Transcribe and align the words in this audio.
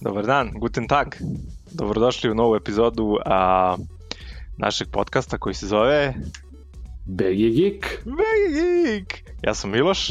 Dobar 0.00 0.26
dan, 0.26 0.50
guten 0.54 0.88
tag. 0.88 1.06
Dobrodošli 1.72 2.30
u 2.30 2.34
novu 2.34 2.56
epizodu 2.56 3.16
a, 3.24 3.76
našeg 4.56 4.88
podcasta 4.90 5.38
koji 5.38 5.54
se 5.54 5.66
zove 5.66 6.14
BG 7.04 7.36
Geek. 7.54 8.02
BG 8.04 8.56
Geek. 8.86 9.14
Ja 9.42 9.54
sam 9.54 9.70
Miloš. 9.70 10.10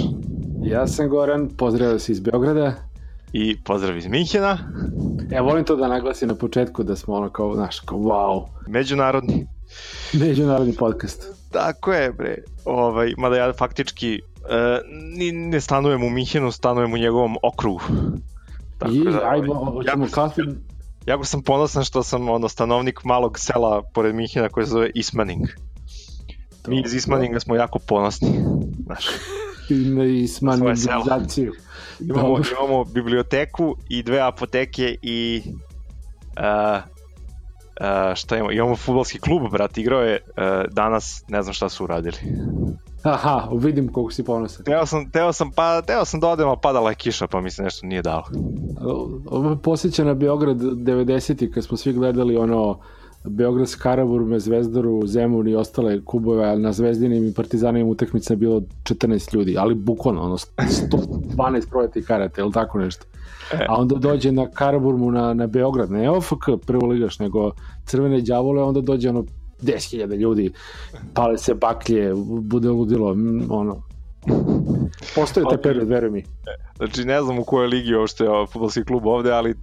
Ja 0.63 0.87
sam 0.87 1.09
Goran, 1.09 1.49
pozdravljam 1.57 1.99
se 1.99 2.11
iz 2.11 2.19
Beograda. 2.19 2.73
I 3.33 3.57
pozdrav 3.63 3.97
iz 3.97 4.07
Minhena. 4.07 4.57
Ja 5.31 5.41
volim 5.41 5.65
to 5.65 5.75
da 5.75 5.87
naglasim 5.87 6.27
na 6.27 6.35
početku 6.35 6.83
da 6.83 6.95
smo 6.95 7.13
ono 7.13 7.29
kao, 7.29 7.55
znaš, 7.55 7.79
kao 7.79 7.97
wow. 7.97 8.47
Međunarodni. 8.67 9.47
Međunarodni 10.13 10.75
podcast. 10.75 11.27
Tako 11.51 11.93
je, 11.93 12.11
bre. 12.13 12.37
Ovaj, 12.65 13.13
mada 13.17 13.35
ja 13.35 13.53
faktički 13.53 14.21
uh, 14.21 14.47
ni, 15.17 15.31
ne 15.31 15.61
stanujem 15.61 16.03
u 16.03 16.09
Minhenu, 16.09 16.51
stanujem 16.51 16.93
u 16.93 16.97
njegovom 16.97 17.37
okrugu. 17.43 17.81
Tako 18.79 18.93
I, 18.93 19.03
da, 19.03 19.29
ajmo, 19.29 19.53
hoćemo 19.53 20.05
jako. 20.05 20.31
Jako 21.05 21.25
sam 21.25 21.41
ponosan 21.41 21.83
što 21.83 22.03
sam 22.03 22.29
ono, 22.29 22.49
stanovnik 22.49 23.03
malog 23.03 23.39
sela 23.39 23.81
pored 23.93 24.15
Minhena 24.15 24.49
koje 24.49 24.65
se 24.65 24.71
zove 24.71 24.91
Ismaning. 24.95 25.47
To, 26.61 26.71
Mi 26.71 26.81
iz 26.85 26.93
Ismaninga 26.93 27.39
smo 27.39 27.55
jako 27.55 27.79
ponosni. 27.79 28.29
Znaš. 28.85 29.05
I 29.69 29.73
na 29.73 30.03
Ismaningizaciju. 30.05 31.53
Imamo, 31.99 32.37
imamo 32.51 32.83
biblioteku 32.83 33.75
i 33.89 34.03
dve 34.03 34.19
apoteke 34.19 34.95
i 35.01 35.41
uh, 35.45 36.81
uh, 37.79 38.15
šta 38.15 38.37
imamo? 38.37 38.51
Imamo 38.51 38.75
futbolski 38.75 39.19
klub, 39.19 39.51
brat, 39.51 39.77
igrao 39.77 40.01
je 40.01 40.19
uh, 40.27 40.33
danas, 40.71 41.23
ne 41.27 41.41
znam 41.41 41.53
šta 41.53 41.69
su 41.69 41.83
uradili. 41.83 42.17
Aha, 43.03 43.49
vidim 43.53 43.87
koliko 43.87 44.11
si 44.11 44.23
ponosan. 44.23 44.65
Teo 44.65 44.85
sam, 44.85 45.11
teo 45.11 45.33
sam, 45.33 45.51
pa, 45.51 45.81
teo 45.81 46.05
sam 46.05 46.19
da 46.19 46.27
odem, 46.27 46.47
padala 46.61 46.89
je 46.89 46.95
kiša, 46.95 47.27
pa 47.27 47.41
mi 47.41 47.51
se 47.51 47.63
nešto 47.63 47.87
nije 47.87 48.01
dalo. 48.01 48.23
Ovo 49.25 49.55
posjeća 49.55 50.03
na 50.03 50.13
Beograd 50.13 50.57
90. 50.57 51.53
kad 51.53 51.63
smo 51.63 51.77
svi 51.77 51.93
gledali 51.93 52.37
ono 52.37 52.79
Beograd 53.23 53.69
s 53.69 53.75
Karaburom, 53.75 54.39
Zvezdaru, 54.39 55.07
Zemun 55.07 55.47
i 55.47 55.55
ostale 55.55 56.05
kubove, 56.05 56.59
na 56.59 56.73
Zvezdinim 56.73 57.27
i 57.27 57.33
Partizanim 57.33 57.87
utakmica 57.87 58.33
je 58.33 58.37
bilo 58.37 58.61
14 58.83 59.35
ljudi, 59.35 59.55
ali 59.57 59.75
bukvalno, 59.75 60.21
ono, 60.21 60.37
112 60.37 61.69
projeti 61.69 62.03
karate, 62.05 62.41
ili 62.41 62.51
tako 62.51 62.79
nešto. 62.79 63.05
E. 63.53 63.65
A 63.69 63.75
onda 63.75 63.95
dođe 63.95 64.31
na 64.31 64.47
Karaburmu 64.49 65.11
na, 65.11 65.33
na 65.33 65.47
Beograd, 65.47 65.91
ne 65.91 66.09
OFK 66.09 66.45
prvo 66.65 66.87
ligaš, 66.87 67.19
nego 67.19 67.51
Crvene 67.85 68.21
đavole, 68.21 68.63
onda 68.63 68.81
dođe 68.81 69.09
ono 69.09 69.25
10.000 69.61 70.15
ljudi, 70.15 70.51
pale 71.13 71.37
se 71.37 71.53
baklje, 71.53 72.13
bude 72.41 72.69
ludilo, 72.69 73.15
ono, 73.49 73.81
Postoje 75.15 75.45
te 75.49 75.57
period, 75.61 75.87
veruj 75.87 76.11
mi. 76.11 76.23
Znači, 76.77 77.05
ne 77.05 77.21
znam 77.21 77.39
u 77.39 77.43
kojoj 77.43 77.67
ligi 77.67 77.95
uopšte 77.95 78.23
je 78.23 78.45
futbolski 78.51 78.83
klub 78.83 79.05
ovde, 79.05 79.31
ali 79.31 79.51
uh, 79.51 79.57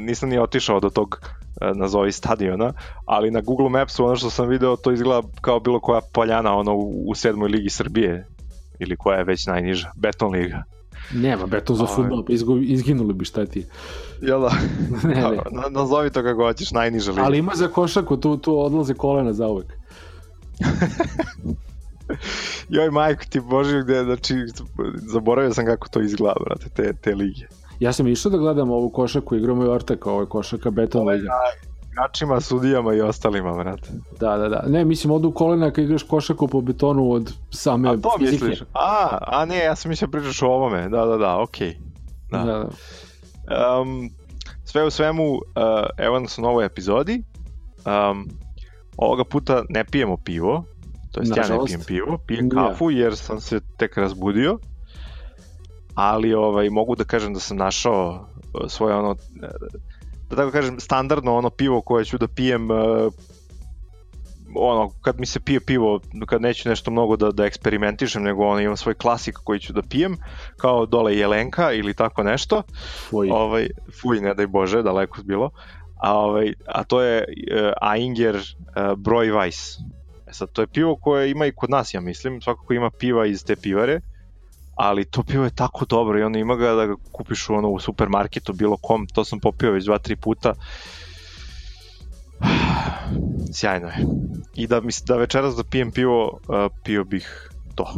nisam 0.00 0.28
ni 0.28 0.38
otišao 0.38 0.80
do 0.80 0.90
tog 0.90 1.20
uh, 1.20 1.76
nazovi 1.76 2.12
stadiona, 2.12 2.72
ali 3.06 3.30
na 3.30 3.40
Google 3.40 3.68
Mapsu 3.68 4.04
ono 4.04 4.16
što 4.16 4.30
sam 4.30 4.48
video, 4.48 4.76
to 4.76 4.92
izgleda 4.92 5.28
kao 5.40 5.60
bilo 5.60 5.80
koja 5.80 6.00
poljana 6.12 6.56
ono 6.56 6.74
u 7.06 7.14
sedmoj 7.14 7.48
ligi 7.48 7.70
Srbije, 7.70 8.26
ili 8.78 8.96
koja 8.96 9.18
je 9.18 9.24
već 9.24 9.46
najniža, 9.46 9.90
Beton 9.96 10.32
liga. 10.32 10.62
Nema, 11.14 11.46
beton 11.46 11.76
za 11.76 11.86
futbol, 11.86 12.24
pa 12.24 12.32
izginuli 12.62 13.14
bi 13.14 13.24
šta 13.24 13.46
ti. 13.46 13.66
Jel 14.20 14.40
da? 14.40 14.50
ne, 15.08 15.14
ne. 15.14 15.38
Na, 15.50 15.62
nazovi 15.70 16.10
to 16.10 16.22
kako 16.22 16.42
hoćeš, 16.42 16.70
najniža 16.70 17.10
liga. 17.10 17.24
Ali 17.24 17.38
ima 17.38 17.52
za 17.54 17.68
košaku, 17.68 18.16
tu, 18.16 18.36
tu 18.36 18.60
odlaze 18.60 18.94
kolena 18.94 19.32
za 19.32 19.48
uvek. 19.48 19.66
Joj, 22.68 22.90
majko 22.90 23.24
ti 23.28 23.40
bože, 23.40 23.82
gde, 23.82 24.04
znači, 24.04 24.34
zaboravio 24.94 25.54
sam 25.54 25.66
kako 25.66 25.88
to 25.88 26.00
izgleda, 26.00 26.36
brate, 26.46 26.68
te, 26.68 26.92
te 26.92 27.14
lige. 27.14 27.46
Ja 27.80 27.92
sam 27.92 28.06
išao 28.06 28.30
da 28.30 28.38
gledam 28.38 28.70
ovu 28.70 28.90
košaku, 28.90 29.36
igramo 29.36 29.64
i 29.64 29.68
Orteka, 29.68 30.10
ovo 30.10 30.20
je 30.20 30.26
košaka 30.26 30.70
Beton 30.70 31.08
Liga. 31.08 31.28
Igračima, 31.92 32.40
sudijama 32.40 32.94
i 32.94 33.00
ostalima, 33.00 33.52
brate. 33.52 33.88
Da, 34.20 34.36
da, 34.36 34.48
da. 34.48 34.62
Ne, 34.66 34.84
mislim, 34.84 35.12
odu 35.12 35.30
kolena 35.30 35.70
kad 35.70 35.84
igraš 35.84 36.02
košaku 36.02 36.48
po 36.48 36.60
betonu 36.60 37.12
od 37.12 37.32
same 37.50 37.88
a 37.88 37.96
to 37.96 38.10
fizike. 38.18 38.44
misliš? 38.44 38.68
A, 38.72 39.18
a 39.26 39.44
ne, 39.44 39.58
ja 39.58 39.76
sam 39.76 39.88
mislio 39.88 40.06
da 40.06 40.18
pričaš 40.18 40.42
o 40.42 40.46
ovome. 40.46 40.88
Da, 40.88 41.04
da, 41.04 41.16
da, 41.16 41.38
okej. 41.42 41.68
Okay. 41.68 41.76
Da. 42.30 42.38
da. 42.38 42.66
da. 43.48 43.80
Um, 43.80 44.10
sve 44.64 44.84
u 44.84 44.90
svemu, 44.90 45.32
uh, 45.32 45.40
evo 45.98 46.18
nas 46.18 46.38
u 46.38 46.42
novoj 46.42 46.66
epizodi. 46.66 47.22
Um, 48.10 48.28
ovoga 48.96 49.24
puta 49.24 49.64
ne 49.68 49.84
pijemo 49.84 50.16
pivo, 50.24 50.64
To 51.12 51.20
jest 51.20 51.36
ja 51.36 51.42
ne 51.48 51.64
pijem 51.66 51.80
pivo, 51.86 52.18
pijem 52.26 52.50
kafu 52.50 52.90
jer 52.90 53.16
sam 53.16 53.40
se 53.40 53.60
tek 53.76 53.96
razbudio. 53.96 54.58
Ali 55.94 56.34
ovaj 56.34 56.70
mogu 56.70 56.94
da 56.96 57.04
kažem 57.04 57.34
da 57.34 57.40
sam 57.40 57.56
našao 57.56 58.26
uh, 58.54 58.70
svoje 58.70 58.94
ono 58.94 59.16
da 60.30 60.36
tako 60.36 60.50
kažem 60.50 60.80
standardno 60.80 61.36
ono 61.36 61.50
pivo 61.50 61.80
koje 61.80 62.04
ću 62.04 62.18
da 62.18 62.28
pijem 62.28 62.70
uh, 62.70 63.12
ono, 64.54 64.90
kad 65.00 65.20
mi 65.20 65.26
se 65.26 65.40
pije 65.40 65.60
pivo, 65.60 66.00
kad 66.26 66.42
neću 66.42 66.68
nešto 66.68 66.90
mnogo 66.90 67.16
da, 67.16 67.30
da 67.30 67.44
eksperimentišem, 67.44 68.22
nego 68.22 68.46
ono, 68.46 68.60
imam 68.60 68.76
svoj 68.76 68.94
klasik 68.94 69.36
koji 69.44 69.60
ću 69.60 69.72
da 69.72 69.82
pijem, 69.82 70.16
kao 70.56 70.86
dole 70.86 71.16
jelenka 71.16 71.72
ili 71.72 71.94
tako 71.94 72.22
nešto. 72.22 72.62
Fuj. 73.10 73.28
Ovaj, 73.30 73.68
fuj, 74.02 74.20
ne 74.20 74.34
daj 74.34 74.46
Bože, 74.46 74.82
daleko 74.82 75.22
bilo. 75.22 75.50
A, 75.96 76.18
ovaj, 76.18 76.52
a 76.66 76.84
to 76.84 77.02
je 77.02 77.18
uh, 77.18 77.72
Ainger 77.80 78.36
uh, 78.36 78.98
Broj 78.98 79.26
Weiss. 79.26 79.80
E 80.26 80.32
sad, 80.32 80.52
to 80.52 80.62
je 80.62 80.66
pivo 80.66 80.96
koje 80.96 81.30
ima 81.30 81.46
i 81.46 81.52
kod 81.52 81.70
nas, 81.70 81.94
ja 81.94 82.00
mislim, 82.00 82.40
svakako 82.40 82.72
ima 82.72 82.90
piva 82.90 83.26
iz 83.26 83.44
te 83.44 83.56
pivare, 83.56 84.00
ali 84.82 85.04
to 85.04 85.22
pivo 85.22 85.44
je 85.44 85.50
tako 85.50 85.84
dobro 85.84 86.18
i 86.18 86.22
ono 86.22 86.38
ima 86.38 86.56
ga 86.56 86.72
da 86.72 86.86
ga 86.86 86.94
kupiš 87.12 87.48
u, 87.48 87.54
ono, 87.54 87.68
u 87.68 87.80
supermarketu, 87.80 88.52
bilo 88.52 88.76
kom, 88.76 89.06
to 89.06 89.24
sam 89.24 89.40
popio 89.40 89.72
već 89.72 89.84
dva, 89.84 89.98
tri 89.98 90.16
puta. 90.16 90.54
Sjajno 93.54 93.86
je. 93.86 94.06
I 94.54 94.66
da, 94.66 94.80
mislim, 94.80 95.06
da 95.06 95.16
večeras 95.16 95.56
da 95.56 95.64
pijem 95.64 95.90
pivo, 95.90 96.24
uh, 96.48 96.72
pio 96.84 97.04
bih 97.04 97.50
to. 97.74 97.94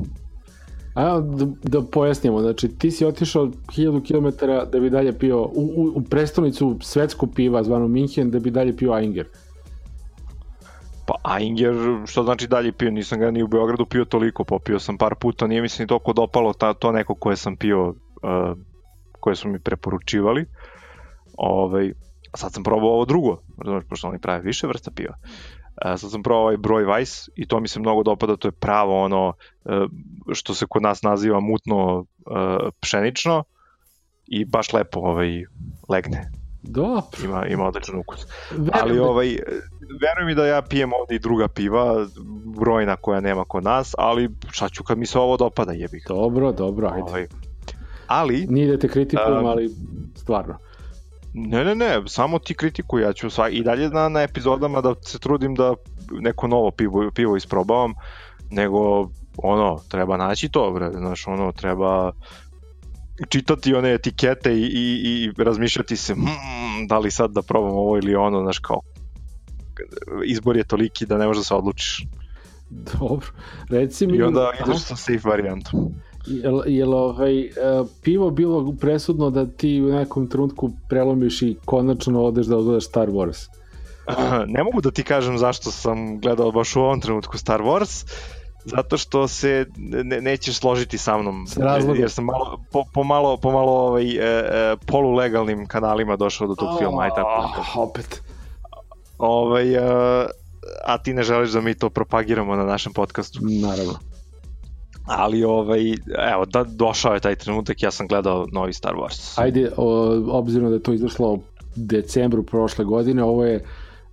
A, 0.94 1.20
da, 1.20 1.46
da 1.62 1.82
pojasnimo, 1.82 2.40
znači 2.40 2.68
ti 2.68 2.90
si 2.90 3.04
otišao 3.04 3.46
1000 3.46 4.06
km 4.06 4.46
da 4.72 4.80
bi 4.80 4.90
dalje 4.90 5.18
pio 5.18 5.42
u, 5.42 5.72
u, 5.76 5.92
u 5.94 6.02
prestonicu 6.02 6.76
svetskog 6.80 7.34
piva 7.34 7.64
zvano 7.64 7.88
Minhen 7.88 8.30
da 8.30 8.38
bi 8.38 8.50
dalje 8.50 8.76
pio 8.76 8.92
Ainger. 8.92 9.26
Pa 11.12 11.18
Ainger, 11.34 11.74
što 12.06 12.22
znači 12.22 12.46
dalje 12.46 12.72
pio, 12.72 12.90
nisam 12.90 13.18
ga 13.18 13.30
ni 13.30 13.42
u 13.42 13.46
Beogradu 13.46 13.86
pio 13.86 14.04
toliko, 14.04 14.44
popio 14.44 14.78
sam 14.78 14.98
par 14.98 15.14
puta, 15.20 15.46
nije 15.46 15.62
mi 15.62 15.68
se 15.68 15.82
ni 15.82 15.86
toliko 15.86 16.12
dopalo 16.12 16.52
ta, 16.52 16.74
to 16.74 16.92
neko 16.92 17.14
koje 17.14 17.36
sam 17.36 17.56
pio, 17.56 17.88
uh, 17.88 17.96
koje 19.20 19.36
su 19.36 19.48
mi 19.48 19.60
preporučivali. 19.60 20.46
Ovaj, 21.36 21.92
sad 22.34 22.52
sam 22.52 22.62
probao 22.62 22.88
ovo 22.88 23.04
drugo, 23.04 23.42
znači, 23.64 23.86
pošto 23.88 24.08
oni 24.08 24.18
prave 24.18 24.40
više 24.40 24.66
vrsta 24.66 24.90
piva. 24.90 25.14
Uh, 25.18 26.00
sad 26.00 26.10
sam 26.10 26.22
probao 26.22 26.42
ovaj 26.42 26.56
broj 26.56 26.84
Weiss 26.84 27.28
i 27.36 27.46
to 27.46 27.60
mi 27.60 27.68
se 27.68 27.80
mnogo 27.80 28.02
dopada, 28.02 28.36
to 28.36 28.48
je 28.48 28.52
pravo 28.52 29.04
ono 29.04 29.28
uh, 29.28 29.34
što 30.32 30.54
se 30.54 30.66
kod 30.68 30.82
nas 30.82 31.02
naziva 31.02 31.40
mutno 31.40 31.98
uh, 31.98 32.06
pšenično 32.80 33.44
i 34.26 34.44
baš 34.44 34.72
lepo 34.72 35.00
ovaj, 35.00 35.44
legne. 35.88 36.41
Dobro. 36.62 37.24
Ima, 37.24 37.46
ima 37.46 37.64
odličan 37.64 37.98
ukus. 37.98 38.26
Verujem 38.50 38.70
Ali 38.82 38.96
da- 38.96 39.02
ovaj, 39.02 39.26
veruj 40.00 40.26
mi 40.26 40.34
da 40.34 40.46
ja 40.46 40.62
pijem 40.62 40.90
ovde 41.00 41.14
i 41.14 41.18
druga 41.18 41.48
piva, 41.48 42.06
brojna 42.44 42.96
koja 42.96 43.20
nema 43.20 43.44
kod 43.44 43.64
nas, 43.64 43.94
ali 43.98 44.30
šta 44.50 44.68
ću 44.68 44.84
kad 44.84 44.98
mi 44.98 45.06
se 45.06 45.18
ovo 45.18 45.36
dopada, 45.36 45.72
jebih. 45.72 46.04
Dobro, 46.08 46.52
dobro, 46.52 46.88
ajde. 46.88 47.02
Ovaj, 47.02 47.26
ali... 48.06 48.46
Nije 48.50 48.70
da 48.70 48.78
te 48.78 48.88
kritikujem, 48.88 49.38
um, 49.38 49.46
ali 49.46 49.70
stvarno. 50.16 50.58
Ne, 51.34 51.64
ne, 51.64 51.74
ne, 51.74 52.02
samo 52.06 52.38
ti 52.38 52.54
kritikuj, 52.54 53.02
ja 53.02 53.12
ću 53.12 53.30
sva, 53.30 53.48
i 53.48 53.62
dalje 53.62 53.88
na, 53.88 54.08
na 54.08 54.22
epizodama 54.22 54.80
da 54.80 54.94
se 55.00 55.18
trudim 55.18 55.54
da 55.54 55.74
neko 56.10 56.46
novo 56.46 56.70
pivo, 56.70 57.10
pivo 57.14 57.36
isprobavam, 57.36 57.94
nego 58.50 59.08
ono, 59.36 59.80
treba 59.88 60.16
naći 60.16 60.48
to, 60.48 60.70
bre, 60.70 60.90
znaš, 60.92 61.26
ono, 61.26 61.52
treba 61.52 62.12
čitati 63.28 63.74
one 63.74 63.94
etikete 63.94 64.52
i, 64.52 64.62
i, 64.62 65.02
i 65.04 65.42
razmišljati 65.42 65.96
se 65.96 66.14
hmm, 66.14 66.86
da 66.88 66.98
li 66.98 67.10
sad 67.10 67.30
da 67.30 67.42
probam 67.42 67.72
ovo 67.72 67.96
ili 67.96 68.14
ono, 68.14 68.42
znaš 68.42 68.58
kao 68.58 68.80
izbor 70.24 70.56
je 70.56 70.64
toliki 70.64 71.06
da 71.06 71.18
ne 71.18 71.26
možeš 71.26 71.40
da 71.40 71.44
se 71.44 71.54
odlučiš. 71.54 72.06
Dobro, 72.70 73.26
reci 73.70 74.06
mi... 74.06 74.16
I 74.16 74.22
onda 74.22 74.50
ideš 74.66 74.82
sa 74.82 74.96
safe 74.96 75.28
varijantom. 75.28 75.94
Jel, 76.26 76.62
jel 76.66 76.94
ovaj, 76.94 77.40
e, 77.40 77.50
pivo 78.02 78.30
bilo 78.30 78.76
presudno 78.80 79.30
da 79.30 79.46
ti 79.46 79.82
u 79.82 79.92
nekom 79.92 80.28
trenutku 80.28 80.70
prelomiš 80.88 81.42
i 81.42 81.56
konačno 81.64 82.24
odeš 82.24 82.46
da 82.46 82.56
odgledaš 82.56 82.86
Star 82.86 83.08
Wars? 83.08 83.48
Ne 84.54 84.64
mogu 84.64 84.80
da 84.80 84.90
ti 84.90 85.02
kažem 85.02 85.38
zašto 85.38 85.70
sam 85.70 86.20
gledao 86.20 86.52
baš 86.52 86.76
u 86.76 86.80
ovom 86.80 87.00
trenutku 87.00 87.38
Star 87.38 87.60
Wars, 87.60 88.06
zato 88.64 88.96
što 88.96 89.28
se 89.28 89.66
ne, 89.76 90.20
nećeš 90.20 90.58
složiti 90.58 90.98
sa 90.98 91.18
mnom 91.18 91.46
jer 91.96 92.10
sam 92.10 92.24
malo, 92.24 92.58
po, 92.72 92.84
pomalo, 92.94 93.36
pomalo 93.36 93.72
ovaj, 93.72 94.10
e, 94.10 94.18
e, 94.20 94.76
polulegalnim 94.86 95.66
kanalima 95.66 96.16
došao 96.16 96.46
do 96.46 96.54
tog 96.54 96.68
oh, 96.68 96.78
filma 96.78 97.06
i 97.06 97.10
tako. 97.16 97.80
Opet. 97.80 98.22
Ovaj, 99.18 99.74
e, 99.74 99.80
a 100.84 100.98
ti 100.98 101.14
ne 101.14 101.22
želiš 101.22 101.50
da 101.50 101.60
mi 101.60 101.74
to 101.74 101.90
propagiramo 101.90 102.56
na 102.56 102.64
našem 102.64 102.92
podcastu. 102.92 103.38
Naravno. 103.42 103.94
Ali, 105.06 105.44
ovaj, 105.44 105.90
evo, 106.32 106.44
da, 106.46 106.64
došao 106.64 107.14
je 107.14 107.20
taj 107.20 107.36
trenutak, 107.36 107.82
ja 107.82 107.90
sam 107.90 108.06
gledao 108.06 108.46
novi 108.52 108.72
Star 108.72 108.94
Wars. 108.94 109.40
Ajde, 109.42 109.70
o, 109.76 109.86
obzirom 110.38 110.68
da 110.68 110.74
je 110.74 110.82
to 110.82 110.92
izašlo 110.92 111.38
decembru 111.76 112.42
prošle 112.42 112.84
godine. 112.84 113.24
Ovo 113.24 113.44
je 113.44 113.64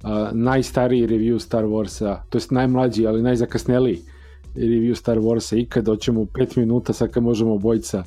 uh, 0.04 0.10
najstariji 0.31 1.07
review 1.07 1.40
Star 1.40 1.63
Warsa, 1.63 2.18
to 2.30 2.38
jest 2.38 2.52
najmlađi, 2.52 3.07
ali 3.07 3.22
najzakasneliji 3.22 4.02
review 4.67 4.95
Star 4.95 5.17
Warsa 5.17 5.61
ikad. 5.61 5.83
Doćemo 5.85 6.21
u 6.21 6.25
5 6.25 6.57
minuta, 6.57 6.94
sad 6.94 7.11
kad 7.11 7.23
možemo 7.23 7.53
obojica 7.53 8.03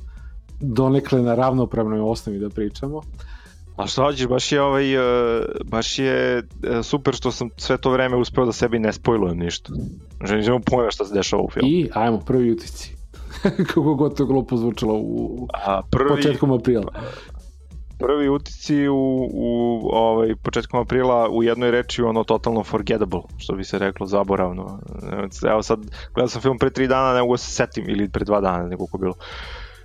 donekle 0.61 1.23
na 1.23 1.35
ravnopravnoj 1.35 2.01
osnovi 2.01 2.39
da 2.39 2.49
pričamo. 2.51 3.03
A 3.77 3.87
šta 3.87 4.03
hoćeš, 4.03 4.27
baš 4.27 4.53
je, 4.53 4.63
ovaj, 4.63 4.97
uh, 4.97 5.45
baš 5.65 5.99
je 5.99 6.39
uh, 6.39 6.85
super 6.85 7.15
što 7.15 7.33
sam 7.33 7.51
sve 7.57 7.79
to 7.79 7.91
vreme 7.91 8.17
uspeo 8.17 8.47
da 8.47 8.53
sebi 8.53 8.79
ne 8.79 8.93
spojlujem 8.93 9.39
ništa. 9.39 9.73
Želim 10.25 10.45
da 10.45 10.59
pojma 10.71 10.91
šta 10.91 11.05
se 11.05 11.15
dešava 11.15 11.43
u 11.43 11.51
filmu. 11.51 11.69
I, 11.69 11.89
ajmo, 11.93 12.21
prvi 12.21 12.51
utisci. 12.51 12.97
Kako 13.67 13.95
god 13.95 14.17
to 14.17 14.27
glupo 14.27 14.57
zvučalo 14.57 14.95
u 14.95 15.47
A, 15.67 15.83
prvi, 15.91 16.09
početkom 16.09 16.53
aprila. 16.53 16.93
Prvi 18.03 18.29
utisci 18.29 18.89
u, 18.89 19.29
u 19.33 19.89
ovaj, 19.93 20.35
početkom 20.43 20.81
aprila 20.81 21.29
u 21.31 21.43
jednoj 21.43 21.71
reči 21.71 22.03
ono 22.03 22.25
totalno 22.25 22.65
forgettable, 22.65 23.21
što 23.39 23.55
bi 23.55 23.65
se 23.65 23.79
reklo, 23.79 24.07
zaboravno. 24.07 24.81
Evo 25.51 25.63
sad, 25.63 25.81
gledao 26.15 26.29
sam 26.29 26.43
film 26.43 26.59
pre 26.59 26.71
tri 26.71 26.89
dana, 26.89 27.15
ne 27.15 27.21
mogu 27.21 27.35
da 27.35 27.39
se 27.39 27.51
setim, 27.51 27.85
ili 27.89 28.09
pre 28.09 28.25
dva 28.25 28.41
dana, 28.41 28.69
nego 28.69 28.87
ko 28.87 28.99
bilo 28.99 29.15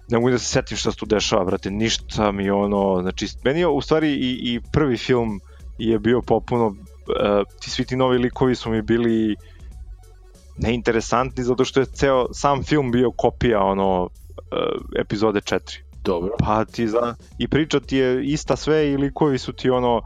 ne 0.10 0.18
mogu 0.18 0.30
da 0.30 0.38
se 0.38 0.46
setim 0.46 0.78
šta 0.78 0.92
se 0.92 0.98
tu 0.98 1.06
dešava, 1.06 1.46
brate, 1.46 1.72
ništa 1.72 2.32
mi 2.32 2.50
ono, 2.50 3.02
znači, 3.02 3.28
meni 3.44 3.60
je 3.60 3.68
u 3.68 3.82
stvari 3.82 4.14
i, 4.14 4.40
i 4.44 4.60
prvi 4.72 4.98
film 4.98 5.40
je 5.78 6.00
bio 6.00 6.22
popuno, 6.22 6.68
uh, 6.68 6.76
ti 7.60 7.70
svi 7.70 7.86
ti 7.86 7.96
novi 7.96 8.18
likovi 8.18 8.56
su 8.56 8.70
mi 8.70 8.82
bili 8.82 9.36
neinteresantni 10.58 11.44
zato 11.44 11.66
što 11.66 11.80
je 11.80 11.86
ceo 11.86 12.34
sam 12.34 12.64
film 12.64 12.92
bio 12.92 13.12
kopija 13.12 13.64
ono 13.64 14.04
uh, 14.04 14.10
epizode 15.00 15.40
4. 15.40 15.87
Dobro. 16.08 16.36
Pa 16.40 16.66
ti 16.66 16.88
za 16.88 17.16
i 17.38 17.48
priča 17.48 17.80
ti 17.80 17.98
je 17.98 18.26
ista 18.26 18.56
sve 18.56 18.92
i 18.92 18.98
likovi 18.98 19.38
su 19.38 19.54
ti 19.54 19.70
ono 19.70 20.02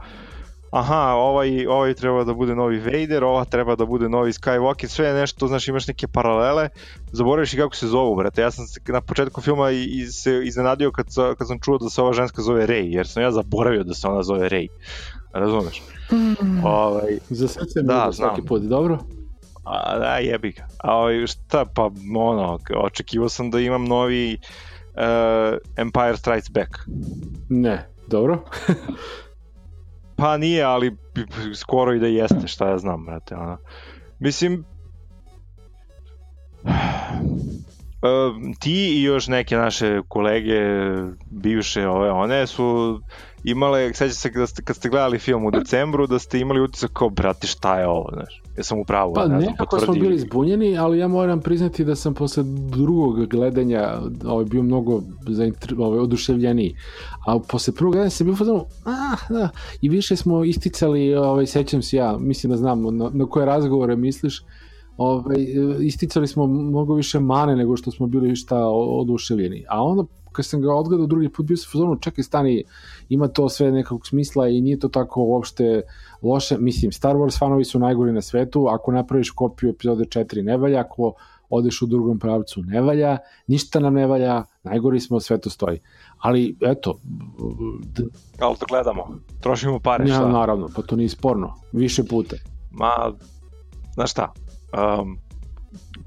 aha, 0.72 1.14
ovaj, 1.16 1.66
ovaj 1.68 1.94
treba 1.94 2.24
da 2.24 2.34
bude 2.34 2.56
novi 2.56 2.80
Vader, 2.80 3.24
ova 3.24 3.46
treba 3.46 3.76
da 3.76 3.86
bude 3.86 4.10
novi 4.10 4.32
Skywalker, 4.32 4.88
sve 4.88 5.08
je 5.08 5.14
nešto, 5.14 5.48
znaš, 5.48 5.68
imaš 5.68 5.88
neke 5.88 6.08
paralele, 6.08 6.70
zaboraviš 7.12 7.54
i 7.54 7.58
kako 7.58 7.76
se 7.76 7.88
zovu, 7.88 8.16
brate. 8.16 8.42
Ja 8.42 8.52
sam 8.52 8.68
se 8.68 8.80
na 8.88 9.02
početku 9.02 9.42
filma 9.42 9.72
i, 9.72 9.84
i 9.84 10.06
se 10.06 10.42
iznenadio 10.44 10.92
kad, 10.92 11.06
kad 11.38 11.48
sam 11.48 11.60
čuo 11.60 11.78
da 11.78 11.90
se 11.90 12.02
ova 12.02 12.14
ženska 12.14 12.42
zove 12.42 12.68
Rey, 12.68 12.96
jer 12.96 13.08
sam 13.08 13.24
ja 13.24 13.32
zaboravio 13.32 13.84
da 13.84 13.94
se 13.94 14.08
ona 14.08 14.24
zove 14.24 14.50
Rey. 14.50 14.68
Razumeš? 15.34 15.82
Mm. 16.12 16.66
Ovaj, 16.66 17.18
Za 17.30 17.48
sve 17.48 17.66
se 17.66 17.82
da, 17.82 18.12
svaki 18.12 18.42
put, 18.42 18.62
dobro? 18.62 19.00
A, 19.64 20.00
da, 20.00 20.18
jebi 20.18 20.52
ga. 20.52 20.68
A 20.78 20.96
ovaj, 20.96 21.28
šta, 21.28 21.66
pa, 21.76 21.90
ono, 22.16 22.60
očekivao 22.76 23.30
sam 23.30 23.52
da 23.52 23.60
imam 23.60 23.86
novi 23.86 24.38
uh, 24.40 24.71
Empire 25.78 26.18
Strikes 26.18 26.50
Back. 26.50 26.70
Ne, 27.50 27.88
dobro. 28.08 28.44
Pa 30.16 30.38
nije, 30.38 30.64
ali 30.64 30.98
skoro 31.56 31.94
i 31.94 32.00
da 32.00 32.08
jeste, 32.08 32.48
šta 32.48 32.70
ja 32.70 32.78
znam, 32.78 33.06
brate, 33.06 33.36
ono. 33.36 33.58
Mislim, 34.20 34.66
ti 38.60 39.00
i 39.00 39.04
još 39.04 39.28
neke 39.28 39.56
naše 39.56 40.02
kolege 40.08 40.62
bivše 41.26 41.88
ove 41.88 42.12
one 42.12 42.48
su 42.48 43.02
imale, 43.44 43.94
seća 43.94 44.14
se 44.14 44.30
da 44.30 44.48
ste, 44.48 44.62
kad 44.62 44.76
ste 44.76 44.90
gledali 44.90 45.20
film 45.20 45.46
u 45.46 45.52
decembru, 45.52 46.08
da 46.08 46.20
ste 46.20 46.40
imali 46.40 46.62
utisak 46.62 46.92
kao, 46.94 47.10
brate, 47.10 47.48
šta 47.48 47.80
je 47.80 47.88
ovo, 47.88 48.10
znaš, 48.14 48.42
ja 48.58 48.64
sam 48.64 48.80
u 48.80 48.86
pravu. 48.86 49.14
Pa 49.14 49.28
ne 49.28 49.38
nekako 49.38 49.80
smo 49.80 49.94
bili 49.94 50.20
zbunjeni, 50.20 50.78
ali 50.78 51.00
ja 51.00 51.08
moram 51.08 51.42
priznati 51.42 51.86
da 51.86 51.96
sam 51.96 52.14
posle 52.14 52.44
drugog 52.46 53.26
gledanja 53.26 54.00
ovaj, 54.26 54.46
bio 54.46 54.64
mnogo 54.64 55.02
ovaj, 55.78 56.00
oduševljeniji. 56.00 56.76
A 57.28 57.40
posle 57.40 57.74
prvog 57.74 57.94
gledanja 57.94 58.10
sam 58.10 58.28
bio 58.28 58.36
fazonu, 58.36 58.66
ah, 58.86 59.34
da, 59.34 59.50
i 59.82 59.90
više 59.90 60.16
smo 60.16 60.44
isticali, 60.44 61.16
ovaj, 61.16 61.46
sećam 61.46 61.82
se 61.82 61.98
ja, 61.98 62.18
mislim 62.20 62.52
da 62.52 62.58
znam 62.58 62.98
na, 62.98 63.10
na 63.14 63.26
koje 63.26 63.46
razgovore 63.46 63.96
misliš, 63.96 64.44
ovaj, 64.98 65.36
isticali 65.80 66.28
smo 66.28 66.48
mnogo 66.48 66.94
više 66.94 67.20
mane 67.20 67.56
nego 67.56 67.78
što 67.78 67.92
smo 67.92 68.08
bili 68.08 68.36
šta 68.36 68.68
oduševljeni. 68.68 69.66
A 69.70 69.84
onda 69.84 70.04
kad 70.32 70.46
sam 70.46 70.62
ga 70.62 70.74
odgledao 70.74 71.08
drugi 71.08 71.30
put, 71.30 71.46
bio 71.46 71.58
sam 71.58 71.90
u 71.90 72.00
čekaj, 72.00 72.24
stani, 72.24 72.64
ima 73.10 73.28
to 73.28 73.50
sve 73.50 73.72
nekakvog 73.72 74.08
smisla 74.08 74.48
i 74.48 74.62
nije 74.62 74.80
to 74.80 74.88
tako 74.88 75.24
uopšte 75.24 75.82
loše. 76.22 76.58
Mislim, 76.58 76.92
Star 76.92 77.16
Wars 77.16 77.40
fanovi 77.40 77.66
su 77.66 77.80
najgori 77.80 78.12
na 78.12 78.22
svetu, 78.22 78.68
ako 78.68 78.92
napraviš 78.92 79.30
kopiju 79.30 79.70
epizode 79.70 80.04
4 80.04 80.44
ne 80.44 80.58
valja, 80.58 80.80
ako 80.80 81.14
odeš 81.50 81.82
u 81.82 81.86
drugom 81.86 82.20
pravcu 82.20 82.62
ne 82.62 82.82
valja, 82.82 83.18
ništa 83.48 83.80
nam 83.80 83.94
ne 83.94 84.08
valja, 84.08 84.44
najgori 84.64 85.00
smo, 85.00 85.20
sve 85.20 85.38
to 85.38 85.50
stoji. 85.50 85.80
Ali, 86.18 86.58
eto... 86.62 87.00
Ali 88.40 88.56
to 88.60 88.66
gledamo, 88.70 89.20
trošimo 89.40 89.80
pare, 89.80 90.10
ja, 90.10 90.16
šta? 90.16 90.28
Naravno, 90.30 90.70
pa 90.76 90.82
to 90.82 90.96
nije 90.96 91.10
sporno, 91.10 91.54
više 91.72 92.04
puta. 92.04 92.36
Ma, 92.72 93.14
znaš 93.94 94.12
šta, 94.12 94.34
um, 94.74 95.18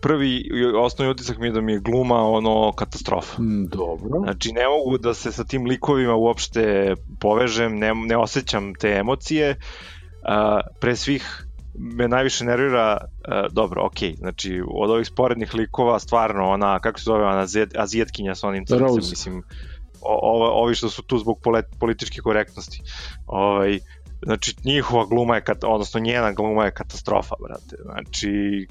prvi 0.00 0.50
osnovni 0.78 1.10
utisak 1.10 1.38
mi 1.38 1.46
je 1.46 1.52
da 1.52 1.60
mi 1.60 1.72
je 1.72 1.80
gluma 1.80 2.28
ono 2.28 2.72
katastrofa. 2.72 3.42
Mm, 3.42 3.66
dobro. 3.66 4.20
Znači 4.22 4.52
ne 4.52 4.68
mogu 4.68 4.98
da 4.98 5.14
se 5.14 5.32
sa 5.32 5.44
tim 5.44 5.64
likovima 5.66 6.14
uopšte 6.14 6.94
povežem, 7.20 7.78
ne, 7.78 7.94
ne 7.94 8.16
osjećam 8.16 8.74
te 8.74 8.90
emocije. 8.90 9.50
Uh, 9.50 10.60
pre 10.80 10.96
svih 10.96 11.46
me 11.74 12.08
najviše 12.08 12.44
nervira, 12.44 12.98
uh, 13.00 13.52
dobro, 13.52 13.84
ok, 13.86 14.16
znači 14.18 14.62
od 14.74 14.90
ovih 14.90 15.06
sporednih 15.06 15.54
likova 15.54 15.98
stvarno 15.98 16.50
ona, 16.50 16.78
kako 16.78 16.98
se 16.98 17.04
zove, 17.04 17.24
ona 17.24 17.46
azijetkinja 17.78 18.34
sa 18.34 18.48
onim 18.48 18.66
crncem, 18.66 18.96
mislim, 18.96 19.42
o, 20.00 20.62
ovi 20.62 20.74
što 20.74 20.90
su 20.90 21.02
tu 21.02 21.18
zbog 21.18 21.38
političke 21.78 22.20
korektnosti. 22.20 22.82
Ovaj, 23.26 23.78
znači 24.24 24.54
njihova 24.64 25.06
gluma 25.06 25.36
je, 25.36 25.42
odnosno 25.66 26.00
njena 26.00 26.32
gluma 26.32 26.64
je 26.64 26.70
katastrofa, 26.70 27.34
brate. 27.42 27.76
Znači, 27.82 28.66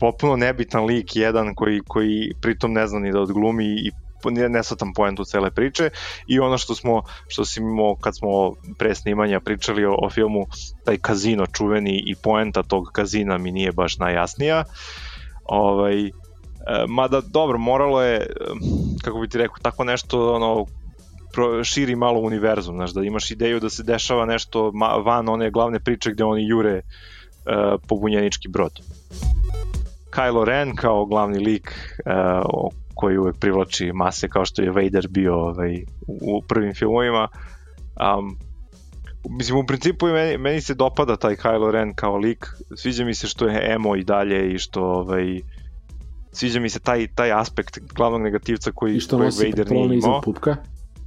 popuno 0.00 0.36
nebitan 0.36 0.84
lik 0.84 1.16
jedan 1.16 1.54
koji, 1.54 1.80
koji 1.88 2.32
pritom 2.40 2.72
ne 2.72 2.86
zna 2.86 2.98
ni 2.98 3.12
da 3.12 3.20
odglumi 3.20 3.64
i 3.64 3.90
ne, 4.24 4.48
ne 4.48 4.62
svatam 4.62 4.92
poentu 4.92 5.24
cele 5.24 5.50
priče 5.50 5.90
i 6.26 6.40
ono 6.40 6.58
što 6.58 6.74
smo 6.74 7.02
što 7.28 7.44
si 7.44 7.60
imao 7.60 7.96
kad 8.00 8.16
smo 8.16 8.52
pre 8.78 8.94
snimanja 8.94 9.40
pričali 9.40 9.84
o, 9.84 9.94
o 10.02 10.10
filmu 10.10 10.46
taj 10.84 10.96
kazino 10.96 11.46
čuveni 11.46 12.02
i 12.06 12.14
poenta 12.22 12.62
tog 12.62 12.84
kazina 12.92 13.38
mi 13.38 13.52
nije 13.52 13.72
baš 13.72 13.98
najjasnija 13.98 14.64
ovaj 15.44 16.06
e, 16.06 16.10
mada 16.88 17.20
dobro 17.20 17.58
moralo 17.58 18.02
je 18.02 18.26
kako 19.04 19.20
bi 19.20 19.28
ti 19.28 19.38
rekao 19.38 19.56
tako 19.62 19.84
nešto 19.84 20.34
ono 20.34 20.66
pro, 21.32 21.64
širi 21.64 21.96
malo 21.96 22.20
univerzum 22.20 22.76
znaš 22.76 22.90
da 22.90 23.02
imaš 23.02 23.30
ideju 23.30 23.60
da 23.60 23.70
se 23.70 23.82
dešava 23.82 24.26
nešto 24.26 24.72
van 25.04 25.28
one 25.28 25.50
glavne 25.50 25.80
priče 25.80 26.10
gde 26.10 26.24
oni 26.24 26.48
jure 26.48 26.76
uh, 26.76 27.80
pobunjenički 27.88 28.48
brod 28.48 28.80
Kylo 30.10 30.44
Ren 30.44 30.76
kao 30.76 31.06
glavni 31.06 31.38
lik 31.38 31.74
uh, 32.06 32.70
koji 32.94 33.18
uvek 33.18 33.36
privlači 33.38 33.92
mase 33.92 34.28
kao 34.28 34.44
što 34.44 34.62
je 34.62 34.70
Vader 34.70 35.08
bio 35.10 35.34
ovaj, 35.34 35.84
u 36.06 36.42
prvim 36.42 36.74
filmovima. 36.74 37.28
Um, 38.18 38.36
mislim, 39.30 39.58
u 39.58 39.66
principu 39.66 40.06
meni, 40.06 40.38
meni 40.38 40.60
se 40.60 40.74
dopada 40.74 41.16
taj 41.16 41.36
Kylo 41.36 41.70
Ren 41.70 41.94
kao 41.94 42.16
lik, 42.16 42.46
sviđa 42.76 43.04
mi 43.04 43.14
se 43.14 43.26
što 43.26 43.46
je 43.46 43.72
emo 43.72 43.96
i 43.96 44.04
dalje 44.04 44.54
i 44.54 44.58
što 44.58 44.82
ovaj, 44.82 45.40
sviđa 46.32 46.60
mi 46.60 46.70
se 46.70 46.80
taj, 46.80 47.06
taj 47.14 47.32
aspekt 47.32 47.78
glavnog 47.94 48.22
negativca 48.22 48.72
koji, 48.74 48.96
I 48.96 49.00
što 49.00 49.18
koji 49.18 49.30
Vader 49.30 49.70
nije 49.70 49.98
imao. 49.98 50.20
Pupka. 50.20 50.56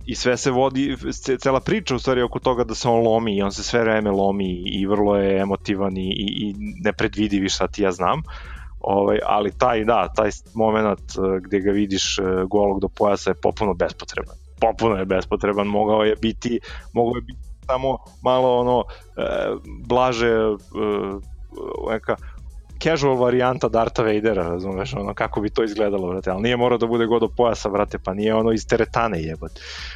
I 0.05 0.15
sve 0.15 0.37
se 0.37 0.51
vodi, 0.51 0.95
cela 1.39 1.59
priča 1.59 1.95
u 1.95 1.99
stvari 1.99 2.21
oko 2.21 2.39
toga 2.39 2.63
da 2.63 2.75
se 2.75 2.89
on 2.89 3.03
lomi 3.03 3.37
i 3.37 3.41
on 3.41 3.51
se 3.51 3.63
sve 3.63 3.81
vreme 3.81 4.11
lomi 4.11 4.63
i 4.65 4.85
vrlo 4.85 5.15
je 5.15 5.39
emotivan 5.39 5.97
i, 5.97 6.09
i, 6.09 6.49
i 6.49 6.55
nepredvidivi 6.83 7.49
šta 7.49 7.67
ti 7.67 7.83
ja 7.83 7.91
znam. 7.91 8.21
Ovaj, 8.79 9.19
ali 9.25 9.51
taj, 9.57 9.85
da, 9.85 10.07
taj 10.15 10.29
moment 10.53 10.99
eh, 10.99 11.39
gde 11.41 11.59
ga 11.59 11.71
vidiš 11.71 12.19
eh, 12.19 12.23
golog 12.49 12.79
do 12.79 12.87
pojasa 12.87 13.29
je 13.29 13.41
popuno 13.41 13.73
bespotreban. 13.73 14.35
Popuno 14.61 14.95
je 14.95 15.05
bespotreban, 15.05 15.67
mogao 15.67 16.03
je 16.03 16.15
biti, 16.15 16.59
mogao 16.93 17.15
je 17.15 17.21
biti 17.21 17.39
samo 17.65 17.97
malo 18.23 18.59
ono 18.59 18.83
e, 19.17 19.23
blaže 19.87 20.27
e, 20.27 20.55
neka 21.91 22.15
casual 22.83 23.17
varijanta 23.17 23.69
Darta 23.69 24.03
Vadera, 24.03 24.47
razumeš, 24.47 24.93
ono, 24.93 25.13
kako 25.13 25.41
bi 25.41 25.49
to 25.49 25.63
izgledalo, 25.63 26.09
brate, 26.09 26.29
ali 26.29 26.41
nije 26.41 26.57
morao 26.57 26.77
da 26.77 26.87
bude 26.87 27.05
god 27.05 27.21
do 27.21 27.29
pojasa, 27.37 27.69
brate, 27.69 27.97
pa 28.03 28.13
nije 28.13 28.35
ono 28.35 28.51
iz 28.51 28.67
teretane 28.67 29.21
jebot. 29.21 29.51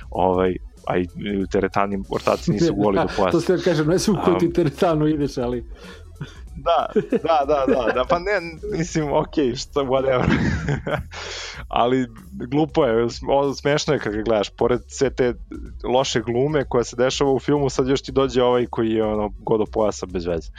Ovaj, 0.10 0.56
a 0.88 0.98
i 0.98 1.08
u 1.44 1.48
teretani 1.48 2.04
ortaci 2.10 2.51
nisu 2.51 2.75
goli 2.84 2.98
do 2.98 3.08
pojasa. 3.18 3.32
to 3.32 3.42
se 3.42 3.63
kažem, 3.63 3.88
ne 3.88 4.00
su 4.00 4.13
u 4.13 4.39
ti 4.39 4.54
teretanu 4.54 5.08
ideš, 5.08 5.38
ali 5.38 5.65
da, 6.65 6.88
da, 7.12 7.46
da, 7.48 7.65
da, 7.68 7.94
da, 7.94 8.06
pa 8.10 8.20
ne, 8.20 8.32
mislim, 8.77 9.13
ok, 9.13 9.34
što, 9.56 9.82
whatever. 9.84 10.30
Ali 11.68 12.08
glupo 12.51 12.86
je, 12.86 13.08
smešno 13.58 13.94
je 13.94 14.00
kad 14.00 14.13
ga 14.13 14.22
gledaš, 14.22 14.50
pored 14.50 14.82
sve 14.88 15.10
te 15.10 15.34
loše 15.84 16.22
glume 16.22 16.65
koja 16.70 16.84
se 16.84 16.96
dešava 16.96 17.32
u 17.32 17.39
filmu, 17.39 17.70
sad 17.70 17.88
još 17.88 18.01
ti 18.01 18.12
dođe 18.12 18.44
ovaj 18.44 18.65
koji 18.65 18.92
je 18.92 19.04
ono 19.04 19.32
godo 19.39 19.65
pojasa 19.65 20.06
bez 20.06 20.25
veze. 20.25 20.51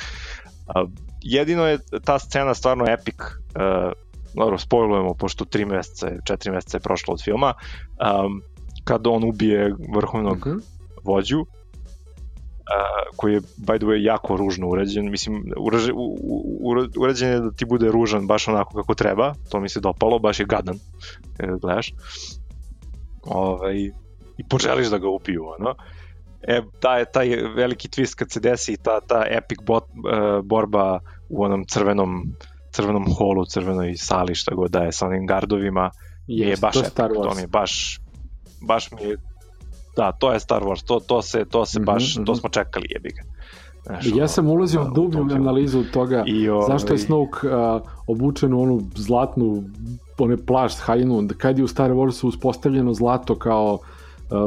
Uh, 0.66 0.90
jedino 1.23 1.66
je 1.66 1.78
ta 2.04 2.18
scena 2.18 2.54
stvarno 2.54 2.85
epic, 2.88 3.14
uh, 3.20 3.92
dobro, 4.35 4.58
spojlujemo, 4.58 5.14
pošto 5.14 5.44
3 5.44 5.66
meseca, 5.66 6.06
4 6.06 6.52
meseca 6.52 6.76
je 6.76 6.80
prošlo 6.80 7.14
od 7.14 7.25
filma, 7.25 7.54
um, 7.54 8.42
kada 8.85 9.11
on 9.11 9.25
ubije 9.25 9.75
vrhovnog 9.94 10.37
uh 10.37 10.46
mhm. 10.46 10.56
-huh. 10.56 10.62
vođu, 11.04 11.46
koji 13.16 13.35
je, 13.35 13.40
by 13.40 13.78
the 13.78 13.87
way, 13.87 14.02
jako 14.02 14.37
ružno 14.37 14.68
urađen. 14.68 15.11
Mislim, 15.11 15.44
urađen, 15.56 15.94
urađen 16.99 17.28
je 17.28 17.40
da 17.40 17.50
ti 17.50 17.64
bude 17.64 17.90
ružan 17.90 18.26
baš 18.26 18.49
onako 18.49 18.76
kako 18.76 18.94
treba, 18.94 19.35
to 19.50 19.61
mi 19.61 19.68
se 19.68 19.80
dopalo, 19.80 20.18
baš 20.18 20.40
je 20.40 20.46
gadan, 20.46 20.78
kada 21.37 21.56
gledaš. 21.56 21.92
Ovaj, 23.23 23.76
I 24.38 24.44
poželiš 24.49 24.88
da 24.88 24.99
ga 24.99 25.08
upiju, 25.08 25.44
ono. 25.58 25.75
E, 26.46 26.62
taj, 26.80 27.04
taj 27.04 27.28
veliki 27.56 27.88
twist 27.88 28.14
kad 28.14 28.30
se 28.30 28.40
desi 28.40 28.76
ta, 28.76 29.00
ta 29.00 29.24
epic 29.30 29.58
bot, 29.66 29.84
uh, 29.84 30.44
borba 30.44 31.00
u 31.28 31.44
onom 31.44 31.64
crvenom 31.64 32.22
crvenom 32.70 33.04
holu, 33.18 33.44
crvenoj 33.44 33.94
sali, 33.96 34.34
šta 34.34 34.54
god 34.54 34.70
da 34.70 34.84
je 34.84 34.92
sa 34.92 35.06
onim 35.06 35.26
gardovima, 35.26 35.90
je, 36.26 36.48
je 36.48 36.56
baš 36.56 36.74
to, 36.74 36.80
epic, 36.80 37.22
to 37.22 37.34
mi 37.34 37.40
je 37.40 37.46
baš 37.46 38.00
baš 38.60 38.90
mi 38.90 39.02
je 39.02 39.16
da, 39.96 40.12
to 40.12 40.32
je 40.32 40.40
Star 40.40 40.62
Wars, 40.62 40.84
to, 40.86 41.00
to 41.00 41.22
se, 41.22 41.44
to 41.44 41.66
se 41.66 41.80
mm 41.80 41.82
-hmm, 41.82 41.86
baš, 41.86 42.16
mm 42.16 42.20
-hmm. 42.20 42.26
to 42.26 42.34
smo 42.34 42.48
čekali 42.48 42.86
jebi 42.90 43.08
ga. 43.08 43.22
Znaš, 43.86 44.06
ja 44.14 44.28
sam 44.28 44.50
ulazio 44.50 44.82
u 44.82 44.90
dublju 44.94 45.36
analizu 45.36 45.84
toga 45.92 46.24
I, 46.26 46.48
o, 46.48 46.62
zašto 46.68 46.92
je 46.92 46.98
Snoke 46.98 47.48
uh, 47.48 47.82
obučen 48.06 48.54
u 48.54 48.62
onu 48.62 48.80
zlatnu 48.94 49.64
one 50.18 50.36
plašt, 50.36 50.80
haljinu, 50.80 51.28
kad 51.38 51.58
je 51.58 51.64
u 51.64 51.68
Star 51.68 51.90
Warsu 51.90 52.26
uspostavljeno 52.26 52.94
zlato 52.94 53.38
kao 53.38 53.78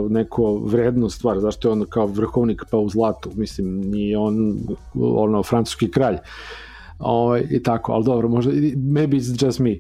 neko 0.10 0.56
vredno 0.56 1.10
stvar, 1.10 1.40
zašto 1.40 1.68
je 1.68 1.72
on 1.72 1.86
kao 1.90 2.06
vrhovnik 2.06 2.64
pa 2.72 2.78
u 2.78 2.90
zlatu, 2.90 3.30
mislim, 3.36 3.82
nije 3.82 4.18
on 4.18 4.60
ono, 5.02 5.44
francuski 5.44 5.92
kralj. 5.92 6.18
Ovaj, 7.00 7.48
I 7.50 7.64
tako, 7.64 7.92
ali 7.92 8.04
dobro, 8.04 8.28
možda, 8.28 8.52
maybe 8.52 9.16
it's 9.16 9.46
just 9.46 9.60
me. 9.60 9.78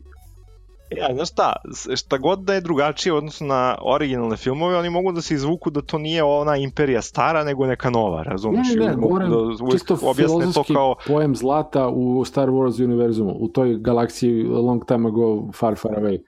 Ja, 0.97 1.13
znaš 1.13 1.29
šta, 1.29 1.53
šta 1.95 2.17
god 2.17 2.39
da 2.39 2.53
je 2.53 2.61
drugačije 2.61 3.13
odnosno 3.13 3.47
na 3.47 3.77
originalne 3.81 4.37
filmove, 4.37 4.77
oni 4.77 4.89
mogu 4.89 5.11
da 5.11 5.21
se 5.21 5.33
izvuku 5.33 5.69
da 5.69 5.81
to 5.81 5.97
nije 5.97 6.23
ona 6.23 6.55
imperija 6.57 7.01
stara, 7.01 7.43
nego 7.43 7.65
neka 7.65 7.89
nova, 7.89 8.23
razumiješ? 8.23 8.67
Ne, 8.75 8.85
ne, 8.85 8.95
govorim, 8.95 9.29
da 9.29 9.71
čisto 9.71 10.13
filozofski 10.13 10.73
kao... 10.73 10.95
pojem 11.07 11.35
zlata 11.35 11.87
u 11.87 12.25
Star 12.25 12.49
Wars 12.49 12.83
univerzumu, 12.83 13.35
u 13.39 13.47
toj 13.47 13.77
galaksiji 13.77 14.43
long 14.43 14.85
time 14.85 15.07
ago, 15.07 15.51
far, 15.53 15.75
far 15.75 15.91
away. 15.91 16.19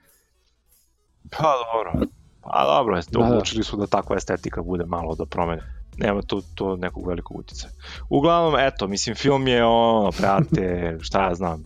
Pa 1.30 1.54
dobro, 1.74 2.06
pa 2.42 2.64
dobro, 2.64 3.00
da, 3.10 3.18
da. 3.18 3.26
odlučili 3.26 3.64
su 3.64 3.76
da 3.76 3.86
takva 3.86 4.16
estetika 4.16 4.62
bude 4.62 4.84
malo 4.84 5.14
da 5.14 5.26
promene 5.26 5.82
nema 5.96 6.22
to, 6.22 6.42
to 6.54 6.76
nekog 6.76 7.06
velikog 7.06 7.38
uticaja. 7.38 7.72
Uglavnom, 8.08 8.60
eto, 8.60 8.88
mislim, 8.88 9.16
film 9.16 9.48
je 9.48 9.64
ono, 9.64 10.10
prate, 10.12 10.96
šta 11.00 11.28
ja 11.28 11.34
znam, 11.34 11.64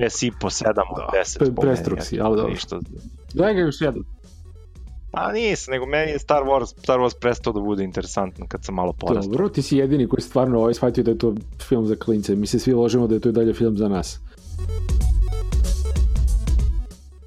6 0.00 0.26
i 0.26 0.32
po, 0.40 0.50
7 0.50 0.68
od 0.68 1.02
10. 1.24 1.38
Pre, 1.38 1.54
prestruk 1.60 2.02
si, 2.02 2.20
ali 2.20 2.36
dobro. 2.36 2.52
Ništa. 2.52 2.80
Daj 3.34 3.54
ga 3.54 3.60
još 3.60 3.80
jedan. 3.80 4.02
Pa 5.10 5.32
nisam, 5.32 5.72
nego 5.72 5.86
meni 5.86 6.12
je 6.12 6.18
Star 6.18 6.42
Wars, 6.42 6.66
Star 6.82 6.98
Wars 6.98 7.14
prestao 7.20 7.52
da 7.52 7.60
bude 7.60 7.84
interesantan 7.84 8.46
kad 8.46 8.64
sam 8.64 8.74
malo 8.74 8.92
porastao. 8.92 9.32
Dobro, 9.32 9.48
ti 9.48 9.62
si 9.62 9.76
jedini 9.76 10.08
koji 10.08 10.20
stvarno 10.20 10.58
ovaj 10.58 10.74
shvatio 10.74 11.04
da 11.04 11.10
je 11.10 11.18
to 11.18 11.34
film 11.68 11.86
za 11.86 11.96
klince. 11.96 12.36
Mi 12.36 12.46
se 12.46 12.58
svi 12.58 12.72
ložimo 12.72 13.06
da 13.06 13.14
je 13.14 13.20
to 13.20 13.28
i 13.28 13.32
dalje 13.32 13.54
film 13.54 13.78
za 13.78 13.88
nas 13.88 14.20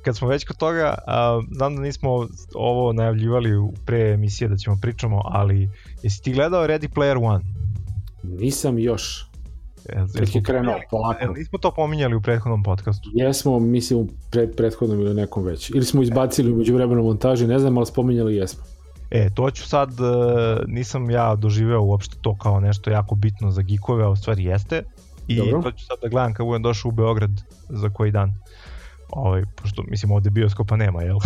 kad 0.02 0.18
smo 0.18 0.28
već 0.28 0.46
kod 0.46 0.58
toga, 0.58 0.96
a, 1.08 1.42
znam 1.52 1.76
da 1.76 1.82
nismo 1.82 2.28
ovo 2.56 2.94
najavljivali 2.94 3.58
u 3.58 3.74
pre 3.86 4.12
emisije 4.14 4.48
da 4.48 4.58
ćemo 4.58 4.78
pričamo, 4.82 5.22
ali 5.26 5.70
jesi 6.04 6.24
ti 6.24 6.34
gledao 6.34 6.68
Ready 6.68 6.88
Player 6.88 7.26
One? 7.26 7.46
Nisam 8.24 8.80
još. 8.80 9.30
Tek 10.18 10.36
je 10.36 10.44
krenuo, 10.44 10.76
polako. 10.92 11.34
Nismo 11.34 11.60
to 11.60 11.72
pominjali 11.72 12.16
u 12.16 12.22
prethodnom 12.22 12.64
podcastu. 12.64 13.10
Jesmo, 13.14 13.60
mislim, 13.60 14.00
u 14.00 14.08
pred, 14.32 14.56
prethodnom 14.56 15.00
ili 15.00 15.14
nekom 15.14 15.44
već. 15.44 15.70
Ili 15.70 15.86
smo 15.86 16.02
izbacili 16.04 16.52
umeđu 16.52 16.76
vremenu 16.76 17.04
montaži, 17.04 17.48
ne 17.48 17.60
znam, 17.60 17.78
ali 17.78 17.86
spominjali 17.86 18.36
jesmo. 18.36 18.64
E, 19.12 19.30
to 19.36 19.52
ću 19.52 19.68
sad, 19.68 19.90
e, 19.90 19.94
nisam 20.68 21.10
ja 21.10 21.36
doživeo 21.36 21.82
uopšte 21.82 22.16
to 22.22 22.38
kao 22.38 22.60
nešto 22.60 22.90
jako 22.90 23.16
bitno 23.16 23.52
za 23.52 23.62
gikove, 23.62 24.04
a 24.04 24.10
u 24.10 24.16
stvari 24.16 24.44
jeste. 24.44 24.84
I 25.28 25.38
Dobro. 25.38 25.62
to 25.62 25.72
ću 25.72 25.86
sad 25.86 25.98
da 26.02 26.08
gledam 26.08 26.34
kad 26.34 26.46
budem 26.46 26.62
došao 26.62 26.90
u 26.90 26.92
Beograd 26.92 27.32
za 27.70 27.90
koji 27.90 28.12
dan. 28.12 28.34
Ovaj, 29.10 29.44
pošto, 29.56 29.84
mislim, 29.88 30.12
ovde 30.12 30.30
bioskopa 30.30 30.76
nema, 30.76 31.02
jel? 31.02 31.18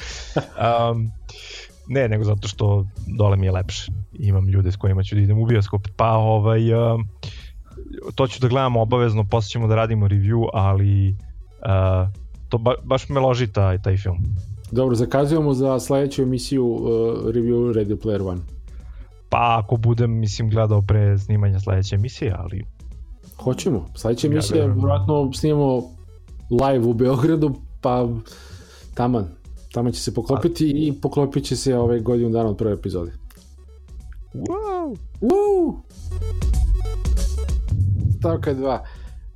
um, 0.64 1.10
ne, 1.88 2.08
nego 2.08 2.24
zato 2.24 2.48
što 2.48 2.86
dole 3.18 3.36
mi 3.36 3.46
je 3.46 3.52
lepše. 3.52 3.92
Imam 4.12 4.48
ljude 4.48 4.72
s 4.72 4.76
kojima 4.76 5.02
ću 5.02 5.14
da 5.14 5.20
idem 5.20 5.38
u 5.38 5.46
bioskop. 5.46 5.88
Pa, 5.96 6.10
ovaj, 6.10 6.74
um, 6.74 7.08
to 8.14 8.26
ću 8.26 8.40
da 8.40 8.48
gledamo 8.48 8.82
obavezno, 8.82 9.24
posle 9.24 9.48
ćemo 9.48 9.66
da 9.66 9.74
radimo 9.74 10.08
review, 10.08 10.48
ali 10.52 11.10
uh, 11.10 12.08
to 12.48 12.58
ba, 12.58 12.74
baš 12.84 13.08
me 13.08 13.20
loži 13.20 13.46
taj, 13.46 13.82
taj 13.82 13.96
film. 13.96 14.18
Dobro, 14.70 14.94
zakazujemo 14.94 15.54
za 15.54 15.80
sledeću 15.80 16.22
emisiju 16.22 16.66
uh, 16.66 16.80
review 17.24 17.72
Ready 17.72 17.96
Player 17.96 18.28
One. 18.28 18.40
Pa 19.28 19.60
ako 19.64 19.76
budem, 19.76 20.18
mislim, 20.18 20.50
gledao 20.50 20.82
pre 20.82 21.18
snimanja 21.18 21.60
sledeće 21.60 21.94
emisije, 21.94 22.34
ali... 22.38 22.64
Hoćemo. 23.36 23.86
Sledeća 23.94 24.26
emisija, 24.26 24.60
ja, 24.60 24.66
vjerojatno 24.66 25.32
snimamo 25.32 25.93
live 26.50 26.86
u 26.86 26.94
Beogradu, 26.94 27.54
pa 27.80 28.08
taman, 28.94 29.28
tamo 29.72 29.90
će 29.90 30.00
se 30.00 30.14
poklopiti 30.14 30.70
i 30.70 30.92
poklopit 31.02 31.44
će 31.44 31.56
se 31.56 31.78
ove 31.78 32.00
godinu 32.00 32.30
dana 32.30 32.48
od 32.48 32.56
prve 32.56 32.72
epizode. 32.72 33.12
Wow! 34.34 34.96
Woo! 35.20 35.74
Stavka 38.18 38.54
2. 38.54 38.78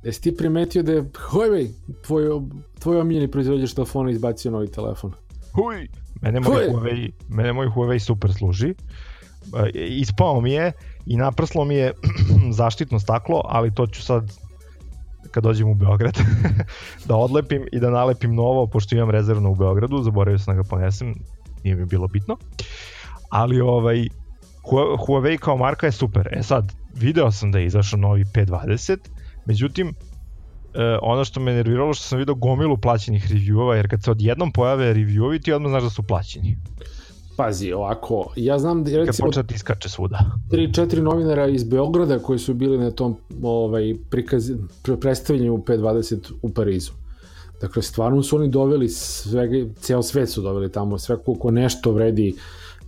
Jesi 0.03 0.21
ti 0.21 0.35
primetio 0.37 0.83
da 0.83 0.91
je 0.91 1.03
Huawei, 1.03 1.69
tvoj, 2.01 2.23
tvoj 2.79 2.99
omiljeni 2.99 3.31
proizvođač 3.31 3.73
telefona 3.73 4.11
izbacio 4.11 4.51
novi 4.51 4.71
telefon? 4.71 5.13
Huj! 5.53 5.87
Mene 6.21 6.39
moj, 6.39 6.67
Huawei, 6.67 7.11
mene 7.29 7.53
moj 7.53 7.67
Huawei 7.67 7.99
super 7.99 8.33
služi. 8.33 8.69
E, 8.69 9.69
ispao 9.87 10.41
mi 10.41 10.51
je 10.51 10.71
i 11.05 11.17
naprslo 11.17 11.65
mi 11.65 11.75
je 11.75 11.93
zaštitno 12.59 12.99
staklo, 12.99 13.41
ali 13.45 13.73
to 13.73 13.87
ću 13.87 14.01
sad 14.01 14.31
kad 15.31 15.43
dođem 15.43 15.69
u 15.69 15.75
Beograd 15.75 16.17
da 17.07 17.15
odlepim 17.15 17.65
i 17.71 17.79
da 17.79 17.89
nalepim 17.89 18.35
novo, 18.35 18.67
pošto 18.67 18.95
imam 18.95 19.09
rezervno 19.09 19.51
u 19.51 19.55
Beogradu, 19.55 20.03
zaboravio 20.03 20.39
sam 20.39 20.55
da 20.55 20.61
ga 20.61 20.69
ponesem, 20.69 21.15
nije 21.63 21.75
mi 21.75 21.85
bilo 21.85 22.07
bitno. 22.07 22.37
Ali 23.29 23.61
ovaj, 23.61 24.07
Huawei 25.07 25.37
kao 25.37 25.57
marka 25.57 25.85
je 25.85 25.91
super. 25.91 26.29
E 26.31 26.43
sad, 26.43 26.73
video 26.95 27.31
sam 27.31 27.51
da 27.51 27.59
je 27.59 27.65
izašao 27.65 27.99
novi 27.99 28.23
P20, 28.23 28.97
međutim, 29.45 29.87
e, 29.87 29.93
ono 31.01 31.25
što 31.25 31.39
me 31.39 31.53
nerviralo 31.53 31.93
što 31.93 32.03
sam 32.03 32.19
video 32.19 32.35
gomilu 32.35 32.77
plaćenih 32.77 33.31
reviewova, 33.31 33.73
jer 33.73 33.89
kad 33.89 34.03
se 34.03 34.11
odjednom 34.11 34.51
pojave 34.51 34.93
reviewovi, 34.93 35.43
ti 35.43 35.53
odmah 35.53 35.69
znaš 35.69 35.83
da 35.83 35.89
su 35.89 36.03
plaćeni. 36.03 36.57
Pazi, 37.39 37.73
ovako, 37.73 38.31
ja 38.35 38.59
znam 38.59 38.83
da 38.83 38.91
recimo... 38.91 39.05
Kad 39.05 39.17
počne 39.17 39.43
ti 39.43 39.55
iskače 39.55 39.89
svuda. 39.89 40.19
Tri, 40.49 40.73
četiri 40.73 41.01
novinara 41.01 41.47
iz 41.47 41.63
Beograda 41.63 42.19
koji 42.19 42.39
su 42.39 42.53
bili 42.53 42.77
na 42.77 42.91
tom 42.91 43.15
ovaj, 43.43 43.95
prikaz, 44.09 44.51
predstavljanju 45.01 45.53
u 45.53 45.57
P20 45.57 46.31
u 46.41 46.49
Parizu. 46.49 46.91
Dakle, 47.61 47.81
stvarno 47.81 48.23
su 48.23 48.35
oni 48.35 48.49
doveli 48.49 48.89
svega, 48.89 49.65
ceo 49.79 50.03
svet 50.03 50.29
su 50.29 50.41
doveli 50.41 50.71
tamo, 50.71 50.97
sve 50.97 51.17
ko 51.39 51.51
nešto 51.51 51.91
vredi 51.91 52.35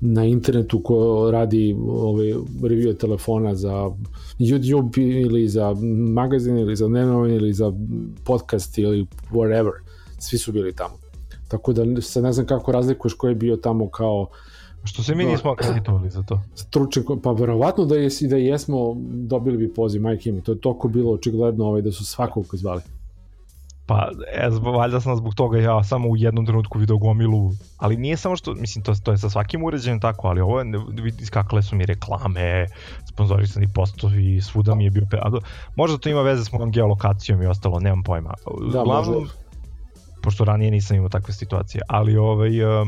na 0.02 0.26
internetu 0.26 0.84
ko 0.84 1.30
radi 1.32 1.76
ovaj, 1.88 2.34
review 2.62 2.98
telefona 2.98 3.56
za 3.56 3.92
YouTube 4.40 5.22
ili 5.22 5.48
za 5.48 5.76
magazin 6.14 6.58
ili 6.58 6.76
za 6.76 6.88
nenovin 6.88 7.36
ili 7.36 7.54
za 7.54 7.72
podcast 8.24 8.78
ili 8.78 9.06
whatever. 9.32 9.72
Svi 10.20 10.38
su 10.38 10.52
bili 10.52 10.74
tamo. 10.74 11.11
Tako 11.52 11.74
da 11.74 12.02
se 12.02 12.22
ne 12.22 12.32
znam 12.32 12.46
kako 12.46 12.72
razlikuješ 12.72 13.14
ko 13.14 13.28
je 13.28 13.36
bio 13.36 13.56
tamo 13.56 13.90
kao 13.90 14.28
Što 14.84 15.04
se 15.04 15.16
mi 15.16 15.26
nismo 15.26 15.52
akreditovali 15.52 16.10
za 16.10 16.24
to? 16.24 16.42
Stručen, 16.56 17.04
pa 17.24 17.32
verovatno 17.32 17.86
da, 17.86 17.96
jes, 17.96 18.22
da 18.22 18.38
jesmo 18.38 18.96
dobili 19.06 19.58
bi 19.58 19.74
poziv 19.74 20.02
majke 20.02 20.32
mi. 20.32 20.42
To 20.42 20.52
je 20.52 20.60
toliko 20.60 20.88
bilo 20.88 21.12
očigledno 21.12 21.66
ovaj, 21.66 21.82
da 21.82 21.92
su 21.92 22.06
svakog 22.06 22.46
zvali. 22.54 22.82
Pa, 23.86 24.10
e, 24.34 24.50
valjda 24.78 25.00
sam 25.02 25.16
zbog 25.16 25.36
toga 25.36 25.60
ja 25.60 25.84
samo 25.84 26.10
u 26.10 26.18
jednom 26.18 26.46
trenutku 26.46 26.80
video 26.80 26.98
gomilu, 26.98 27.52
ali 27.78 27.98
nije 27.98 28.18
samo 28.18 28.36
što, 28.36 28.54
mislim, 28.54 28.84
to, 28.84 28.94
to 29.04 29.12
je 29.12 29.18
sa 29.18 29.30
svakim 29.30 29.64
uređajem 29.64 30.00
tako, 30.00 30.28
ali 30.28 30.42
ovo 30.42 30.60
je, 30.60 30.66
vidi 31.02 31.26
skakale 31.26 31.64
su 31.64 31.76
mi 31.76 31.86
reklame, 31.86 32.68
sponzorisani 33.10 33.68
postovi, 33.76 34.42
svuda 34.42 34.76
mi 34.76 34.84
je 34.84 34.90
bio, 34.90 35.08
a, 35.22 35.32
možda 35.76 35.98
to 35.98 36.10
ima 36.10 36.22
veze 36.22 36.46
s 36.46 36.52
mojom 36.52 36.72
geolokacijom 36.72 37.42
i 37.42 37.46
ostalo, 37.46 37.80
nemam 37.80 38.04
pojma. 38.04 38.34
Da, 38.74 38.82
Uglavnom, 38.82 39.14
možda 39.14 39.41
pošto 40.22 40.46
ranije 40.46 40.72
nisam 40.72 40.98
imao 40.98 41.10
takve 41.10 41.34
situacije, 41.34 41.82
ali 41.88 42.18
ovaj, 42.18 42.64
uh, 42.64 42.88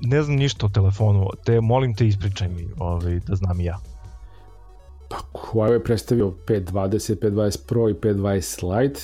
ne 0.00 0.22
znam 0.22 0.36
ništa 0.36 0.66
o 0.66 0.68
telefonu, 0.68 1.30
te 1.44 1.60
molim 1.60 1.94
te 1.94 2.06
ispričaj 2.06 2.48
mi, 2.48 2.68
ovaj, 2.78 3.20
da 3.20 3.36
znam 3.36 3.60
i 3.60 3.64
ja. 3.64 3.78
Pa 5.08 5.16
Huawei 5.32 5.72
je 5.72 5.84
predstavio 5.84 6.34
520, 6.46 7.16
520 7.16 7.66
Pro 7.66 7.88
i 7.88 7.94
520 7.94 8.78
Lite 8.78 9.00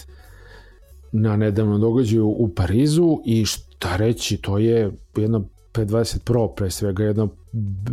na 1.12 1.36
nedavnom 1.36 1.80
događaju 1.80 2.26
u 2.26 2.48
Parizu 2.54 3.20
i 3.24 3.44
šta 3.44 3.96
reći, 3.96 4.36
to 4.36 4.58
je 4.58 4.92
jedno 5.16 5.44
520 5.72 6.18
Pro 6.24 6.48
pre 6.48 6.70
svega 6.70 7.04
jedno 7.04 7.28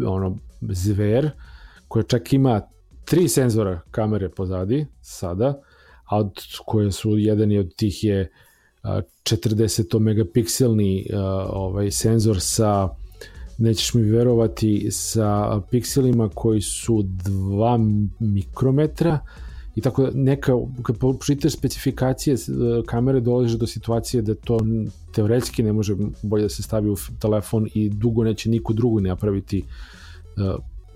ono 0.06 0.38
zver 0.62 1.32
koje 1.88 2.04
čak 2.04 2.34
ima 2.34 2.62
tri 3.06 3.28
senzora 3.28 3.80
kamere 3.92 4.30
pozadi 4.30 4.86
sada, 5.02 5.62
a 6.06 6.18
od 6.18 6.34
koje 6.66 6.92
su 6.92 7.18
jedan 7.18 7.58
od 7.58 7.76
tih 7.76 8.04
je 8.04 8.32
40 8.84 10.00
megapikselni 10.00 11.06
ovaj 11.50 11.92
senzor 11.92 12.38
sa 12.40 12.90
nećeš 13.58 13.94
mi 13.94 14.02
verovati, 14.02 14.88
sa 14.92 15.62
pikselima 15.72 16.30
koji 16.30 16.62
su 16.62 16.94
2 16.94 18.08
mikrometra. 18.20 19.20
I 19.76 19.82
tako 19.82 20.10
neka, 20.14 20.54
kad 20.84 20.98
počitaš 20.98 21.54
specifikacije 21.54 22.36
kamere 22.86 23.20
dolaže 23.20 23.58
do 23.58 23.68
situacije 23.68 24.22
da 24.22 24.36
to 24.36 24.60
teoretski 25.14 25.64
ne 25.64 25.74
može 25.74 25.96
bolje 26.22 26.44
da 26.44 26.50
se 26.50 26.64
stavi 26.64 26.90
u 26.90 26.96
telefon 27.20 27.68
i 27.74 27.90
dugo 27.90 28.24
neće 28.24 28.50
niko 28.50 28.74
drugo 28.74 29.00
napraviti 29.00 29.64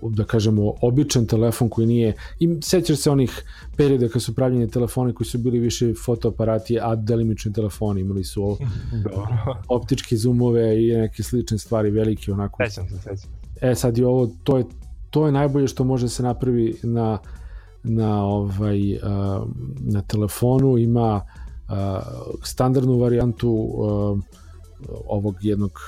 da 0.02 0.24
kažemo, 0.24 0.74
običan 0.80 1.26
telefon 1.26 1.68
koji 1.68 1.86
nije, 1.86 2.14
i 2.40 2.58
sećaš 2.62 2.98
se 2.98 3.10
onih 3.10 3.42
perioda 3.76 4.08
kad 4.08 4.22
su 4.22 4.34
pravljeni 4.34 4.70
telefoni 4.70 5.14
koji 5.14 5.26
su 5.26 5.38
bili 5.38 5.58
više 5.58 5.94
fotoaparati, 6.04 6.78
a 6.80 6.94
delimični 6.94 7.52
telefoni, 7.52 8.00
imali 8.00 8.24
su 8.24 8.56
Dobro. 9.04 9.26
optičke 9.68 10.16
zoomove 10.16 10.84
i 10.84 10.92
neke 10.92 11.22
slične 11.22 11.58
stvari, 11.58 11.90
velike 11.90 12.32
onako. 12.32 12.64
Sećam 12.66 12.88
se, 12.88 12.96
sećam. 12.96 13.30
E 13.60 13.74
sad 13.74 13.98
je 13.98 14.06
ovo, 14.06 14.30
to 14.44 14.58
je, 14.58 14.64
to 15.10 15.26
je 15.26 15.32
najbolje 15.32 15.68
što 15.68 15.84
može 15.84 16.08
se 16.08 16.22
napravi 16.22 16.76
na, 16.82 17.18
na, 17.82 18.24
ovaj, 18.24 18.80
na 19.80 20.02
telefonu, 20.02 20.78
ima 20.78 21.26
standardnu 22.42 22.98
varijantu 22.98 23.74
ovog 25.06 25.36
jednog 25.40 25.80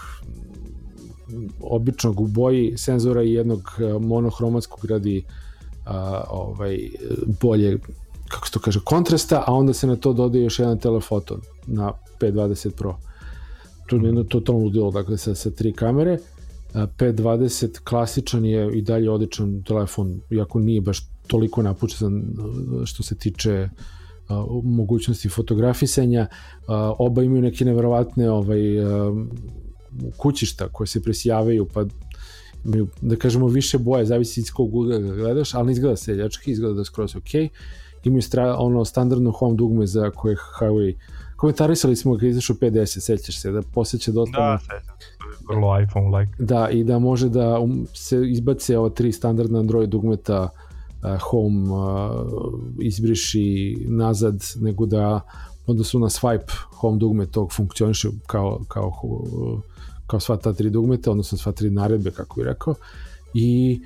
običnog 1.61 2.20
u 2.20 2.26
boji 2.26 2.75
senzora 2.76 3.23
i 3.23 3.32
jednog 3.32 3.61
e, 3.78 3.99
monohromatskog 3.99 4.85
radi 4.85 5.25
a, 5.87 6.25
ovaj, 6.30 6.78
bolje 7.40 7.78
kako 8.28 8.47
se 8.47 8.52
to 8.52 8.61
kaže, 8.61 8.80
kontrasta, 8.85 9.44
a 9.47 9.52
onda 9.52 9.73
se 9.73 9.87
na 9.87 9.97
to 9.97 10.12
dodaje 10.12 10.44
još 10.44 10.58
jedan 10.58 10.78
telefoton 10.78 11.40
na 11.66 11.92
P20 12.20 12.70
Pro. 12.70 12.97
To 13.87 13.97
je 13.97 14.02
jedno 14.02 14.25
totalno 14.25 14.61
ludilo, 14.61 14.90
dakle, 14.90 15.18
sa, 15.18 15.35
sa 15.35 15.50
tri 15.50 15.73
kamere. 15.73 16.18
P20 16.75 17.78
klasičan 17.85 18.44
je 18.44 18.78
i 18.78 18.82
dalje 18.82 19.11
odličan 19.11 19.62
telefon, 19.62 20.20
iako 20.30 20.58
nije 20.58 20.80
baš 20.80 21.08
toliko 21.26 21.62
napučen 21.62 22.37
što 22.85 23.02
se 23.02 23.14
tiče 23.14 23.68
uh, 24.28 24.64
mogućnosti 24.64 25.28
fotografisanja. 25.28 26.26
Uh, 26.30 26.75
oba 26.99 27.23
imaju 27.23 27.42
neke 27.42 27.64
neverovatne 27.64 28.30
ovaj, 28.30 28.80
uh, 28.80 29.16
kućišta 30.16 30.68
koje 30.68 30.87
se 30.87 31.02
presijavaju, 31.02 31.66
pa 31.75 31.85
imaju, 32.64 32.88
da 33.00 33.16
kažemo, 33.16 33.47
više 33.47 33.78
boje, 33.78 34.07
zavisi 34.07 34.40
iz 34.40 34.50
kog 34.50 34.75
ugla 34.75 34.99
gledaš, 34.99 35.54
ali 35.54 35.66
ne 35.66 35.73
izgleda 35.73 35.97
seljački, 35.97 36.50
izgleda 36.50 36.75
da 36.75 36.80
je 36.80 36.85
skroz 36.85 37.16
ok. 37.16 37.35
Imaju 38.04 38.23
stra, 38.23 38.57
ono 38.59 38.85
standardno 38.85 39.30
home 39.30 39.57
dugme 39.57 39.87
za 39.87 40.11
koje 40.11 40.37
Huawei 40.59 40.95
komentarisali 41.37 41.97
smo 41.97 42.16
ga 42.16 42.26
izašao 42.26 42.57
50, 42.57 43.00
sećaš 43.00 43.40
se, 43.40 43.50
da 43.50 43.62
posjeća 43.62 44.12
dosta... 44.12 44.40
Da, 44.40 44.59
sećam 44.59 44.97
vrlo 45.49 45.80
iPhone-like. 45.80 46.33
Da, 46.38 46.68
i 46.71 46.85
da 46.85 46.99
može 46.99 47.28
da 47.28 47.59
um, 47.59 47.87
se 47.95 48.30
izbace 48.30 48.78
ova 48.78 48.90
tri 48.90 49.12
standardna 49.12 49.59
Android 49.59 49.88
dugmeta 49.88 50.42
uh, 50.42 51.21
home 51.21 51.71
uh, 51.71 51.80
izbriši 52.80 53.76
nazad, 53.88 54.45
nego 54.61 54.87
da 54.87 55.21
onda 55.66 55.85
su 55.85 55.99
na 55.99 56.07
swipe 56.07 56.52
home 56.71 56.99
dugme 56.99 57.26
tog 57.26 57.52
funkcioniše 57.52 58.09
kao, 58.26 58.61
kao 58.68 58.92
uh, 59.02 59.61
kao 60.09 60.21
sva 60.21 60.37
ta 60.37 60.53
tri 60.53 60.71
dugmeta, 60.71 61.11
odnosno 61.11 61.38
sva 61.38 61.53
tri 61.53 61.71
naredbe, 61.71 62.11
kako 62.11 62.41
bih 62.41 62.47
rekao, 62.47 62.75
i 63.35 63.81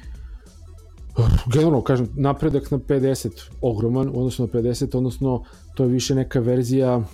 generalno, 1.52 1.83
kažem, 1.83 2.09
napredak 2.14 2.71
na 2.71 2.79
50 2.79 3.50
ogroman, 3.61 4.09
odnosno 4.09 4.47
na 4.47 4.61
50, 4.61 4.97
odnosno 4.97 5.43
to 5.75 5.85
je 5.85 5.91
više 5.91 6.14
neka 6.14 6.41
verzija 6.41 6.97
uh, 6.97 7.05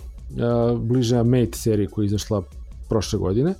bliža 0.79 1.23
Mate 1.23 1.57
seriji 1.57 1.87
koja 1.87 2.03
je 2.03 2.05
izašla 2.05 2.43
prošle 2.89 3.19
godine, 3.19 3.53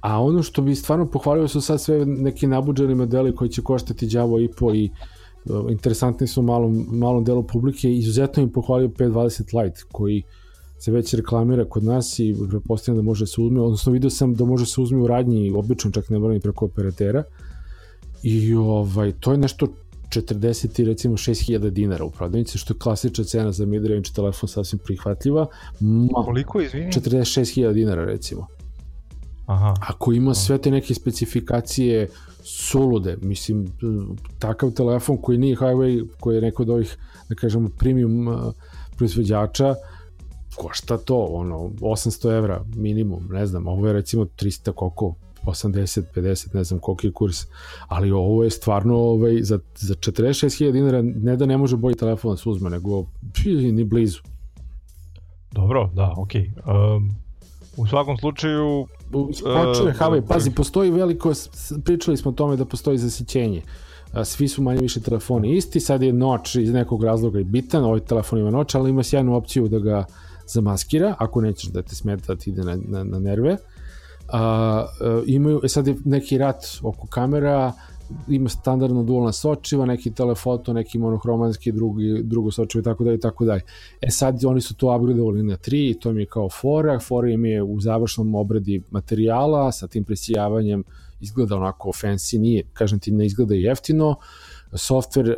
a 0.00 0.22
ono 0.22 0.42
što 0.42 0.62
bi 0.62 0.74
stvarno 0.74 1.06
pohvalio 1.10 1.48
su 1.48 1.60
sad 1.60 1.80
sve 1.80 2.06
neki 2.06 2.46
nabuđeni 2.46 2.94
modeli 2.94 3.34
koji 3.34 3.50
će 3.50 3.62
koštati 3.62 4.06
đavo 4.06 4.40
i 4.40 4.48
po 4.48 4.74
i 4.74 4.90
uh, 5.44 5.70
interesantni 5.70 6.26
su 6.26 6.42
malom, 6.42 6.86
malom 6.90 7.24
delu 7.24 7.42
publike, 7.42 7.92
izuzetno 7.92 8.42
im 8.42 8.52
pohvalio 8.52 8.88
520 8.88 9.62
Lite 9.62 9.82
koji 9.92 10.22
uh, 10.26 10.45
se 10.78 10.92
već 10.92 11.14
reklamira 11.14 11.64
kod 11.64 11.84
nas 11.84 12.18
i 12.18 12.34
prepostavljam 12.50 13.04
da 13.04 13.08
može 13.08 13.22
da 13.22 13.26
se 13.26 13.40
uzme, 13.40 13.60
odnosno 13.60 13.92
vidio 13.92 14.10
sam 14.10 14.34
da 14.34 14.44
može 14.44 14.62
da 14.62 14.66
se 14.66 14.80
uzme 14.80 14.98
u 14.98 15.06
radnji, 15.06 15.50
obično 15.50 15.90
čak 15.90 16.10
ne 16.10 16.18
moram 16.18 16.40
preko 16.40 16.64
operatera. 16.64 17.22
I 18.22 18.54
ovaj, 18.54 19.12
to 19.20 19.32
je 19.32 19.38
nešto 19.38 19.66
40 20.10 20.80
i 20.80 20.84
recimo 20.84 21.16
6000 21.16 21.70
dinara 21.70 22.04
u 22.04 22.10
prodavnici, 22.10 22.58
što 22.58 22.74
je 22.74 22.78
klasična 22.78 23.24
cena 23.24 23.52
za 23.52 23.66
mid-range 23.66 24.14
telefon 24.14 24.48
sasvim 24.48 24.78
prihvatljiva. 24.84 25.46
Ma, 25.80 26.22
Koliko, 26.24 26.60
izvini? 26.60 26.92
46.000 26.92 27.72
dinara 27.72 28.04
recimo. 28.04 28.46
Aha. 29.46 29.74
Ako 29.80 30.12
ima 30.12 30.34
sve 30.34 30.58
te 30.58 30.70
neke 30.70 30.94
specifikacije 30.94 32.08
sulude, 32.44 33.16
mislim, 33.22 33.66
takav 34.38 34.70
telefon 34.70 35.16
koji 35.16 35.38
nije 35.38 35.56
Huawei, 35.56 36.06
koji 36.20 36.34
je 36.34 36.42
neko 36.42 36.62
od 36.62 36.70
ovih, 36.70 36.96
da 37.28 37.34
kažemo, 37.34 37.68
premium 37.78 38.28
uh, 38.28 38.52
proizvođača, 38.96 39.70
uh, 39.70 39.95
košta 40.56 40.96
to, 40.98 41.16
ono, 41.16 41.56
800 41.80 42.36
evra 42.36 42.64
minimum, 42.74 43.28
ne 43.30 43.46
znam, 43.46 43.66
ovo 43.66 43.86
je 43.86 43.92
recimo 43.92 44.24
300 44.24 44.72
koliko, 44.72 45.14
80, 45.44 46.02
50, 46.14 46.54
ne 46.54 46.64
znam 46.64 46.80
koliki 46.80 47.06
je 47.06 47.12
kurs, 47.12 47.46
ali 47.88 48.10
ovo 48.10 48.44
je 48.44 48.50
stvarno 48.50 48.96
ovaj, 48.96 49.42
za, 49.42 49.58
za 49.76 49.94
46.000 49.94 50.72
dinara 50.72 51.02
ne 51.02 51.36
da 51.36 51.46
ne 51.46 51.56
može 51.56 51.76
bolji 51.76 51.96
telefon 51.96 52.30
da 52.30 52.36
se 52.36 52.48
uzme, 52.48 52.70
nego 52.70 53.04
ni 53.72 53.84
blizu. 53.84 54.20
Dobro, 55.52 55.90
da, 55.94 56.14
okej. 56.16 56.50
Okay. 56.66 56.96
Um, 56.96 57.10
u 57.76 57.86
svakom 57.86 58.16
slučaju... 58.16 58.86
Počne, 59.12 59.50
uh, 59.90 59.96
Huawei, 59.98 60.28
pazi, 60.28 60.50
postoji 60.50 60.90
veliko, 60.90 61.32
pričali 61.84 62.16
smo 62.16 62.30
o 62.30 62.34
tome 62.34 62.56
da 62.56 62.64
postoji 62.64 62.98
zasićenje. 62.98 63.62
Svi 64.24 64.48
su 64.48 64.62
manje 64.62 64.80
više 64.80 65.00
telefoni 65.00 65.56
isti, 65.56 65.80
sad 65.80 66.02
je 66.02 66.12
noć 66.12 66.54
iz 66.54 66.72
nekog 66.72 67.04
razloga 67.04 67.40
i 67.40 67.44
bitan, 67.44 67.84
ovaj 67.84 68.00
telefon 68.00 68.38
ima 68.38 68.50
noć, 68.50 68.74
ali 68.74 68.90
ima 68.90 69.02
sjajnu 69.02 69.34
opciju 69.34 69.68
da 69.68 69.78
ga 69.78 69.98
uh, 69.98 70.25
zamaskira, 70.48 71.14
ako 71.18 71.40
nećeš 71.40 71.70
da 71.70 71.82
te 71.82 71.94
smeta 71.94 72.34
da 72.34 72.40
ti 72.40 72.50
ide 72.50 72.62
na, 72.62 72.78
na, 72.88 73.04
na 73.04 73.18
nerve. 73.18 73.56
A, 74.28 74.38
a, 74.38 74.86
e, 75.00 75.22
imaju, 75.26 75.60
e 75.64 75.68
sad 75.68 75.86
je 75.86 75.96
neki 76.04 76.38
rat 76.38 76.64
oko 76.82 77.06
kamera, 77.06 77.72
ima 78.28 78.48
standardno 78.48 79.02
dualna 79.02 79.32
sočiva, 79.32 79.86
neki 79.86 80.14
telefoto, 80.14 80.72
neki 80.72 80.98
monohromanski, 80.98 81.72
drugi, 81.72 82.22
drugo 82.22 82.50
sočivo 82.50 82.80
i 82.80 82.84
tako 82.84 83.04
dalje 83.04 83.16
i 83.16 83.20
tako 83.20 83.44
dalje. 83.44 83.62
E 84.00 84.10
sad 84.10 84.44
oni 84.44 84.60
su 84.60 84.74
to 84.74 84.96
upgradeovali 84.96 85.42
na 85.42 85.56
3 85.56 85.90
i 85.90 85.98
to 86.00 86.12
mi 86.12 86.22
je 86.22 86.26
kao 86.26 86.48
fora, 86.50 86.98
fora 86.98 87.28
im 87.28 87.44
je 87.44 87.62
u 87.62 87.80
završnom 87.80 88.34
obradi 88.34 88.82
materijala 88.90 89.72
sa 89.72 89.86
tim 89.86 90.04
presijavanjem 90.04 90.84
izgleda 91.20 91.56
onako 91.56 91.88
fancy, 91.88 92.38
nije, 92.38 92.62
kažem 92.72 92.98
ti, 92.98 93.10
ne 93.10 93.26
izgleda 93.26 93.54
jeftino. 93.54 94.14
Software 94.72 95.34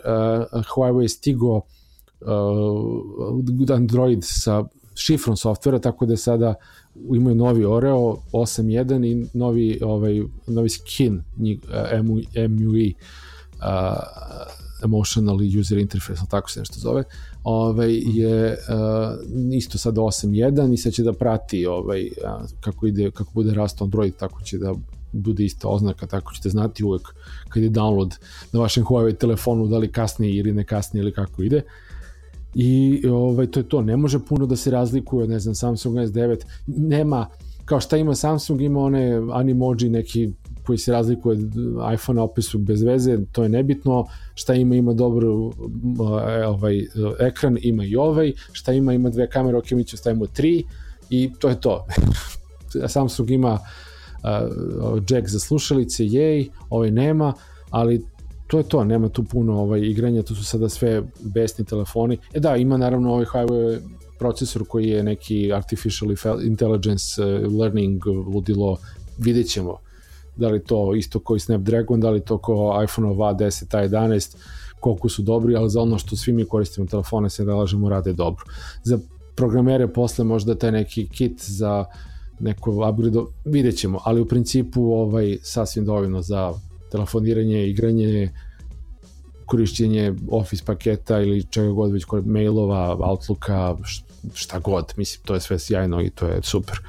uh, 0.52 0.64
Huawei 0.74 1.08
stigo 1.08 1.56
uh, 1.56 1.62
Android 3.76 4.18
sa 4.22 4.64
šifrom 4.98 5.36
softvera, 5.36 5.78
tako 5.78 6.06
da 6.06 6.16
sada 6.16 6.54
imaju 7.14 7.34
novi 7.34 7.64
Oreo 7.64 7.98
8.1 8.32 9.06
i 9.06 9.26
novi, 9.34 9.80
ovaj, 9.82 10.22
novi 10.46 10.68
skin 10.68 11.22
MUI 12.48 12.94
uh, 12.94 13.64
Emotional 14.84 15.38
User 15.60 15.78
Interface, 15.78 16.20
tako 16.30 16.50
se 16.50 16.60
nešto 16.60 16.78
zove, 16.78 17.04
ovaj, 17.44 17.94
je 17.94 18.52
uh, 18.52 19.54
isto 19.54 19.78
sad 19.78 19.94
8.1 19.94 20.74
i 20.74 20.76
sad 20.76 20.92
će 20.92 21.02
da 21.02 21.12
prati 21.12 21.66
ovaj, 21.66 22.08
kako, 22.60 22.86
ide, 22.86 23.10
kako 23.10 23.30
bude 23.34 23.54
rastao 23.54 23.84
Android, 23.84 24.14
tako 24.16 24.42
će 24.42 24.58
da 24.58 24.74
bude 25.12 25.44
ista 25.44 25.68
oznaka, 25.68 26.06
tako 26.06 26.32
ćete 26.34 26.48
znati 26.48 26.84
uvek 26.84 27.02
kad 27.48 27.62
je 27.62 27.70
download 27.70 28.14
na 28.52 28.60
vašem 28.60 28.84
Huawei 28.84 29.16
telefonu, 29.16 29.66
da 29.66 29.78
li 29.78 29.92
kasnije 29.92 30.36
ili 30.36 30.52
ne 30.52 30.64
kasnije 30.64 31.02
ili 31.02 31.12
kako 31.12 31.42
ide. 31.42 31.56
Uh, 31.56 31.87
i 32.54 33.02
ovaj, 33.08 33.46
to 33.46 33.60
je 33.60 33.68
to, 33.68 33.82
ne 33.82 33.96
može 33.96 34.18
puno 34.18 34.46
da 34.46 34.56
se 34.56 34.70
razlikuje 34.70 35.24
od, 35.24 35.30
ne 35.30 35.38
znam, 35.38 35.54
Samsung 35.54 35.96
S9, 35.96 36.36
nema, 36.66 37.26
kao 37.64 37.80
šta 37.80 37.96
ima 37.96 38.14
Samsung, 38.14 38.60
ima 38.60 38.80
one 38.80 39.22
animoji 39.32 39.88
neki 39.88 40.30
koji 40.66 40.78
se 40.78 40.92
razlikuje 40.92 41.32
od 41.32 41.54
iPhone 41.94 42.20
opisu 42.20 42.58
bez 42.58 42.82
veze, 42.82 43.18
to 43.32 43.42
je 43.42 43.48
nebitno, 43.48 44.06
šta 44.34 44.54
ima, 44.54 44.74
ima 44.74 44.92
dobro 44.92 45.50
ovaj, 46.46 46.86
ekran, 47.20 47.58
ima 47.62 47.84
i 47.84 47.96
ovaj, 47.96 48.32
šta 48.52 48.72
ima, 48.72 48.92
ima 48.92 49.10
dve 49.10 49.30
kamere, 49.30 49.56
ok, 49.56 49.70
mi 49.70 49.84
ćemo 49.84 49.98
stavimo 49.98 50.26
tri. 50.26 50.64
I 51.10 51.30
to 51.38 51.48
je 51.48 51.60
to. 51.60 51.86
Samsung 52.94 53.30
ima 53.30 53.52
uh, 53.52 55.02
jack 55.10 55.28
za 55.28 55.38
slušalice, 55.38 56.06
jej, 56.06 56.48
ovaj 56.70 56.90
nema, 56.90 57.32
ali 57.70 58.04
to 58.48 58.58
je 58.58 58.64
to, 58.64 58.84
nema 58.84 59.08
tu 59.08 59.24
puno 59.24 59.60
ovaj, 59.60 59.80
igranja, 59.80 60.22
to 60.22 60.34
su 60.34 60.44
sada 60.44 60.68
sve 60.68 61.02
besni 61.20 61.64
telefoni. 61.64 62.18
E 62.32 62.40
da, 62.40 62.56
ima 62.56 62.76
naravno 62.76 63.12
ovaj 63.12 63.24
Huawei 63.24 63.78
procesor 64.18 64.64
koji 64.68 64.88
je 64.88 65.02
neki 65.02 65.52
artificial 65.52 66.10
intelligence 66.44 67.24
uh, 67.24 67.52
learning 67.52 68.06
ludilo, 68.06 68.78
vidjet 69.18 69.48
ćemo 69.48 69.78
da 70.38 70.48
li 70.48 70.64
to 70.64 70.94
isto 70.94 71.20
koji 71.20 71.40
Snapdragon, 71.40 72.00
da 72.00 72.10
li 72.10 72.20
to 72.20 72.38
ko 72.38 72.80
iPhone 72.84 73.08
A10, 73.08 73.66
A11, 73.66 74.36
koliko 74.80 75.08
su 75.08 75.22
dobri, 75.22 75.56
ali 75.56 75.70
za 75.70 75.80
ono 75.80 75.98
što 75.98 76.16
svi 76.16 76.32
mi 76.32 76.44
koristimo 76.44 76.86
telefone 76.86 77.30
se 77.30 77.44
nalažemo 77.44 77.88
rade 77.88 78.12
dobro. 78.12 78.44
Za 78.84 78.98
programere 79.34 79.88
posle 79.88 80.24
možda 80.24 80.54
taj 80.54 80.72
neki 80.72 81.08
kit 81.08 81.44
za 81.44 81.84
neko 82.40 82.88
upgrade, 82.90 83.18
vidjet 83.44 83.76
ćemo, 83.76 84.00
ali 84.04 84.20
u 84.20 84.28
principu 84.28 84.92
ovaj, 84.92 85.38
sasvim 85.42 85.84
dovoljno 85.84 86.22
za 86.22 86.52
telefoniranje, 86.90 87.68
igranje, 87.68 88.32
korišćenje 89.46 90.14
Office 90.30 90.64
paketa 90.64 91.20
ili 91.20 91.44
čega 91.50 91.68
god 91.68 91.92
već 91.92 92.04
mailova, 92.24 92.96
Outlooka, 93.00 93.76
šta 94.34 94.58
god, 94.58 94.92
mislim, 94.96 95.24
to 95.24 95.34
je 95.34 95.40
sve 95.40 95.58
sjajno 95.58 96.02
i 96.02 96.10
to 96.10 96.26
je 96.26 96.40
super. 96.42 96.80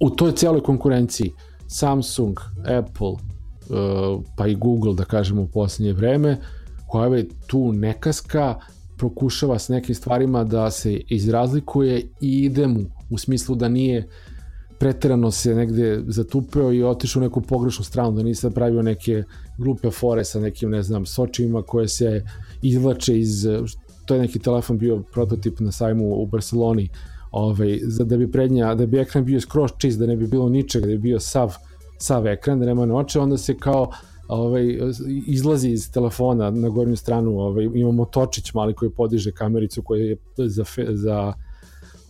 U 0.00 0.10
toj 0.10 0.32
cijeloj 0.32 0.62
konkurenciji 0.62 1.32
Samsung, 1.66 2.40
Apple, 2.78 3.08
uh, 3.08 4.22
pa 4.36 4.46
i 4.46 4.54
Google, 4.54 4.94
da 4.94 5.04
kažemo 5.04 5.42
u 5.42 5.48
posljednje 5.48 5.92
vreme, 5.92 6.38
je 7.16 7.28
tu 7.46 7.72
nekaska, 7.72 8.60
prokušava 8.96 9.58
s 9.58 9.68
nekim 9.68 9.94
stvarima 9.94 10.44
da 10.44 10.70
se 10.70 11.00
izrazlikuje 11.08 12.00
i 12.20 12.44
ide 12.44 12.66
mu 12.66 12.80
u 13.10 13.18
smislu 13.18 13.54
da 13.54 13.68
nije 13.68 14.08
preterano 14.80 15.30
se 15.30 15.54
negde 15.54 16.02
zatupeo 16.06 16.72
i 16.72 16.82
otišao 16.82 17.20
u 17.20 17.22
neku 17.22 17.40
pogrešnu 17.40 17.84
stranu, 17.84 18.12
da 18.12 18.22
nije 18.22 18.50
pravio 18.54 18.82
neke 18.82 19.22
glupe 19.58 19.90
fore 19.90 20.24
sa 20.24 20.40
nekim, 20.40 20.70
ne 20.70 20.82
znam, 20.82 21.06
sočima 21.06 21.62
koje 21.62 21.88
se 21.88 22.24
izvlače 22.62 23.18
iz, 23.18 23.46
to 24.06 24.14
je 24.14 24.20
neki 24.20 24.38
telefon 24.38 24.78
bio 24.78 25.02
prototip 25.12 25.60
na 25.60 25.72
sajmu 25.72 26.14
u 26.14 26.26
Barceloni, 26.26 26.88
ovaj, 27.30 27.78
za 27.82 28.04
da 28.04 28.16
bi 28.16 28.30
prednja, 28.32 28.74
da 28.74 28.86
bi 28.86 28.98
ekran 28.98 29.24
bio 29.24 29.40
skroz 29.40 29.70
čist, 29.78 29.98
da 29.98 30.06
ne 30.06 30.16
bi 30.16 30.26
bilo 30.26 30.48
ničega, 30.48 30.86
da 30.86 30.92
bi 30.92 30.98
bio 30.98 31.20
sav, 31.20 31.54
sav 31.98 32.26
ekran, 32.26 32.60
da 32.60 32.66
nema 32.66 32.86
noće, 32.86 33.20
onda 33.20 33.38
se 33.38 33.56
kao 33.58 33.90
ovaj, 34.28 34.78
izlazi 35.26 35.68
iz 35.68 35.92
telefona 35.92 36.50
na 36.50 36.68
gornju 36.68 36.96
stranu, 36.96 37.38
ovaj, 37.38 37.68
imamo 37.74 38.04
točić 38.04 38.54
mali 38.54 38.74
koji 38.74 38.90
podiže 38.90 39.32
kamericu 39.32 39.82
koja 39.82 40.04
je 40.04 40.16
za, 40.36 40.64
fe, 40.64 40.86
za 40.88 41.32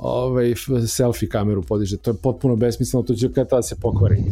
ovaj, 0.00 0.54
selfie 0.86 1.28
kameru 1.28 1.62
podiže. 1.62 1.96
To 1.96 2.10
je 2.10 2.16
potpuno 2.22 2.56
besmisleno, 2.56 3.02
to 3.02 3.14
će 3.14 3.32
kada 3.32 3.62
se 3.62 3.76
pokvari. 3.80 4.24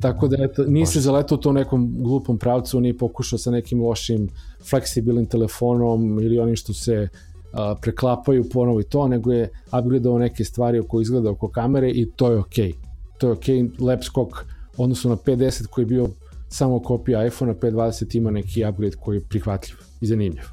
Tako 0.00 0.28
da 0.28 0.36
eto, 0.44 0.64
nisi 0.64 1.00
zaletao 1.00 1.38
to 1.38 1.50
u 1.50 1.52
nekom 1.52 1.94
glupom 1.98 2.38
pravcu, 2.38 2.80
nije 2.80 2.98
pokušao 2.98 3.38
sa 3.38 3.50
nekim 3.50 3.82
lošim 3.82 4.28
fleksibilnim 4.70 5.26
telefonom 5.26 6.20
ili 6.20 6.38
onim 6.38 6.56
što 6.56 6.74
se 6.74 7.08
a, 7.52 7.74
preklapaju 7.82 8.44
ponovo 8.52 8.80
i 8.80 8.84
to, 8.84 9.08
nego 9.08 9.32
je 9.32 9.48
upgradeao 9.78 10.18
neke 10.18 10.44
stvari 10.44 10.78
oko 10.78 11.00
izgleda 11.00 11.30
oko 11.30 11.48
kamere 11.48 11.90
i 11.90 12.10
to 12.16 12.30
je 12.30 12.38
okej. 12.38 12.68
Okay. 12.68 12.74
To 13.18 13.26
je 13.26 13.32
okej, 13.32 13.62
okay. 13.62 13.84
lep 13.86 14.02
skok 14.04 14.44
odnosno 14.76 15.10
na 15.10 15.16
50 15.16 15.66
koji 15.66 15.82
je 15.82 15.86
bio 15.86 16.08
samo 16.48 16.82
kopija 16.82 17.26
iPhone-a, 17.26 17.54
520 17.54 18.16
ima 18.16 18.30
neki 18.30 18.64
upgrade 18.68 18.96
koji 18.96 19.16
je 19.16 19.24
prihvatljiv 19.28 19.76
i 20.00 20.06
zanimljiv. 20.06 20.44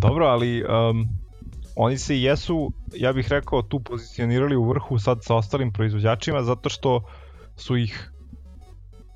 Dobro, 0.00 0.26
ali 0.26 0.62
um, 0.62 1.08
oni 1.80 1.98
se 1.98 2.20
jesu, 2.20 2.72
ja 2.94 3.12
bih 3.12 3.28
rekao, 3.28 3.62
tu 3.62 3.80
pozicionirali 3.80 4.56
u 4.56 4.68
vrhu 4.68 4.98
sad 4.98 5.24
sa 5.24 5.34
ostalim 5.34 5.72
proizvođačima 5.72 6.42
zato 6.42 6.68
što 6.68 7.02
su 7.56 7.76
ih 7.76 8.10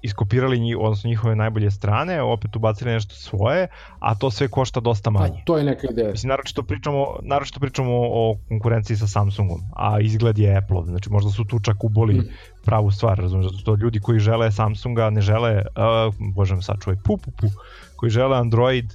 iskopirali 0.02 0.60
njih, 0.60 0.76
odnosno 0.78 1.08
njihove 1.08 1.36
najbolje 1.36 1.70
strane, 1.70 2.22
opet 2.22 2.56
ubacili 2.56 2.92
nešto 2.92 3.14
svoje, 3.14 3.66
a 3.98 4.14
to 4.14 4.30
sve 4.30 4.48
košta 4.48 4.80
dosta 4.80 5.10
pa, 5.10 5.20
manje. 5.20 5.34
Pa, 5.38 5.44
to 5.44 5.58
je 5.58 5.64
neka 5.64 5.86
ideja. 5.90 6.10
Mislim, 6.10 6.28
naročito 6.28 6.62
pričamo, 6.62 7.06
naročito 7.22 7.60
pričamo 7.60 7.92
o 7.94 8.36
konkurenciji 8.48 8.96
sa 8.96 9.06
Samsungom, 9.06 9.60
a 9.76 10.00
izgled 10.00 10.38
je 10.38 10.56
Apple, 10.56 10.82
znači 10.84 11.10
možda 11.10 11.30
su 11.30 11.44
tu 11.44 11.58
čak 11.58 11.84
uboli 11.84 12.14
mm. 12.14 12.28
pravu 12.64 12.90
stvar, 12.90 13.18
razumiješ, 13.18 13.50
zato 13.50 13.60
što 13.60 13.74
ljudi 13.74 14.00
koji 14.00 14.18
žele 14.18 14.52
Samsunga 14.52 15.10
ne 15.10 15.20
žele, 15.20 15.54
uh, 15.54 16.14
bože 16.34 16.54
me 16.54 16.62
čuvaj, 16.80 16.96
pu, 17.04 17.16
pu, 17.16 17.30
pu, 17.30 17.46
koji 17.96 18.10
žele 18.10 18.38
Android, 18.38 18.92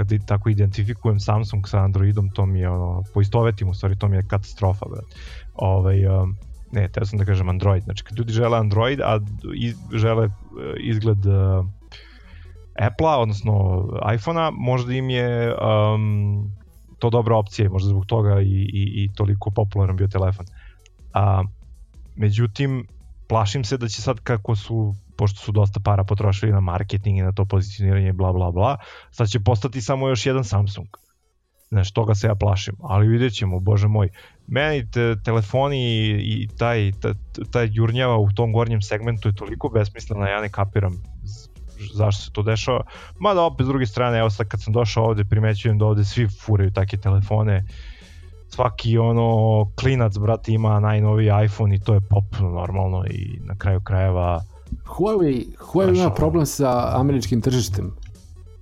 kad 0.00 0.26
tako 0.26 0.48
identifikujem 0.48 1.20
Samsung 1.20 1.68
sa 1.68 1.84
Androidom, 1.84 2.30
to 2.30 2.46
mi 2.46 2.60
je 2.60 2.70
ono, 2.70 3.02
poistovetim 3.14 3.68
u 3.68 3.74
stvari, 3.74 3.98
to 3.98 4.08
mi 4.08 4.16
je 4.16 4.28
katastrofa, 4.28 4.86
brad. 4.88 5.04
Ovaj, 5.54 6.06
um, 6.06 6.36
ne, 6.72 6.88
teo 6.88 7.04
sam 7.04 7.18
da 7.18 7.24
kažem 7.24 7.48
Android, 7.48 7.82
znači 7.84 8.04
kad 8.04 8.18
ljudi 8.18 8.32
žele 8.32 8.58
Android, 8.58 9.00
a 9.00 9.20
iz, 9.54 9.76
žele 9.92 10.24
e, 10.24 10.30
izgled 10.80 11.26
uh, 11.26 11.66
Apple-a, 12.78 13.18
odnosno 13.20 13.84
iPhone-a, 14.14 14.50
možda 14.50 14.92
im 14.92 15.10
je 15.10 15.54
um, 15.54 16.50
to 16.98 17.10
dobra 17.10 17.36
opcija, 17.36 17.70
možda 17.70 17.88
zbog 17.88 18.06
toga 18.06 18.40
i, 18.40 18.44
i, 18.72 19.04
i 19.04 19.10
toliko 19.14 19.50
popularan 19.50 19.96
bio 19.96 20.08
telefon. 20.08 20.46
A, 21.12 21.42
međutim, 22.16 22.86
plašim 23.28 23.64
se 23.64 23.76
da 23.76 23.88
će 23.88 24.02
sad 24.02 24.20
kako 24.20 24.56
su 24.56 24.94
pošto 25.20 25.40
su 25.40 25.52
dosta 25.52 25.80
para 25.80 26.04
potrošili 26.04 26.52
na 26.52 26.60
marketing 26.60 27.18
i 27.18 27.22
na 27.22 27.32
to 27.32 27.44
pozicioniranje 27.44 28.12
bla 28.12 28.32
bla 28.32 28.50
bla, 28.50 28.76
sad 29.10 29.28
će 29.28 29.40
postati 29.40 29.80
samo 29.80 30.08
još 30.08 30.26
jedan 30.26 30.44
Samsung. 30.44 30.88
Znaš, 31.68 31.92
toga 31.92 32.14
se 32.14 32.26
ja 32.26 32.34
plašim, 32.34 32.74
ali 32.82 33.08
vidjet 33.08 33.34
ćemo, 33.34 33.60
bože 33.60 33.88
moj. 33.88 34.08
Meni 34.46 34.90
te, 34.90 35.16
telefoni 35.24 35.80
i, 36.22 36.48
taj, 36.58 36.92
taj, 37.00 37.12
taj 37.52 37.68
jurnjava 37.72 38.16
u 38.18 38.32
tom 38.32 38.52
gornjem 38.52 38.82
segmentu 38.82 39.28
je 39.28 39.34
toliko 39.34 39.68
besmislena, 39.68 40.28
ja 40.28 40.40
ne 40.40 40.48
kapiram 40.48 41.02
zašto 41.94 42.22
se 42.22 42.32
to 42.32 42.42
dešava. 42.42 42.82
Mada 43.18 43.42
opet 43.42 43.64
s 43.64 43.68
druge 43.68 43.86
strane, 43.86 44.18
evo 44.18 44.30
sad 44.30 44.48
kad 44.48 44.62
sam 44.62 44.72
došao 44.72 45.04
ovde, 45.04 45.24
primećujem 45.24 45.78
da 45.78 45.86
ovde 45.86 46.04
svi 46.04 46.28
furaju 46.28 46.72
takve 46.72 46.98
telefone. 46.98 47.64
Svaki 48.48 48.98
ono 48.98 49.28
klinac, 49.80 50.18
brate, 50.18 50.52
ima 50.52 50.80
najnoviji 50.80 51.30
iPhone 51.44 51.74
i 51.74 51.80
to 51.80 51.94
je 51.94 52.00
popularno 52.00 52.50
normalno 52.60 53.04
i 53.10 53.38
na 53.44 53.58
kraju 53.58 53.80
krajeva 53.80 54.42
Huawei, 54.84 55.46
Huawei 55.58 55.96
ima 55.96 56.10
problem 56.10 56.46
sa 56.46 56.92
američkim 57.00 57.40
tržištem. 57.40 57.92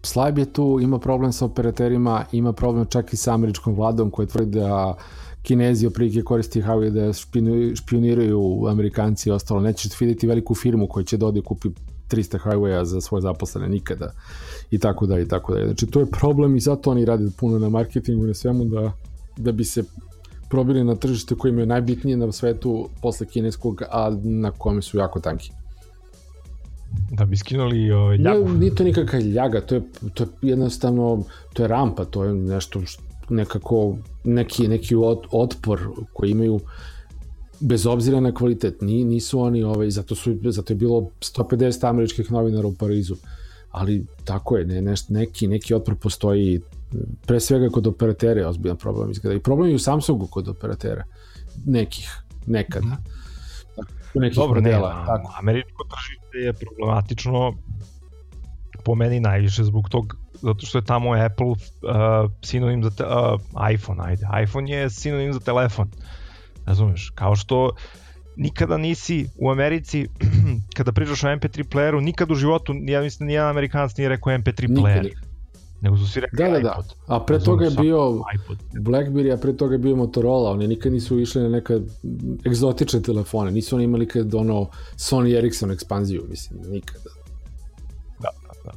Slab 0.03 0.39
je 0.39 0.45
tu, 0.53 0.79
ima 0.83 0.99
problem 0.99 1.33
sa 1.33 1.45
operaterima, 1.45 2.25
ima 2.33 2.53
problem 2.53 2.87
čak 2.87 3.13
i 3.13 3.17
sa 3.17 3.35
američkom 3.35 3.75
vladom 3.75 4.11
koja 4.11 4.27
tvrdi 4.27 4.61
da 4.61 4.97
Kinezi 5.43 5.87
oprilike 5.87 6.23
koristi 6.23 6.63
Huawei 6.63 6.91
da 6.91 7.13
špioniraju 7.75 8.67
Amerikanci 8.69 9.29
i 9.29 9.33
ostalo. 9.33 9.61
Nećeš 9.61 10.01
vidjeti 10.01 10.27
veliku 10.27 10.55
firmu 10.55 10.87
koja 10.87 11.05
će 11.05 11.17
dodi 11.17 11.41
da 11.41 11.47
kupi 11.47 11.69
300 12.11 12.39
Huawei-a 12.45 12.85
za 12.85 13.01
svoje 13.01 13.23
zaposlene 13.23 13.69
nikada 13.69 14.13
i 14.71 14.79
tako 14.79 15.07
da 15.07 15.21
i 15.21 15.29
tako 15.29 15.55
da. 15.55 15.65
Znači 15.65 15.87
to 15.87 16.01
je 16.01 16.07
problem 16.07 16.57
i 16.57 16.61
zato 16.61 16.91
oni 16.91 17.05
rade 17.05 17.31
puno 17.39 17.59
na 17.59 17.69
marketingu 17.69 18.25
i 18.25 18.29
na 18.29 18.35
svemu 18.35 18.65
da, 18.65 18.93
da 19.37 19.53
bi 19.53 19.65
se 19.65 19.85
probili 20.49 20.85
na 20.85 20.95
tržište 20.95 21.35
koje 21.35 21.51
im 21.51 21.59
je 21.59 21.67
najbitnije 21.67 22.17
na 22.17 22.33
svetu 22.33 22.89
posle 23.03 23.27
kineskog, 23.27 23.83
a 23.91 24.17
na 24.23 24.51
kome 24.51 24.83
su 24.83 24.99
jako 24.99 25.21
tanki. 25.21 25.53
Da 27.11 27.25
bi 27.25 27.37
skinuli 27.37 27.91
ovaj, 27.91 28.17
ljagu? 28.17 28.49
Ne, 28.49 28.59
nije 28.59 28.75
to 28.75 28.85
nikakva 28.85 29.19
ljaga, 29.19 29.61
to 29.61 29.75
je, 29.75 29.83
to 30.15 30.25
je 30.25 30.29
jednostavno, 30.43 31.25
to 31.53 31.63
je 31.63 31.69
rampa, 31.69 32.05
to 32.05 32.25
je 32.25 32.35
nešto 32.35 32.87
što 32.87 33.03
nekako, 33.29 33.97
neki, 34.25 34.69
neki 34.69 34.95
od, 34.95 35.23
otpor 35.31 35.81
koji 36.13 36.31
imaju 36.31 36.61
bez 37.61 37.87
obzira 37.87 38.21
na 38.21 38.35
kvalitet, 38.35 38.81
Ni, 38.81 39.05
nisu 39.05 39.41
oni, 39.41 39.63
ovaj, 39.63 39.91
zato, 39.91 40.15
su, 40.15 40.37
zato 40.45 40.73
je 40.73 40.77
bilo 40.77 41.11
150 41.21 41.89
američkih 41.89 42.33
novinara 42.33 42.69
u 42.69 42.75
Parizu, 42.75 43.17
ali 43.71 44.07
tako 44.25 44.57
je, 44.57 44.67
ne, 44.67 44.83
neš, 44.83 45.09
neki, 45.09 45.49
neki 45.49 45.75
otpor 45.75 45.97
postoji 45.97 46.61
pre 47.27 47.41
svega 47.41 47.69
kod 47.69 47.87
operatera 47.87 48.41
je 48.41 48.47
ozbiljan 48.47 48.77
problem 48.77 49.11
izgleda. 49.11 49.37
I 49.37 49.41
problem 49.41 49.69
je 49.69 49.75
u 49.75 49.79
Samsungu 49.79 50.27
kod 50.27 50.49
operatera. 50.49 51.05
Nekih, 51.67 52.11
nekada. 52.47 52.87
Mm 52.87 52.91
-hmm 52.91 53.18
Dobro, 54.35 54.61
modela. 54.61 55.01
Ne, 55.01 55.07
tako. 55.07 55.35
Američko 55.39 55.85
tržište 55.85 56.39
je 56.39 56.53
problematično 56.53 57.53
po 58.85 58.95
meni 58.95 59.21
najviše 59.21 59.65
zbog 59.65 59.89
tog 59.89 60.17
zato 60.43 60.67
što 60.67 60.79
je 60.79 60.85
tamo 60.85 61.15
Apple 61.15 61.47
uh, 61.47 61.57
sinonim 62.45 62.85
za 62.85 62.91
te, 62.91 63.05
uh, 63.05 63.41
iPhone, 63.73 64.05
ajde. 64.05 64.27
iPhone 64.43 64.71
je 64.71 64.91
sinonim 64.91 65.33
za 65.33 65.41
telefon. 65.41 65.91
Razumeš? 66.67 67.13
Kao 67.15 67.37
što 67.37 67.71
nikada 68.37 68.77
nisi 68.77 69.27
u 69.37 69.51
Americi 69.51 70.07
kada 70.77 70.93
pričaš 70.93 71.25
o 71.25 71.27
MP3 71.27 71.65
playeru, 71.65 72.01
nikad 72.01 72.31
u 72.31 72.35
životu, 72.35 72.75
ja 72.83 73.01
mislim, 73.01 73.27
nijedan 73.27 73.49
Amerikanac 73.49 73.97
nije 73.97 74.09
rekao 74.09 74.33
MP3 74.33 74.69
player. 74.69 75.03
Nikad 75.03 75.28
nego 75.81 75.97
su 75.97 76.07
svi 76.07 76.21
rekli 76.21 76.39
da, 76.39 76.49
da, 76.49 76.59
da. 76.59 76.83
A 77.07 77.21
pre 77.21 77.39
toga 77.39 77.65
je 77.65 77.71
bio 77.71 78.23
iPod. 78.35 78.59
Blackberry, 78.73 79.35
a 79.35 79.37
pre 79.37 79.57
toga 79.57 79.75
je 79.75 79.79
bio 79.79 79.97
Motorola, 79.97 80.51
oni 80.51 80.67
nikad 80.69 80.93
nisu 80.93 81.19
išli 81.21 81.43
na 81.43 81.49
neka 81.49 81.81
egzotične 82.47 83.03
telefone, 83.03 83.51
nisu 83.51 83.77
oni 83.77 83.85
imali 83.85 84.09
kad 84.09 84.35
ono 84.35 84.69
Sony 84.97 85.39
Ericsson 85.39 85.71
ekspanziju, 85.71 86.25
mislim, 86.31 86.61
nikada. 86.71 87.11
Da, 88.19 88.29
da, 88.43 88.53
da. 88.65 88.73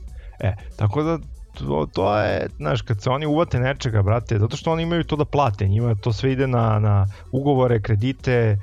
E, 0.48 0.56
tako 0.76 1.04
da 1.04 1.20
to, 1.54 1.88
to 1.94 2.18
je, 2.20 2.48
znaš, 2.58 2.82
kad 2.82 3.02
se 3.02 3.10
oni 3.10 3.26
uvate 3.26 3.60
nečega, 3.60 4.02
brate, 4.02 4.40
zato 4.40 4.58
što 4.58 4.72
oni 4.72 4.84
imaju 4.84 5.04
to 5.04 5.16
da 5.16 5.26
plate, 5.26 5.68
njima 5.68 5.96
to 5.96 6.14
sve 6.14 6.32
ide 6.32 6.48
na, 6.48 6.80
na 6.80 7.08
ugovore, 7.32 7.82
kredite, 7.82 8.58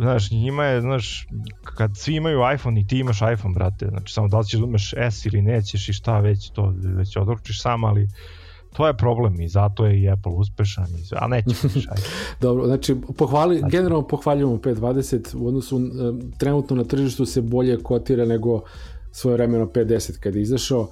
znaš, 0.00 0.30
njima 0.30 0.64
je, 0.64 0.80
znaš, 0.80 1.28
kad 1.76 1.96
svi 1.96 2.14
imaju 2.14 2.40
iPhone 2.54 2.80
i 2.80 2.86
ti 2.86 2.98
imaš 2.98 3.20
iPhone, 3.32 3.54
brate, 3.54 3.86
znači 3.88 4.12
samo 4.12 4.28
da 4.28 4.38
li 4.38 4.44
ćeš 4.44 4.60
da 4.60 4.64
umeš 4.64 4.94
S 5.10 5.26
ili 5.26 5.42
nećeš 5.42 5.88
i 5.88 5.92
šta 5.92 6.20
već, 6.20 6.50
to 6.50 6.74
već 6.76 7.16
odlučiš 7.16 7.62
sam, 7.62 7.84
ali 7.84 8.08
to 8.72 8.86
je 8.86 8.96
problem 8.96 9.40
i 9.40 9.48
zato 9.48 9.86
je 9.86 10.02
i 10.02 10.10
Apple 10.10 10.32
uspešan, 10.32 10.86
i, 10.86 11.14
a 11.16 11.28
neće 11.28 11.54
Dobro, 12.40 12.66
znači, 12.66 12.96
pohvali, 13.18 13.58
znači, 13.58 13.76
generalno 13.76 14.06
pohvaljujemo 14.06 14.56
520, 14.56 15.36
u 15.36 15.48
odnosu 15.48 15.80
trenutno 16.38 16.76
na 16.76 16.84
tržištu 16.84 17.26
se 17.26 17.40
bolje 17.42 17.82
kotira 17.82 18.24
nego 18.24 18.62
svoje 19.12 19.34
vremeno 19.34 19.64
510 19.64 20.18
kada 20.18 20.38
je 20.38 20.42
izašao, 20.42 20.88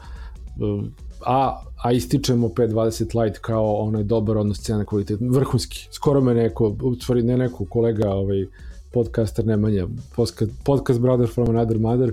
a, 1.26 1.62
a 1.82 1.92
ističemo 1.92 2.48
520 2.48 3.22
Lite 3.22 3.38
kao 3.40 3.74
onaj 3.74 4.02
dobar 4.02 4.38
odnos 4.38 4.60
cena 4.60 4.84
kvalitet, 4.84 5.20
vrhunski. 5.20 5.88
Skoro 5.90 6.20
me 6.20 6.34
neko, 6.34 6.76
u 6.82 6.94
stvari 6.94 7.22
ne 7.22 7.36
neko 7.36 7.64
kolega 7.64 8.10
ovaj, 8.10 8.46
podcaster 8.92 9.46
Nemanja, 9.46 9.86
podcast, 10.16 10.52
podcast 10.64 11.00
Brother 11.00 11.28
from 11.28 11.48
Another 11.48 11.78
Mother, 11.78 12.12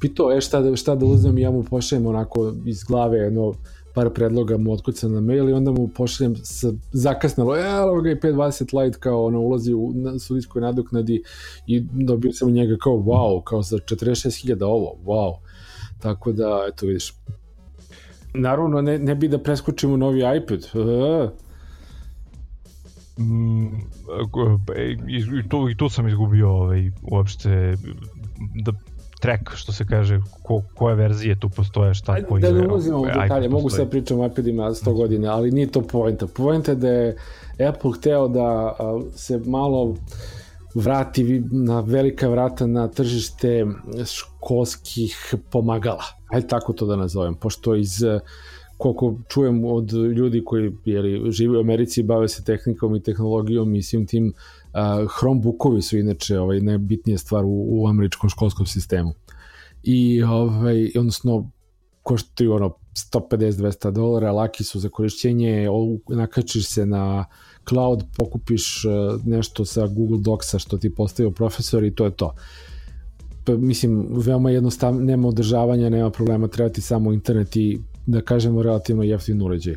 pitao, 0.00 0.32
e 0.32 0.40
šta 0.40 0.60
da, 0.60 0.76
šta 0.76 0.94
da 0.94 1.06
uzmem 1.06 1.38
i 1.38 1.40
ja 1.40 1.50
mu 1.50 1.62
pošaljem 1.62 2.06
onako 2.06 2.52
iz 2.66 2.84
glave 2.84 3.18
jedno 3.18 3.54
par 3.94 4.10
predloga 4.10 4.56
mu 4.56 4.72
otkucam 4.72 5.12
na 5.12 5.20
mail 5.20 5.48
i 5.48 5.52
onda 5.52 5.70
mu 5.70 5.88
pošaljem 5.88 6.36
sa 6.36 6.72
zakasnalo, 6.92 7.56
e, 7.56 7.60
evo 7.60 8.00
ga 8.00 8.10
i 8.10 8.16
520 8.16 8.84
Lite 8.84 8.98
kao 8.98 9.24
ono 9.24 9.40
ulazi 9.40 9.74
u 9.74 9.92
sudijskoj 10.20 10.62
nadoknadi 10.62 11.22
i 11.66 11.80
dobio 11.80 12.32
sam 12.32 12.50
njega 12.50 12.76
kao 12.82 12.92
wow, 12.92 13.42
kao 13.44 13.62
za 13.62 13.76
46.000 13.76 14.64
ovo, 14.64 14.96
wow. 15.04 15.34
Tako 15.98 16.32
da, 16.32 16.66
eto 16.68 16.86
vidiš. 16.86 17.14
Naravno, 18.34 18.80
ne, 18.80 18.98
ne 18.98 19.14
bi 19.14 19.28
da 19.28 19.38
preskočimo 19.38 19.96
novi 19.96 20.18
iPad. 20.18 20.66
Mm, 23.18 23.66
i, 25.38 25.48
tu, 25.48 25.68
i 25.68 25.76
tu 25.76 25.88
sam 25.88 26.08
izgubio 26.08 26.50
ovaj, 26.50 26.90
uopšte 27.02 27.76
da 28.64 28.72
track, 29.20 29.50
što 29.54 29.72
se 29.72 29.86
kaže, 29.86 30.20
ko, 30.42 30.62
koje 30.74 30.94
verzije 30.94 31.40
tu 31.40 31.48
postoje, 31.48 31.94
šta 31.94 32.14
ko 32.14 32.38
izgleda. 32.38 32.54
Da 32.54 32.62
ne 32.62 32.68
ulazimo 32.68 32.98
u 32.98 33.06
detalje, 33.06 33.48
mogu 33.48 33.70
sad 33.70 33.90
pričam 33.90 34.20
o 34.20 34.26
iPadima 34.26 34.62
100 34.62 34.92
godina, 34.92 35.32
ali 35.32 35.50
nije 35.50 35.66
to 35.66 35.82
poenta. 35.82 36.26
Poenta 36.26 36.72
je 36.72 36.76
da 36.76 36.88
je 36.88 37.16
Apple 37.68 37.92
hteo 37.96 38.28
da 38.28 38.76
se 39.14 39.40
malo 39.46 39.94
vrati 40.74 41.42
na 41.50 41.80
velika 41.80 42.28
vrata 42.28 42.66
na 42.66 42.88
tržište 42.88 43.66
školskih 44.04 45.34
pomagala. 45.50 46.04
Ajde 46.28 46.46
tako 46.46 46.72
to 46.72 46.86
da 46.86 46.96
nazovem, 46.96 47.34
pošto 47.34 47.74
iz 47.74 48.02
koliko 48.84 49.18
čujem 49.28 49.64
od 49.64 49.92
ljudi 49.92 50.42
koji 50.44 50.72
jeli, 50.84 51.32
žive 51.32 51.58
u 51.58 51.60
Americi 51.60 52.00
i 52.00 52.04
bave 52.04 52.28
se 52.28 52.44
tehnikom 52.44 52.96
i 52.96 53.02
tehnologijom 53.02 53.74
i 53.74 53.82
svim 53.82 54.06
tim 54.06 54.26
uh, 54.28 55.10
Chromebookovi 55.18 55.82
su 55.82 55.98
inače 55.98 56.38
ovaj, 56.38 56.60
najbitnija 56.60 57.18
stvar 57.18 57.44
u, 57.44 57.66
u 57.68 57.88
američkom 57.88 58.30
školskom 58.30 58.66
sistemu. 58.66 59.14
I 59.82 60.22
ovaj, 60.22 60.90
odnosno 60.98 61.50
koštaju 62.02 62.52
ono 62.52 62.74
150-200 63.12 63.90
dolara, 63.90 64.32
laki 64.32 64.64
su 64.64 64.80
za 64.80 64.88
korišćenje, 64.88 65.68
nakačiš 66.08 66.66
se 66.66 66.86
na 66.86 67.24
cloud, 67.68 68.04
pokupiš 68.16 68.84
nešto 69.24 69.64
sa 69.64 69.86
Google 69.86 70.18
Docsa 70.20 70.58
što 70.58 70.78
ti 70.78 70.94
postavio 70.94 71.30
profesor 71.30 71.84
i 71.84 71.94
to 71.94 72.04
je 72.04 72.10
to. 72.10 72.34
Pa, 73.44 73.56
mislim, 73.56 74.06
veoma 74.10 74.50
jednostavno, 74.50 75.00
nema 75.00 75.28
održavanja, 75.28 75.88
nema 75.88 76.10
problema, 76.10 76.48
treba 76.48 76.68
ti 76.70 76.80
samo 76.80 77.12
internet 77.12 77.56
i 77.56 77.78
da 78.06 78.20
kažemo 78.20 78.62
relativno 78.62 79.02
jeftin 79.02 79.42
uređaj. 79.42 79.74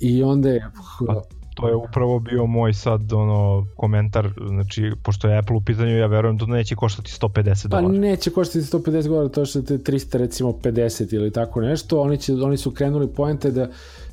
I 0.00 0.22
onda 0.22 0.48
je... 0.48 0.66
Pa, 1.06 1.22
to 1.54 1.68
je 1.68 1.74
upravo 1.74 2.18
bio 2.18 2.46
moj 2.46 2.74
sad 2.74 3.12
ono 3.12 3.66
komentar, 3.76 4.30
znači 4.48 4.92
pošto 5.02 5.28
je 5.28 5.38
Apple 5.38 5.56
u 5.56 5.60
pitanju, 5.60 5.96
ja 5.96 6.06
verujem 6.06 6.36
da 6.36 6.46
neće 6.46 6.74
koštati 6.74 7.12
150 7.20 7.68
dolara. 7.68 7.86
Pa 7.86 7.92
neće 7.92 8.30
koštati 8.30 8.58
150 8.58 9.08
dolara, 9.08 9.28
to 9.28 9.44
što 9.44 9.58
je 9.58 9.64
300 9.64 10.16
recimo 10.16 10.50
50 10.50 11.14
ili 11.14 11.30
tako 11.30 11.60
nešto, 11.60 12.00
oni 12.00 12.18
će 12.18 12.34
oni 12.34 12.56
su 12.56 12.70
krenuli 12.70 13.08
poente 13.08 13.50
da 13.50 13.68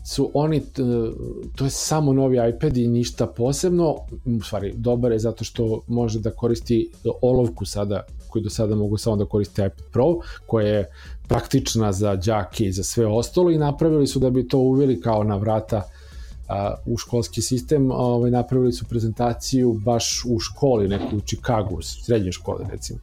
su 0.05 0.31
oni, 0.33 0.61
to 1.55 1.63
je 1.63 1.69
samo 1.69 2.13
novi 2.13 2.37
iPad 2.49 2.77
i 2.77 2.87
ništa 2.87 3.27
posebno, 3.27 3.95
u 4.25 4.43
stvari 4.43 4.73
dobar 4.75 5.11
je 5.11 5.19
zato 5.19 5.43
što 5.43 5.81
može 5.87 6.19
da 6.19 6.31
koristi 6.31 6.89
olovku 7.21 7.65
sada, 7.65 8.03
koji 8.29 8.43
do 8.43 8.49
sada 8.49 8.75
mogu 8.75 8.97
samo 8.97 9.15
da 9.15 9.25
koristi 9.25 9.61
iPad 9.61 9.85
Pro, 9.91 10.15
koja 10.45 10.67
je 10.67 10.89
praktična 11.27 11.91
za 11.91 12.15
đake 12.15 12.65
i 12.65 12.71
za 12.71 12.83
sve 12.83 13.07
ostalo 13.07 13.51
i 13.51 13.57
napravili 13.57 14.07
su 14.07 14.19
da 14.19 14.29
bi 14.29 14.47
to 14.47 14.57
uveli 14.57 15.01
kao 15.01 15.23
na 15.23 15.35
vrata 15.35 15.81
u 16.85 16.97
školski 16.97 17.41
sistem, 17.41 17.91
ovaj, 17.91 18.31
napravili 18.31 18.73
su 18.73 18.85
prezentaciju 18.85 19.73
baš 19.73 20.25
u 20.25 20.39
školi, 20.39 20.87
neku 20.87 21.17
u 21.17 21.21
Chicagu, 21.21 21.75
u 21.75 21.81
srednjoj 21.81 22.31
školi 22.31 22.65
recimo. 22.71 22.99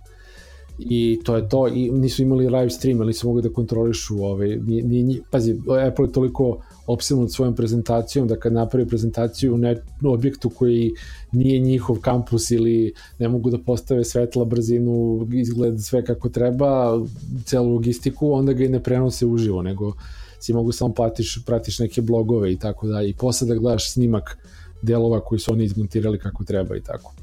I 0.78 1.20
to 1.24 1.36
je 1.36 1.48
to, 1.48 1.68
i 1.68 1.90
nisu 1.90 2.22
imali 2.22 2.48
live 2.48 2.70
stream, 2.70 3.00
ali 3.00 3.06
nisu 3.06 3.26
mogli 3.26 3.42
da 3.42 3.52
kontrolišu, 3.52 4.24
ovaj, 4.24 4.56
ni, 4.56 4.82
ni, 4.82 5.20
pazi, 5.30 5.56
Apple 5.88 6.06
je 6.06 6.12
toliko 6.12 6.58
opsednut 6.86 7.32
svojom 7.32 7.54
prezentacijom, 7.54 8.28
da 8.28 8.36
kad 8.36 8.52
napravi 8.52 8.88
prezentaciju 8.88 9.54
u 9.54 9.58
ne, 9.58 9.76
objektu 10.04 10.50
koji 10.50 10.92
nije 11.32 11.58
njihov 11.58 12.00
kampus 12.00 12.50
ili 12.50 12.94
ne 13.18 13.28
mogu 13.28 13.50
da 13.50 13.58
postave 13.58 14.04
svetla, 14.04 14.44
brzinu, 14.44 15.28
izgled 15.32 15.82
sve 15.84 16.04
kako 16.04 16.28
treba, 16.28 17.00
celu 17.44 17.74
logistiku, 17.74 18.32
onda 18.32 18.52
ga 18.52 18.64
i 18.64 18.68
ne 18.68 18.82
prenose 18.82 19.26
uživo, 19.26 19.62
nego 19.62 19.92
si 20.40 20.52
mogu 20.52 20.72
samo 20.72 20.94
platiš, 20.94 21.38
pratiš 21.46 21.78
neke 21.78 22.02
blogove 22.02 22.52
i 22.52 22.58
tako 22.58 22.86
da, 22.86 23.02
i 23.02 23.14
posle 23.14 23.48
da 23.48 23.54
gledaš 23.54 23.92
snimak 23.92 24.38
delova 24.82 25.20
koji 25.20 25.38
su 25.38 25.52
oni 25.52 25.64
izmontirali 25.64 26.18
kako 26.18 26.44
treba 26.44 26.76
i 26.76 26.80
tako. 26.80 27.14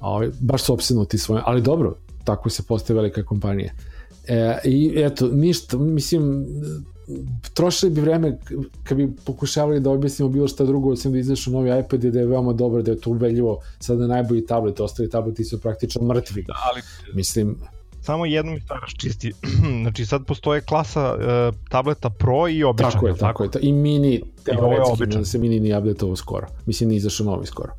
A, 0.00 0.10
ovaj, 0.10 0.30
baš 0.40 0.62
su 0.62 0.72
opsednuti 0.72 1.18
svoje, 1.18 1.42
ali 1.46 1.62
dobro, 1.62 1.96
tako 2.24 2.50
se 2.50 2.62
postaje 2.62 2.96
velika 2.96 3.22
kompanija. 3.22 3.72
E, 4.28 4.58
I 4.64 4.92
eto, 4.96 5.28
ništa, 5.28 5.78
mislim, 5.78 6.46
trošili 7.54 7.92
bi 7.92 8.00
vreme 8.00 8.38
kad 8.84 8.98
bi 8.98 9.12
pokušavali 9.24 9.80
da 9.80 9.90
objasnimo 9.90 10.28
bilo 10.30 10.48
šta 10.48 10.64
drugo 10.64 10.92
osim 10.92 11.12
da 11.12 11.18
izašu 11.18 11.50
novi 11.50 11.80
iPad 11.80 12.04
i 12.04 12.10
da 12.10 12.20
je 12.20 12.26
veoma 12.26 12.52
dobro 12.52 12.82
da 12.82 12.90
je 12.90 13.00
to 13.00 13.10
ubedljivo 13.10 13.60
sada 13.78 14.06
najbolji 14.06 14.46
tablet, 14.46 14.80
ostali 14.80 15.10
tableti 15.10 15.44
su 15.44 15.60
praktično 15.60 16.02
mrtvi. 16.02 16.42
Da, 16.42 16.54
ali 16.70 16.82
mislim 17.14 17.56
samo 18.02 18.26
jednu 18.26 18.52
mi 18.52 18.60
stvar 18.60 18.80
čisti. 18.98 19.32
znači 19.82 20.06
sad 20.06 20.26
postoje 20.26 20.60
klasa 20.60 21.14
uh, 21.14 21.56
tableta 21.68 22.10
Pro 22.10 22.48
i 22.48 22.64
običan. 22.64 22.90
Tako 22.90 23.08
je, 23.08 23.16
tako, 23.16 23.46
tako 23.46 23.58
je. 23.58 23.68
I 23.68 23.72
mini, 23.72 24.22
teoretski, 24.44 25.06
da 25.06 25.24
se 25.24 25.38
mini 25.38 25.60
ni 25.60 25.76
update 25.76 26.16
skoro. 26.16 26.46
Mislim, 26.66 26.88
ni 26.88 26.96
izašao 26.96 27.26
novi 27.26 27.46
skoro. 27.46 27.72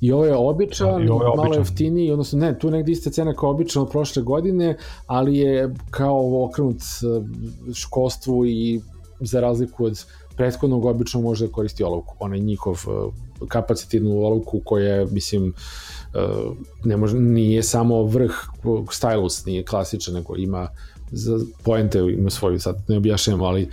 I 0.00 0.12
ovo 0.12 0.24
je 0.24 0.36
običan, 0.36 1.06
da, 1.06 1.12
ovo 1.12 1.24
je 1.24 1.36
malo 1.36 1.54
jeftiniji, 1.54 2.12
odnosno 2.12 2.38
ne, 2.38 2.58
tu 2.58 2.70
negdje 2.70 2.92
iste 2.92 3.10
cena 3.10 3.34
kao 3.34 3.50
obično 3.50 3.82
od 3.82 3.90
prošle 3.90 4.22
godine, 4.22 4.76
ali 5.06 5.38
je 5.38 5.74
kao 5.90 6.44
okrenut 6.44 6.76
e, 6.76 7.74
školstvu 7.74 8.46
i 8.46 8.80
za 9.20 9.40
razliku 9.40 9.84
od 9.84 10.04
prethodnog 10.36 10.84
obično 10.84 11.20
može 11.20 11.46
da 11.46 11.52
koristi 11.52 11.84
olovku, 11.84 12.16
onaj 12.20 12.38
njihov 12.38 12.84
e, 12.88 13.46
kapacitetnu 13.48 14.18
olovku 14.18 14.60
koja 14.64 14.94
je, 14.94 15.06
mislim, 15.06 15.54
e, 16.14 16.18
ne 16.84 16.96
može, 16.96 17.18
nije 17.18 17.62
samo 17.62 18.02
vrh 18.02 18.32
stylus, 18.64 19.46
nije 19.46 19.64
klasičan, 19.64 20.14
nego 20.14 20.36
ima 20.36 20.68
za 21.10 21.38
poente, 21.62 21.98
ima 21.98 22.30
svoju, 22.30 22.60
sad 22.60 22.76
ne 22.88 22.96
objašnjamo, 22.96 23.44
ali 23.44 23.68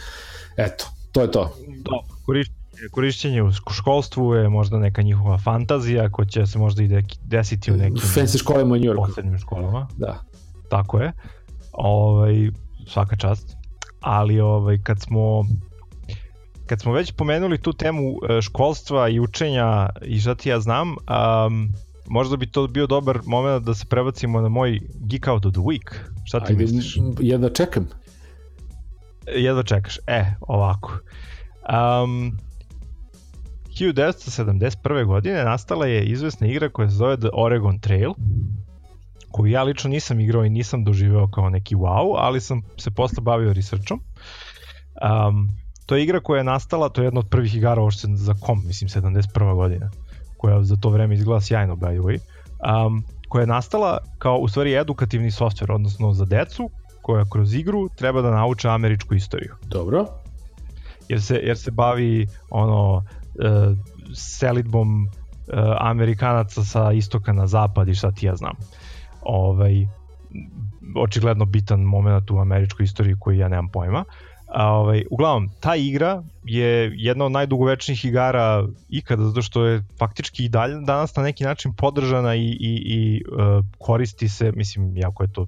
eto, 0.57 0.85
to 1.11 1.21
je 1.21 1.31
to. 1.31 1.53
Da, 1.67 1.99
korišćenje 2.25 2.55
korišćenje 2.91 3.43
u 3.43 3.51
školstvu 3.51 4.33
je 4.33 4.49
možda 4.49 4.79
neka 4.79 5.01
njihova 5.01 5.38
fantazija 5.38 6.09
koja 6.09 6.25
će 6.25 6.45
se 6.45 6.59
možda 6.59 6.83
i 6.83 7.03
desiti 7.23 7.71
u 7.71 7.77
nekim 7.77 7.97
fancy 7.97 8.39
školama 8.39 8.73
u 8.73 8.77
New 8.77 8.85
Yorku. 8.85 9.05
Posebnim 9.05 9.38
školama. 9.38 9.88
Da. 9.97 10.23
Tako 10.69 10.99
je. 10.99 11.11
Ovaj, 11.73 12.51
svaka 12.88 13.15
čast. 13.15 13.55
Ali 14.01 14.39
ovaj, 14.39 14.77
kad 14.83 15.01
smo 15.01 15.45
kad 16.65 16.81
smo 16.81 16.93
već 16.93 17.11
pomenuli 17.11 17.57
tu 17.57 17.73
temu 17.73 18.01
e, 18.29 18.41
školstva 18.41 19.09
i 19.09 19.19
učenja 19.19 19.89
i 20.01 20.19
šta 20.19 20.35
ti 20.35 20.49
ja 20.49 20.59
znam, 20.59 20.89
um, 20.89 21.73
možda 22.07 22.38
bi 22.38 22.51
to 22.51 22.67
bio 22.67 22.88
dobar 22.88 23.19
moment 23.25 23.65
da 23.65 23.73
se 23.73 23.85
prebacimo 23.85 24.41
na 24.41 24.49
moj 24.49 24.79
Geek 24.95 25.27
Out 25.27 25.45
of 25.45 25.53
the 25.53 25.61
Week. 25.61 25.93
Šta 26.25 26.39
ti 26.39 26.53
Ajde, 26.53 26.63
misliš? 26.63 26.97
Jedva 27.19 27.49
čekam. 27.49 27.88
Jedva 29.35 29.63
čekaš. 29.63 29.99
E, 30.07 30.25
ovako. 30.41 30.91
Um, 32.03 32.38
1971. 33.79 35.05
godine 35.05 35.43
nastala 35.43 35.85
je 35.85 36.05
izvesna 36.05 36.47
igra 36.47 36.69
koja 36.69 36.89
se 36.89 36.95
zove 36.95 37.17
The 37.17 37.29
Oregon 37.33 37.79
Trail, 37.79 38.13
koju 39.31 39.51
ja 39.51 39.63
lično 39.63 39.89
nisam 39.89 40.19
igrao 40.19 40.45
i 40.45 40.49
nisam 40.49 40.83
doživeo 40.83 41.27
kao 41.27 41.49
neki 41.49 41.75
wow, 41.75 42.15
ali 42.17 42.41
sam 42.41 42.61
se 42.77 42.91
posle 42.91 43.21
bavio 43.21 43.53
researchom. 43.53 43.99
Um, 45.29 45.49
to 45.85 45.95
je 45.95 46.03
igra 46.03 46.19
koja 46.19 46.38
je 46.38 46.43
nastala, 46.43 46.89
to 46.89 47.01
je 47.01 47.05
jedna 47.05 47.19
od 47.19 47.29
prvih 47.29 47.55
igara 47.55 47.81
uopšte 47.81 48.07
za 48.15 48.33
kom, 48.33 48.63
mislim 48.67 48.89
71. 48.89 49.55
godina, 49.55 49.91
koja 50.38 50.63
za 50.63 50.75
to 50.75 50.89
vreme 50.89 51.15
izgleda 51.15 51.41
sjajno, 51.41 51.75
by 51.75 51.91
the 51.91 52.01
way, 52.01 52.19
um, 52.88 53.03
koja 53.29 53.41
je 53.41 53.47
nastala 53.47 53.97
kao 54.17 54.38
u 54.38 54.47
stvari 54.47 54.73
edukativni 54.73 55.31
software, 55.31 55.73
odnosno 55.73 56.13
za 56.13 56.25
decu, 56.25 56.69
koja 57.01 57.25
kroz 57.31 57.53
igru 57.53 57.89
treba 57.95 58.21
da 58.21 58.31
nauče 58.31 58.69
američku 58.69 59.15
istoriju. 59.15 59.55
Dobro. 59.65 60.05
Jer 61.09 61.21
se, 61.21 61.39
jer 61.43 61.57
se 61.57 61.71
bavi 61.71 62.27
ono 62.49 63.03
uh, 63.36 63.78
selitbom 64.15 65.06
uh, 65.06 65.10
Amerikanaca 65.80 66.63
sa 66.63 66.91
istoka 66.91 67.34
na 67.34 67.48
zapad 67.48 67.89
i 67.89 67.95
šta 67.95 68.12
ti 68.12 68.26
ja 68.26 68.36
znam. 68.36 68.54
Ovaj, 69.21 69.88
očigledno 70.95 71.45
bitan 71.45 71.80
moment 71.80 72.32
u 72.32 72.38
američkoj 72.38 72.84
istoriji 72.84 73.15
koji 73.19 73.38
ja 73.38 73.48
nemam 73.48 73.69
pojma. 73.69 74.04
A, 74.48 74.71
ovaj, 74.71 75.06
uglavnom, 75.12 75.50
ta 75.60 75.76
igra 75.76 76.24
je 76.43 76.91
jedna 76.95 77.26
od 77.26 77.32
najdugovečnijih 77.32 78.06
igara 78.06 78.67
ikada, 78.89 79.24
zato 79.24 79.41
što 79.41 79.65
je 79.65 79.84
faktički 80.00 80.45
i 80.45 80.50
dalje 80.50 80.76
danas 80.76 81.15
na 81.15 81.24
neki 81.24 81.43
način 81.43 81.74
podržana 81.74 82.36
i, 82.36 82.45
i, 82.45 82.82
i 82.86 83.24
uh, 83.32 83.65
koristi 83.78 84.30
se, 84.30 84.52
mislim, 84.56 84.98
jako 84.98 85.24
je 85.24 85.32
to 85.32 85.48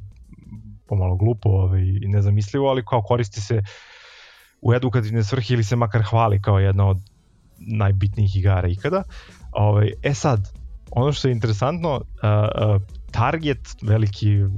pomalo 0.87 1.15
glupo 1.15 1.49
ovaj, 1.49 1.81
i 1.81 2.07
nezamislivo, 2.07 2.69
ali 2.69 2.85
kao 2.85 3.01
koristi 3.01 3.41
se 3.41 3.61
u 4.61 4.73
edukativne 4.73 5.23
svrhe 5.23 5.53
ili 5.53 5.63
se 5.63 5.75
makar 5.75 6.03
hvali 6.03 6.41
kao 6.41 6.59
jedna 6.59 6.87
od 6.87 6.97
najbitnijih 7.59 8.35
igara 8.35 8.67
ikada. 8.67 9.03
Ovaj, 9.51 9.91
e 10.03 10.13
sad, 10.13 10.51
ono 10.91 11.11
što 11.13 11.27
je 11.27 11.31
interesantno, 11.31 11.95
uh, 11.95 12.75
uh, 12.75 12.81
Target, 13.11 13.59
veliki 13.81 14.43
uh, 14.43 14.49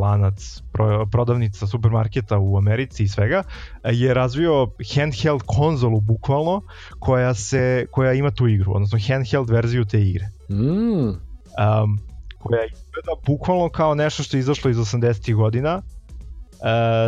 lanac 0.00 0.62
pro, 0.72 1.06
prodavnica 1.06 1.66
supermarketa 1.66 2.38
u 2.38 2.56
Americi 2.56 3.02
i 3.02 3.08
svega, 3.08 3.42
je 3.84 4.14
razvio 4.14 4.68
handheld 4.94 5.42
konzolu 5.46 6.00
bukvalno 6.00 6.62
koja 6.98 7.34
se 7.34 7.86
koja 7.90 8.12
ima 8.12 8.30
tu 8.30 8.48
igru, 8.48 8.72
odnosno 8.74 8.98
handheld 9.08 9.50
verziju 9.50 9.84
te 9.84 10.02
igre. 10.02 10.26
Mm. 10.50 11.08
Um, 11.08 11.98
koja 12.38 12.64
izgleda 12.64 13.22
bukvalno 13.26 13.68
kao 13.68 13.94
nešto 13.94 14.22
što 14.22 14.36
je 14.36 14.38
izašlo 14.38 14.70
iz 14.70 14.76
80-ih 14.76 15.34
godina, 15.34 15.76
Uh, 15.76 16.01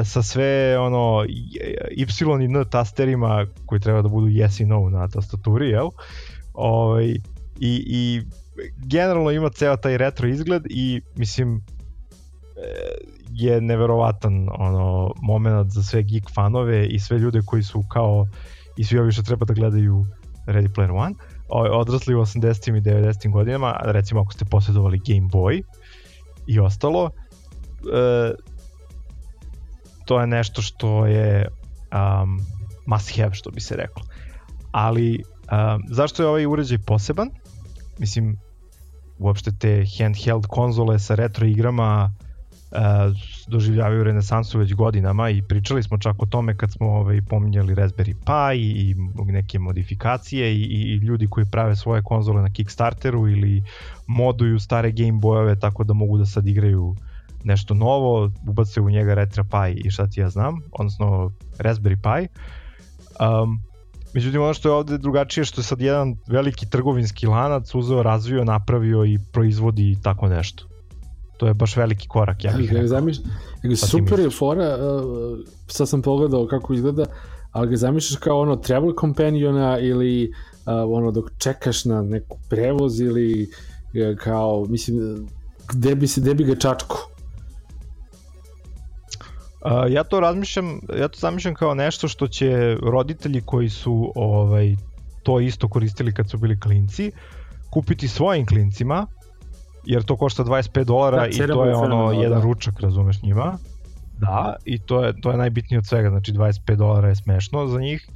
sa 0.04 0.22
sve 0.22 0.78
ono 0.78 1.24
Y 1.90 2.06
i 2.40 2.44
N 2.44 2.64
tasterima 2.70 3.46
koji 3.66 3.80
treba 3.80 4.02
da 4.02 4.08
budu 4.08 4.26
yes 4.26 4.62
i 4.62 4.66
no 4.66 4.90
na 4.90 5.08
tastaturi, 5.08 5.68
jel? 5.68 5.90
Ovaj, 6.54 7.06
i, 7.06 7.20
i 7.86 8.22
generalno 8.76 9.30
ima 9.30 9.50
ceo 9.50 9.76
taj 9.76 9.98
retro 9.98 10.28
izgled 10.28 10.62
i 10.70 11.00
mislim 11.16 11.62
je 13.34 13.60
neverovatan 13.60 14.48
ono 14.58 15.12
moment 15.22 15.72
za 15.72 15.82
sve 15.82 16.02
geek 16.02 16.30
fanove 16.34 16.86
i 16.86 16.98
sve 16.98 17.18
ljude 17.18 17.40
koji 17.46 17.62
su 17.62 17.84
kao 17.92 18.26
i 18.76 18.84
svi 18.84 18.98
ovi 18.98 19.12
što 19.12 19.22
treba 19.22 19.44
da 19.44 19.54
gledaju 19.54 20.06
Ready 20.46 20.68
Player 20.68 20.90
One 20.96 21.14
odrasli 21.72 22.14
u 22.14 22.18
80. 22.18 22.78
i 22.78 22.80
90. 22.80 23.30
godinama 23.30 23.80
recimo 23.84 24.20
ako 24.20 24.32
ste 24.32 24.44
posjedovali 24.44 25.00
Game 25.06 25.28
Boy 25.28 25.62
i 26.46 26.60
ostalo 26.60 27.10
e, 27.92 28.34
to 30.04 30.20
je 30.20 30.26
nešto 30.26 30.62
što 30.62 31.06
je 31.06 31.48
um, 31.92 32.40
must 32.86 33.16
have 33.16 33.34
što 33.34 33.50
bi 33.50 33.60
se 33.60 33.76
reklo. 33.76 34.02
Ali 34.72 35.22
um, 35.22 35.82
zašto 35.88 36.22
je 36.22 36.28
ovaj 36.28 36.46
uređaj 36.46 36.78
poseban? 36.78 37.30
Mislim 37.98 38.36
uopšte 39.18 39.52
te 39.58 39.84
handheld 39.98 40.46
konzole 40.46 40.98
sa 40.98 41.14
retro 41.14 41.46
igrama 41.46 42.12
uh, 42.70 42.78
doživljavaju 43.48 44.04
renesansu 44.04 44.58
već 44.58 44.74
godinama 44.74 45.30
i 45.30 45.42
pričali 45.42 45.82
smo 45.82 45.98
čak 45.98 46.22
o 46.22 46.26
tome 46.26 46.56
kad 46.56 46.72
smo 46.72 46.86
ovaj, 46.86 47.22
pominjali 47.22 47.74
Raspberry 47.74 48.14
Pi 48.14 48.60
i, 48.60 48.90
i 48.90 48.94
neke 49.32 49.58
modifikacije 49.58 50.54
i, 50.54 50.62
i 50.62 50.96
ljudi 50.96 51.26
koji 51.30 51.46
prave 51.50 51.76
svoje 51.76 52.02
konzole 52.02 52.42
na 52.42 52.50
Kickstarteru 52.50 53.28
ili 53.28 53.62
moduju 54.06 54.58
stare 54.58 54.92
Game 54.92 55.20
Boyove 55.20 55.60
tako 55.60 55.84
da 55.84 55.92
mogu 55.92 56.18
da 56.18 56.26
sad 56.26 56.46
igraju 56.46 56.96
nešto 57.44 57.74
novo, 57.74 58.30
ubace 58.48 58.80
u 58.80 58.90
njega 58.90 59.14
Retro 59.14 59.44
Pi 59.44 59.80
i 59.84 59.90
šta 59.90 60.06
ti 60.06 60.20
ja 60.20 60.30
znam, 60.30 60.60
odnosno 60.72 61.32
Raspberry 61.58 61.96
Pi. 61.96 62.28
Um, 63.20 63.60
Međutim, 64.14 64.42
ono 64.42 64.54
što 64.54 64.68
je 64.68 64.72
ovde 64.72 64.98
drugačije 64.98 65.44
što 65.44 65.60
je 65.60 65.64
sad 65.64 65.80
jedan 65.80 66.16
veliki 66.26 66.70
trgovinski 66.70 67.26
lanac 67.26 67.74
uzeo, 67.74 68.02
razvio, 68.02 68.44
napravio 68.44 69.04
i 69.04 69.18
proizvodi 69.32 69.96
tako 70.02 70.28
nešto. 70.28 70.64
To 71.36 71.46
je 71.46 71.54
baš 71.54 71.76
veliki 71.76 72.08
korak, 72.08 72.44
ja 72.44 72.52
bih 72.52 72.72
rekao. 72.72 72.86
Zamiš, 72.86 73.16
ga 73.62 73.76
super 73.76 74.20
je 74.20 74.30
fora, 74.30 74.76
uh, 74.76 75.38
sad 75.66 75.88
sam 75.88 76.02
pogledao 76.02 76.46
kako 76.46 76.74
izgleda, 76.74 77.04
ali 77.52 77.68
ga 77.68 77.76
zamišljaš 77.76 78.18
kao 78.18 78.40
ono 78.40 78.56
travel 78.56 78.92
companiona 79.00 79.78
ili 79.78 80.32
uh, 80.66 80.96
ono 80.96 81.10
dok 81.10 81.30
čekaš 81.38 81.84
na 81.84 82.02
neku 82.02 82.38
prevoz 82.50 83.00
ili 83.00 83.42
uh, 83.42 84.18
kao, 84.18 84.66
mislim, 84.68 85.28
gde 85.68 85.94
bi, 85.94 86.06
se, 86.06 86.20
gde 86.20 86.34
bi 86.34 86.44
ga 86.44 86.54
čačko? 86.54 87.10
Ja 89.90 90.04
to 90.04 90.20
razmišljam, 90.20 90.80
ja 90.98 91.08
to 91.08 91.18
zamišljam 91.18 91.54
kao 91.54 91.74
nešto 91.74 92.08
što 92.08 92.28
će 92.28 92.76
roditelji 92.82 93.40
koji 93.40 93.68
su 93.68 94.12
ovaj 94.14 94.76
to 95.22 95.40
isto 95.40 95.68
koristili 95.68 96.14
kad 96.14 96.30
su 96.30 96.38
bili 96.38 96.60
klinci 96.60 97.12
kupiti 97.70 98.08
svojim 98.08 98.46
klincima 98.46 99.06
jer 99.84 100.02
to 100.02 100.16
košta 100.16 100.44
25 100.44 100.84
dolara 100.84 101.16
da, 101.16 101.26
i 101.26 101.46
to 101.46 101.64
je 101.64 101.74
ono 101.74 102.12
da. 102.12 102.22
jedan 102.22 102.42
ručak, 102.42 102.80
razumeš 102.80 103.22
njima. 103.22 103.58
Da, 104.18 104.56
i 104.64 104.78
to 104.78 105.04
je 105.04 105.20
to 105.20 105.30
je 105.30 105.36
najbitnije 105.36 105.78
od 105.78 105.86
svega, 105.86 106.10
znači 106.10 106.32
25 106.32 106.76
dolara 106.76 107.08
je 107.08 107.14
smešno 107.14 107.66
za 107.66 107.80
njih 107.80 108.08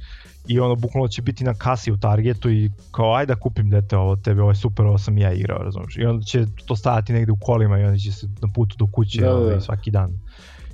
i 0.47 0.59
ono 0.59 0.75
bukvalno 0.75 1.07
će 1.07 1.21
biti 1.21 1.43
na 1.43 1.53
kasi 1.53 1.91
u 1.91 1.97
Targetu 1.97 2.49
i 2.49 2.71
kao 2.91 3.13
ajde 3.15 3.33
da 3.33 3.39
kupim 3.39 3.69
dete 3.69 3.97
ovo 3.97 4.15
tebe, 4.15 4.41
ovo 4.41 4.51
je 4.51 4.55
super, 4.55 4.85
ovo 4.85 4.97
sam 4.97 5.17
ja 5.17 5.33
igrao, 5.33 5.63
razumeš. 5.63 5.97
I 5.97 6.05
onda 6.05 6.23
će 6.23 6.45
to 6.65 6.75
stajati 6.75 7.13
negde 7.13 7.31
u 7.31 7.37
kolima 7.41 7.79
i 7.79 7.83
onda 7.83 7.97
će 7.97 8.11
se 8.11 8.27
na 8.41 8.47
putu 8.55 8.75
do 8.77 8.87
kuće 8.91 9.21
da, 9.21 9.27
da. 9.27 9.35
Ovaj, 9.35 9.61
svaki 9.61 9.91
dan 9.91 10.13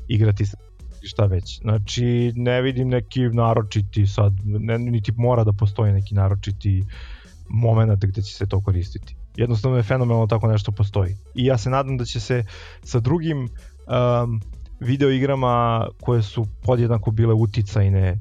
igrati 0.08 0.46
sa 0.46 0.58
šta 1.06 1.26
već. 1.26 1.62
Znači, 1.62 2.34
ne 2.36 2.62
vidim 2.62 2.88
neki 2.88 3.22
naročiti 3.22 4.08
sad, 4.08 4.34
ne, 4.46 4.80
niti 4.80 5.12
mora 5.12 5.44
da 5.44 5.54
postoji 5.54 5.94
neki 5.94 6.16
naročiti 6.16 6.84
moment 7.50 8.06
gde 8.06 8.22
će 8.22 8.34
se 8.34 8.46
to 8.46 8.62
koristiti. 8.62 9.16
Jednostavno 9.38 9.78
je 9.78 9.84
fenomenalno 9.84 10.28
tako 10.28 10.48
nešto 10.48 10.72
postoji. 10.72 11.16
I 11.36 11.46
ja 11.46 11.58
se 11.58 11.70
nadam 11.70 11.98
da 11.98 12.06
će 12.06 12.20
se 12.20 12.44
sa 12.84 13.00
drugim 13.00 13.40
um, 13.40 14.42
video 14.80 15.12
igrama 15.12 15.88
koje 16.02 16.22
su 16.22 16.46
podjednako 16.64 17.12
bile 17.12 17.34
uticajne 17.34 18.20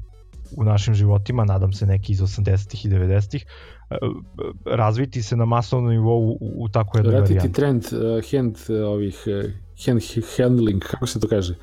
u 0.57 0.63
našim 0.63 0.93
životima, 0.93 1.45
nadam 1.45 1.73
se 1.73 1.85
neki 1.85 2.11
iz 2.13 2.19
80-ih 2.19 2.85
i 2.85 2.89
90-ih, 2.89 3.45
uh, 3.45 3.97
razviti 4.65 5.23
se 5.23 5.35
na 5.35 5.45
masovnom 5.45 5.91
nivou 5.91 6.29
u, 6.29 6.63
u 6.63 6.69
tako 6.69 6.97
jednoj 6.97 7.13
varijanti. 7.13 7.33
Vratiti 7.33 7.53
trend 7.53 7.83
uh, 7.83 8.31
hand 8.31 8.55
uh, 8.69 8.89
ovih 8.89 9.23
uh, 9.27 9.51
hand 9.85 10.01
handling, 10.37 10.83
kako 10.83 11.07
se 11.07 11.19
to 11.19 11.27
kaže? 11.27 11.53
Uh, 11.53 11.59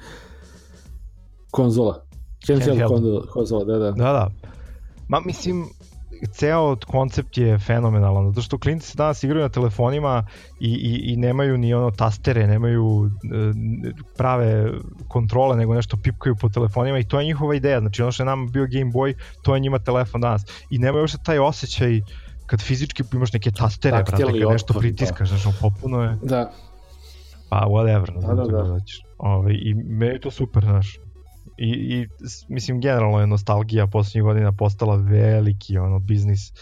konzola. 1.52 2.04
Handheld, 2.48 2.78
handheld. 2.78 3.28
konzola, 3.30 3.64
da, 3.64 3.78
da. 3.78 3.90
Da, 3.90 4.12
da. 4.12 4.30
Ma, 5.08 5.20
mislim, 5.20 5.64
ceo 6.30 6.76
koncept 6.86 7.38
je 7.38 7.58
fenomenalan, 7.58 8.28
zato 8.28 8.42
što 8.42 8.58
klinci 8.58 8.86
se 8.86 8.96
danas 8.96 9.22
igraju 9.22 9.42
na 9.42 9.48
telefonima 9.48 10.26
i, 10.60 10.70
i, 10.70 11.12
i 11.12 11.16
nemaju 11.16 11.58
ni 11.58 11.74
ono 11.74 11.90
tastere, 11.90 12.46
nemaju 12.46 13.06
e, 13.06 13.28
prave 14.16 14.72
kontrole, 15.08 15.56
nego 15.56 15.74
nešto 15.74 15.96
pipkaju 16.02 16.36
po 16.40 16.48
telefonima 16.48 16.98
i 16.98 17.04
to 17.08 17.20
je 17.20 17.26
njihova 17.26 17.54
ideja, 17.54 17.80
znači 17.80 18.02
ono 18.02 18.12
što 18.12 18.22
je 18.22 18.26
nam 18.26 18.48
bio 18.52 18.66
Game 18.70 18.92
Boy, 18.92 19.14
to 19.42 19.54
je 19.54 19.60
njima 19.60 19.78
telefon 19.78 20.20
danas 20.20 20.42
i 20.70 20.78
nemaju 20.78 21.02
uopšte 21.02 21.18
taj 21.24 21.38
osjećaj 21.38 22.00
kad 22.46 22.60
fizički 22.60 23.02
imaš 23.12 23.32
neke 23.32 23.50
tastere, 23.50 23.96
brate, 23.96 24.22
kad 24.22 24.50
nešto 24.50 24.74
pritiskaš, 24.74 25.30
da. 25.30 25.36
znači 25.36 25.58
popuno 25.60 26.02
je. 26.02 26.18
Da. 26.22 26.50
Pa 27.48 27.66
whatever, 27.68 28.20
da, 28.26 28.34
da, 28.34 28.44
da. 28.44 28.62
da. 28.62 28.62
Ove, 28.62 28.80
ovaj, 29.18 29.52
I 29.52 29.74
me 29.74 30.06
je 30.06 30.20
to 30.20 30.30
super, 30.30 30.64
znaš 30.64 30.98
i, 31.56 31.68
i 31.68 32.06
mislim 32.48 32.80
generalno 32.80 33.20
je 33.20 33.26
nostalgija 33.26 33.86
poslednjih 33.86 34.22
godina 34.22 34.52
postala 34.52 34.96
veliki 34.96 35.78
ono 35.78 35.98
biznis 35.98 36.52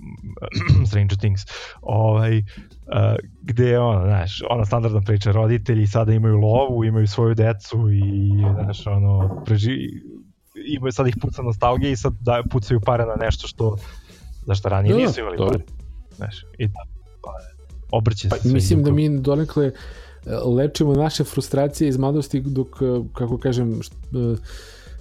Stranger 0.88 1.18
Things 1.18 1.42
ovaj, 1.80 2.38
uh, 2.38 2.44
gde 3.42 3.68
je 3.68 3.80
ono, 3.80 4.06
znaš, 4.06 4.42
ona 4.50 4.64
standardna 4.64 5.00
priča 5.00 5.32
roditelji 5.32 5.86
sada 5.86 6.12
imaju 6.12 6.36
lovu, 6.36 6.84
imaju 6.84 7.06
svoju 7.06 7.34
decu 7.34 7.90
i 7.90 8.30
znaš, 8.62 8.86
ono, 8.86 9.42
preži, 9.44 9.76
imaju 10.76 10.92
sad 10.92 11.06
ih 11.06 11.16
puca 11.20 11.42
nostalgija 11.42 11.90
i 11.90 11.96
sad 11.96 12.12
da, 12.20 12.42
pucaju 12.50 12.80
pare 12.80 13.06
na 13.06 13.14
nešto 13.20 13.48
što 13.48 13.76
za 14.46 14.54
što 14.54 14.68
ranije 14.68 14.94
da, 14.94 15.00
nisu 15.00 15.20
imali 15.20 15.36
pare. 15.36 15.64
Znaš, 16.16 16.44
i 16.58 16.68
da, 16.68 16.80
pa, 17.22 17.30
obrće 17.92 18.28
se. 18.28 18.36
Pa, 18.42 18.48
mislim 18.48 18.82
da 18.82 18.92
mi 18.92 19.20
donekle 19.20 19.66
uh, 19.66 19.72
lečimo 20.26 20.94
naše 20.94 21.24
frustracije 21.24 21.88
iz 21.88 21.96
mladosti 21.96 22.40
dok, 22.40 22.68
e, 22.82 23.00
kako 23.12 23.38
kažem, 23.38 23.72
e, 23.72 24.36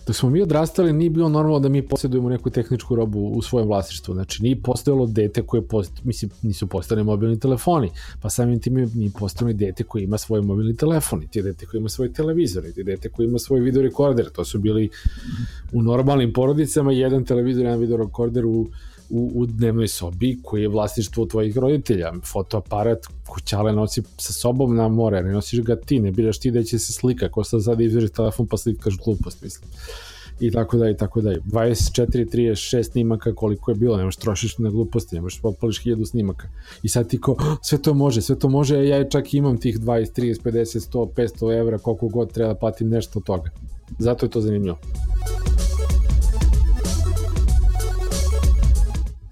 dok 0.07 0.15
smo 0.15 0.29
mi 0.29 0.41
odrastali 0.41 0.93
nije 0.93 1.09
bilo 1.09 1.29
normalno 1.29 1.59
da 1.59 1.69
mi 1.69 1.87
posjedujemo 1.87 2.29
neku 2.29 2.49
tehničku 2.49 2.95
robu 2.95 3.19
u 3.19 3.41
svojem 3.41 3.67
vlasništvu. 3.67 4.13
Znači 4.13 4.43
nije 4.43 4.61
postojalo 4.61 5.05
dete 5.05 5.41
koje 5.41 5.61
post, 5.61 5.91
mislim, 6.03 6.31
nisu 6.41 6.67
postane 6.67 7.03
mobilni 7.03 7.39
telefoni, 7.39 7.89
pa 8.21 8.29
samim 8.29 8.59
tim 8.59 8.73
nije 8.73 9.11
postojalo 9.19 9.53
dete 9.53 9.83
koje 9.83 10.03
ima 10.03 10.17
svoj 10.17 10.41
mobilni 10.41 10.75
telefon, 10.75 11.27
ti 11.31 11.41
dete 11.41 11.65
koje 11.65 11.79
ima 11.79 11.89
svoj 11.89 12.13
televizor, 12.13 12.63
ti 12.75 12.83
dete 12.83 13.09
koje 13.09 13.25
ima 13.25 13.39
svoj 13.39 13.59
video 13.59 13.81
rekorder. 13.81 14.29
To 14.29 14.45
su 14.45 14.59
bili 14.59 14.89
u 15.73 15.81
normalnim 15.81 16.33
porodicama 16.33 16.91
jedan 16.91 17.25
televizor, 17.25 17.65
jedan 17.65 17.79
video 17.79 17.97
rekorder 17.97 18.45
u 18.45 18.67
u, 19.09 19.31
u 19.35 19.45
dnevnoj 19.45 19.87
sobi 19.87 20.39
koji 20.43 20.61
je 20.61 20.67
vlasništvo 20.67 21.25
tvojih 21.25 21.57
roditelja. 21.57 22.13
Fotoaparat 22.25 23.05
kućale 23.27 23.73
nosi 23.73 24.03
sa 24.17 24.33
sobom 24.33 24.75
na 24.75 24.87
more, 24.87 25.23
ne 25.23 25.31
nosiš 25.31 25.61
ga 25.61 25.75
ti, 25.75 25.99
ne 25.99 26.11
biraš 26.11 26.39
ti 26.39 26.51
da 26.51 26.63
će 26.63 26.79
se 26.79 26.93
slika, 26.93 27.29
ko 27.31 27.43
sad 27.43 27.63
sad 27.63 27.81
izveriš 27.81 28.11
telefon 28.11 28.47
pa 28.47 28.57
slikaš 28.57 28.97
glupost, 29.05 29.41
mislim. 29.41 29.71
I 30.39 30.51
tako 30.51 30.77
da 30.77 30.89
i 30.89 30.97
tako 30.97 31.21
da. 31.21 31.29
24, 31.29 32.25
36 32.35 32.83
snimaka 32.83 33.35
koliko 33.35 33.71
je 33.71 33.75
bilo, 33.75 33.97
nemaš 33.97 34.15
trošiš 34.15 34.57
na 34.57 34.69
gluposti, 34.69 35.15
nemaš 35.15 35.39
popališ 35.41 35.83
hiljadu 35.83 36.05
snimaka. 36.05 36.47
I 36.83 36.89
sad 36.89 37.09
ti 37.09 37.21
ko, 37.21 37.35
sve 37.61 37.81
to 37.81 37.93
može, 37.93 38.21
sve 38.21 38.39
to 38.39 38.49
može, 38.49 38.87
ja 38.87 39.09
čak 39.09 39.33
imam 39.33 39.57
tih 39.57 39.79
20, 39.79 40.21
30, 40.21 40.41
50, 40.41 40.91
100, 40.91 41.13
500 41.13 41.59
evra, 41.59 41.77
koliko 41.77 42.07
god 42.07 42.31
treba 42.31 42.53
da 42.53 42.59
platim 42.59 42.89
nešto 42.89 43.19
od 43.19 43.25
toga. 43.25 43.49
Zato 43.99 44.25
je 44.25 44.29
to 44.29 44.41
zanimljivo. 44.41 44.77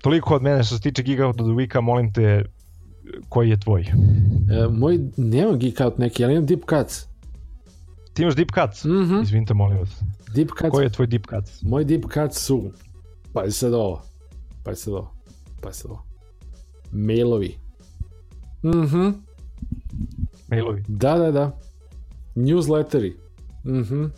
Toliko 0.07 0.35
od 0.35 0.43
mene 0.43 0.63
što 0.63 0.75
se 0.75 0.81
tiče 0.81 1.03
Geek 1.03 1.19
Out 1.19 1.41
of 1.41 1.47
the 1.47 1.53
Weeka, 1.53 1.81
molim 1.81 2.13
te, 2.13 2.45
koji 3.29 3.49
je 3.49 3.59
tvoj? 3.59 3.81
E, 3.81 4.67
moj, 4.71 4.99
nema 5.17 5.57
Geek 5.57 5.79
Out 5.79 5.97
neki, 5.97 6.23
ali 6.23 6.33
imam 6.33 6.45
Deep 6.45 6.59
Cuts. 6.69 7.05
Ti 8.13 8.21
imaš 8.21 8.35
Deep 8.35 8.49
Cuts? 8.51 8.83
Mm 8.85 8.89
-hmm. 8.89 9.23
Izvinite, 9.23 9.53
molim 9.53 9.77
vas. 9.77 9.89
Deep 10.35 10.49
Cuts. 10.49 10.71
Koji 10.71 10.85
je 10.85 10.89
tvoj 10.89 11.07
Deep 11.07 11.25
Cuts? 11.29 11.61
Moj 11.61 11.85
Deep 11.85 12.03
Cuts 12.13 12.45
su, 12.45 12.71
pa 13.33 13.43
je 13.43 13.51
sad 13.51 13.73
ovo, 13.73 14.01
pa 14.63 14.71
je 14.71 14.75
sad 14.75 14.93
ovo, 14.93 15.11
pa 15.61 15.69
je 15.69 15.73
sad 15.73 15.91
ovo. 15.91 16.03
Mailovi. 16.91 17.55
Mhm. 18.63 18.97
Mm 18.97 19.13
Mailovi. 20.47 20.83
Da, 20.87 21.17
da, 21.17 21.31
da. 21.31 21.59
Newsletteri. 22.35 23.13
Mhm. 23.65 23.95
Mm 23.95 24.11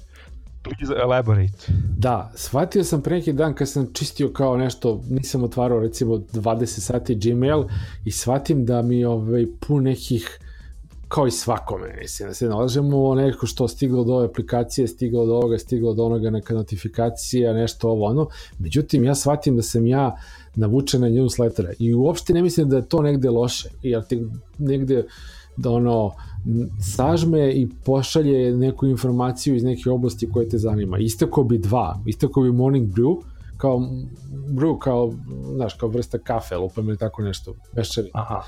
Please 0.63 0.93
elaborate. 1.01 1.71
Da, 1.97 2.31
shvatio 2.35 2.83
sam 2.83 3.01
pre 3.01 3.15
neki 3.15 3.33
dan 3.33 3.53
kad 3.53 3.69
sam 3.69 3.93
čistio 3.93 4.29
kao 4.29 4.57
nešto, 4.57 5.01
nisam 5.09 5.43
otvarao 5.43 5.79
recimo 5.79 6.13
20 6.15 6.65
sati 6.65 7.15
Gmail 7.15 7.63
i 8.05 8.11
shvatim 8.11 8.65
da 8.65 8.81
mi 8.81 9.05
ovaj, 9.05 9.45
pun 9.59 9.83
nekih 9.83 10.39
kao 11.09 11.27
i 11.27 11.31
svakome, 11.31 11.95
mislim, 12.01 12.29
da 12.29 12.33
se 12.33 12.47
nalažemo 12.47 13.15
neko 13.15 13.47
što 13.47 13.67
stiglo 13.67 14.03
do 14.03 14.13
ove 14.13 14.25
aplikacije, 14.25 14.87
stiglo 14.87 15.25
do 15.25 15.33
ovoga, 15.33 15.57
stiglo 15.57 15.93
do 15.93 16.03
onoga, 16.03 16.29
neka 16.29 16.53
notifikacija, 16.53 17.53
nešto 17.53 17.89
ovo 17.89 18.05
ono. 18.05 18.27
Međutim, 18.59 19.03
ja 19.03 19.15
shvatim 19.15 19.55
da 19.55 19.61
sam 19.61 19.87
ja 19.87 20.17
navučen 20.55 21.01
na 21.01 21.07
newslettera 21.07 21.73
i 21.79 21.93
uopšte 21.93 22.33
ne 22.33 22.41
mislim 22.41 22.69
da 22.69 22.77
je 22.77 22.87
to 22.87 23.01
negde 23.01 23.29
loše, 23.29 23.69
jer 23.83 24.03
ti 24.03 24.27
negde 24.57 25.03
da 25.57 25.71
ono 25.71 26.11
sažme 26.81 27.51
i 27.51 27.69
pošalje 27.85 28.55
neku 28.55 28.87
informaciju 28.87 29.55
iz 29.55 29.63
neke 29.63 29.89
oblasti 29.89 30.29
koje 30.31 30.49
te 30.49 30.57
zanima. 30.57 30.97
Istako 30.97 31.43
bi 31.43 31.57
dva, 31.57 31.99
istako 32.05 32.41
bi 32.41 32.51
morning 32.51 32.93
brew, 32.93 33.21
kao 33.57 33.79
brew, 34.49 34.79
kao, 34.79 35.13
znaš, 35.55 35.73
kao 35.73 35.89
vrsta 35.89 36.17
kafe, 36.17 36.57
lupam 36.57 36.87
ili 36.87 36.97
tako 36.97 37.21
nešto, 37.21 37.53
večeri. 37.73 38.09
Aha. 38.13 38.41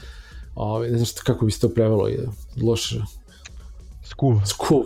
Ove, 0.55 0.89
ne 0.89 0.97
znaš 0.97 1.11
kako 1.11 1.45
bi 1.45 1.51
se 1.51 1.59
to 1.59 1.69
prevelo, 1.69 2.07
je 2.07 2.27
loše. 2.61 3.01
Skuv. 4.03 4.35
Skuv. 4.45 4.83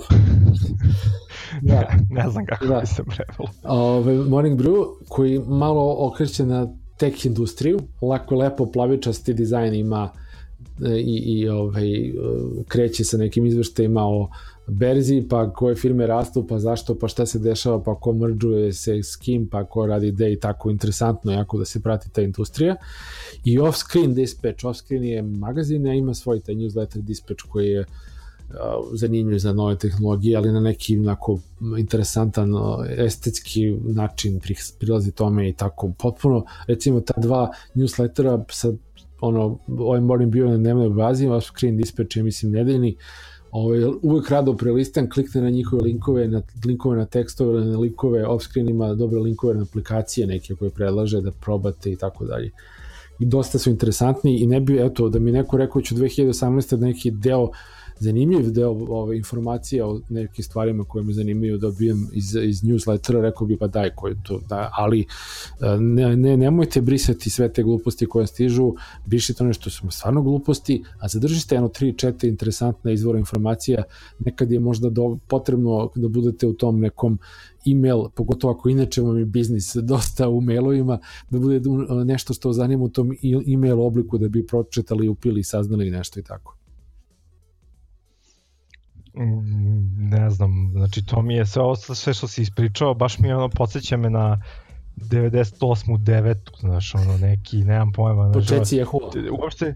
da. 1.61 1.87
ne 2.09 2.29
znam 2.29 2.45
kako 2.45 2.65
da. 2.65 2.79
bi 2.79 2.87
se 2.87 3.03
prevelo. 3.03 3.49
Ove, 3.63 4.15
morning 4.15 4.59
brew, 4.61 4.85
koji 5.07 5.39
malo 5.39 5.95
okreće 5.99 6.45
na 6.45 6.67
tech 6.97 7.25
industriju, 7.25 7.79
lako 8.01 8.35
lepo 8.35 8.65
plavičasti 8.65 9.33
dizajn 9.33 9.73
ima 9.73 10.09
i, 10.97 11.24
i 11.26 11.49
ovaj, 11.49 12.13
kreće 12.68 13.03
sa 13.03 13.18
nekim 13.18 13.45
izveštajima 13.45 14.01
o 14.03 14.30
berzi, 14.68 15.26
pa 15.30 15.53
koje 15.53 15.76
firme 15.76 16.07
rastu, 16.07 16.47
pa 16.47 16.59
zašto, 16.59 16.95
pa 16.99 17.07
šta 17.07 17.26
se 17.26 17.39
dešava, 17.39 17.84
pa 17.84 17.95
ko 17.95 18.13
mrđuje 18.13 18.74
se 18.74 19.03
s 19.03 19.16
kim, 19.16 19.47
pa 19.47 19.63
ko 19.66 19.86
radi 19.86 20.07
ide 20.07 20.32
i 20.32 20.39
tako. 20.39 20.70
Interesantno 20.70 21.32
jako 21.32 21.57
da 21.57 21.66
se 21.66 21.82
prati 21.82 22.09
ta 22.09 22.22
industrija. 22.22 22.76
I 23.43 23.59
Offscreen 23.59 24.13
Dispatch, 24.13 24.66
Offscreen 24.66 25.03
je 25.03 25.22
magazin, 25.22 25.88
a 25.88 25.93
ima 25.93 26.13
svoj 26.13 26.39
taj 26.39 26.55
newsletter 26.55 27.01
Dispatch 27.01 27.43
koji 27.49 27.68
je 27.68 27.86
zanimljiv 28.93 29.38
za 29.38 29.53
nove 29.53 29.78
tehnologije, 29.78 30.38
ali 30.38 30.51
na 30.51 30.59
neki 30.59 30.99
onako 30.99 31.39
interesantan 31.78 32.51
estetski 32.97 33.78
način 33.84 34.39
prilazi 34.80 35.11
tome 35.11 35.49
i 35.49 35.53
tako. 35.53 35.91
Potpuno, 35.97 36.45
recimo 36.68 37.01
ta 37.01 37.13
dva 37.18 37.51
newslettera 37.76 38.43
sa 38.51 38.74
ono, 39.22 39.59
ovaj 39.68 40.01
morning 40.01 40.32
bio 40.32 40.49
na 40.49 40.57
dnevnoj 40.57 40.89
bazi, 40.89 41.28
vaš 41.28 41.47
screen 41.47 41.78
dispatch 41.78 42.18
je 42.18 42.24
mislim 42.24 42.51
nedeljni, 42.51 42.95
ovaj, 43.51 43.84
uvek 44.01 44.30
rado 44.30 44.53
prelistam, 44.53 45.09
klikne 45.09 45.41
na 45.41 45.49
njihove 45.49 45.84
linkove, 45.84 46.28
na 46.28 46.41
linkove 46.66 46.97
na 46.97 47.05
tekstove, 47.05 47.66
na 47.66 47.78
linkove 47.80 48.26
off-screen 48.28 48.70
ima 48.70 48.93
dobre 48.93 49.20
linkove 49.20 49.53
na 49.53 49.61
aplikacije 49.61 50.28
neke 50.28 50.55
koje 50.55 50.72
predlaže 50.72 51.22
da 51.22 51.32
probate 51.32 51.91
i 51.91 51.95
tako 51.95 52.26
dalje. 52.26 52.51
I 53.20 53.26
dosta 53.26 53.59
su 53.59 53.70
interesantni 53.70 54.38
i 54.38 54.47
ne 54.47 54.59
bi, 54.59 54.80
eto, 54.80 55.09
da 55.09 55.20
mi 55.20 55.32
neko 55.32 55.57
rekao 55.57 55.82
ću 55.82 55.95
2018. 55.95 56.76
da 56.76 56.86
neki 56.86 57.11
deo 57.11 57.49
zanimljiv 57.99 58.51
deo 58.51 58.71
ove 58.71 59.17
informacije 59.17 59.85
o 59.85 60.01
nekim 60.09 60.43
stvarima 60.43 60.83
koje 60.83 61.03
me 61.03 61.13
zanimaju 61.13 61.57
dobijem 61.57 62.07
iz, 62.13 62.35
iz 62.35 62.63
newslettera, 62.63 63.21
rekao 63.21 63.47
bi 63.47 63.57
pa 63.57 63.67
daj 63.67 63.89
koji 63.95 64.15
to, 64.23 64.39
da, 64.49 64.69
ali 64.73 64.99
e, 64.99 65.05
ne, 65.79 66.17
ne, 66.17 66.37
nemojte 66.37 66.81
brisati 66.81 67.29
sve 67.29 67.53
te 67.53 67.63
gluposti 67.63 68.05
koje 68.05 68.27
stižu, 68.27 68.73
brišite 69.05 69.43
ono 69.43 69.53
što 69.53 69.69
su 69.69 69.91
stvarno 69.91 70.21
gluposti, 70.21 70.83
a 70.99 71.07
zadržite 71.07 71.55
jedno 71.55 71.69
3-4 71.69 72.27
interesantna 72.27 72.91
izvora 72.91 73.19
informacija, 73.19 73.83
nekad 74.19 74.51
je 74.51 74.59
možda 74.59 74.89
do, 74.89 75.17
potrebno 75.27 75.91
da 75.95 76.07
budete 76.07 76.47
u 76.47 76.53
tom 76.53 76.79
nekom 76.79 77.19
email, 77.71 78.03
pogotovo 78.15 78.53
ako 78.53 78.69
inače 78.69 79.01
vam 79.01 79.17
je 79.17 79.25
biznis 79.25 79.75
dosta 79.75 80.29
u 80.29 80.41
mailovima, 80.41 80.99
da 81.29 81.39
bude 81.39 81.61
nešto 82.05 82.33
što 82.33 82.53
zanima 82.53 82.83
u 82.83 82.89
tom 82.89 83.11
email 83.53 83.81
obliku 83.81 84.17
da 84.17 84.27
bi 84.27 84.47
pročitali, 84.47 85.07
upili, 85.07 85.43
saznali 85.43 85.91
nešto 85.91 86.19
i 86.19 86.23
tako. 86.23 86.55
Ne 89.97 90.30
znam, 90.30 90.70
znači 90.72 91.05
to 91.05 91.22
mi 91.22 91.36
je 91.36 91.45
sve 91.45 91.61
ostalo, 91.61 91.95
sve 91.95 92.13
što 92.13 92.28
si 92.28 92.41
ispričao, 92.41 92.93
baš 92.93 93.20
mi 93.20 93.28
je 93.28 93.36
ono, 93.36 93.49
podsjeća 93.49 93.97
me 93.97 94.09
na 94.09 94.41
98. 94.97 95.97
9. 95.97 96.36
znaš, 96.59 96.95
ono, 96.95 97.18
neki, 97.18 97.57
nemam 97.57 97.91
pojma. 97.91 98.32
Znaš, 98.32 98.47
Počeci 98.47 98.76
je 98.76 98.84
huo. 98.84 99.11
Uopšte, 99.41 99.74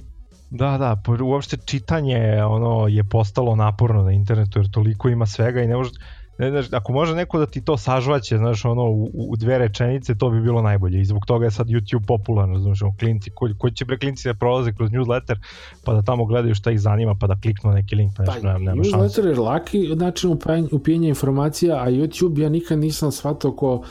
da, 0.50 0.78
da, 0.78 1.24
uopšte 1.24 1.58
čitanje 1.66 2.44
ono 2.44 2.88
je 2.88 3.04
postalo 3.04 3.56
naporno 3.56 4.04
na 4.04 4.12
internetu 4.12 4.60
jer 4.60 4.72
toliko 4.72 5.10
ima 5.10 5.26
svega 5.26 5.62
i 5.62 5.68
ne 5.68 5.76
može, 5.76 5.92
ne, 6.40 6.50
znaš, 6.50 6.66
ako 6.72 6.94
može 6.94 7.16
neko 7.16 7.40
da 7.40 7.46
ti 7.46 7.62
to 7.62 7.78
sažvaće, 7.78 8.38
znaš, 8.38 8.66
ono, 8.66 8.84
u, 8.84 9.10
u 9.14 9.36
dve 9.36 9.58
rečenice, 9.58 10.16
to 10.16 10.30
bi 10.30 10.42
bilo 10.42 10.62
najbolje. 10.62 11.02
I 11.02 11.06
zbog 11.06 11.26
toga 11.26 11.46
je 11.46 11.52
sad 11.52 11.68
YouTube 11.68 12.06
popularan, 12.08 12.62
znaš, 12.62 12.82
ono, 12.82 12.96
klinci, 13.00 13.32
koji, 13.36 13.54
koji 13.58 13.74
će 13.74 13.86
bre 13.86 13.98
klinci 13.98 14.28
da 14.28 14.34
prolaze 14.34 14.74
kroz 14.74 14.90
newsletter, 14.92 15.36
pa 15.84 15.94
da 15.94 16.02
tamo 16.02 16.26
gledaju 16.26 16.56
šta 16.56 16.72
ih 16.72 16.80
zanima, 16.82 17.16
pa 17.20 17.28
da 17.28 17.36
kliknu 17.42 17.72
neki 17.72 17.96
link, 17.96 18.14
pa 18.18 18.24
nešto, 18.24 18.42
pa, 18.42 18.48
nema, 18.48 18.60
nema 18.60 18.84
Newsletter 18.84 19.26
je 19.26 19.36
laki 19.36 19.96
način 19.96 20.38
upijenja 20.72 21.08
informacija, 21.08 21.84
a 21.84 21.90
YouTube 21.90 22.42
ja 22.42 22.50
nikad 22.50 22.80
nisam 22.80 23.12
shvatao 23.12 23.52
ko, 23.52 23.84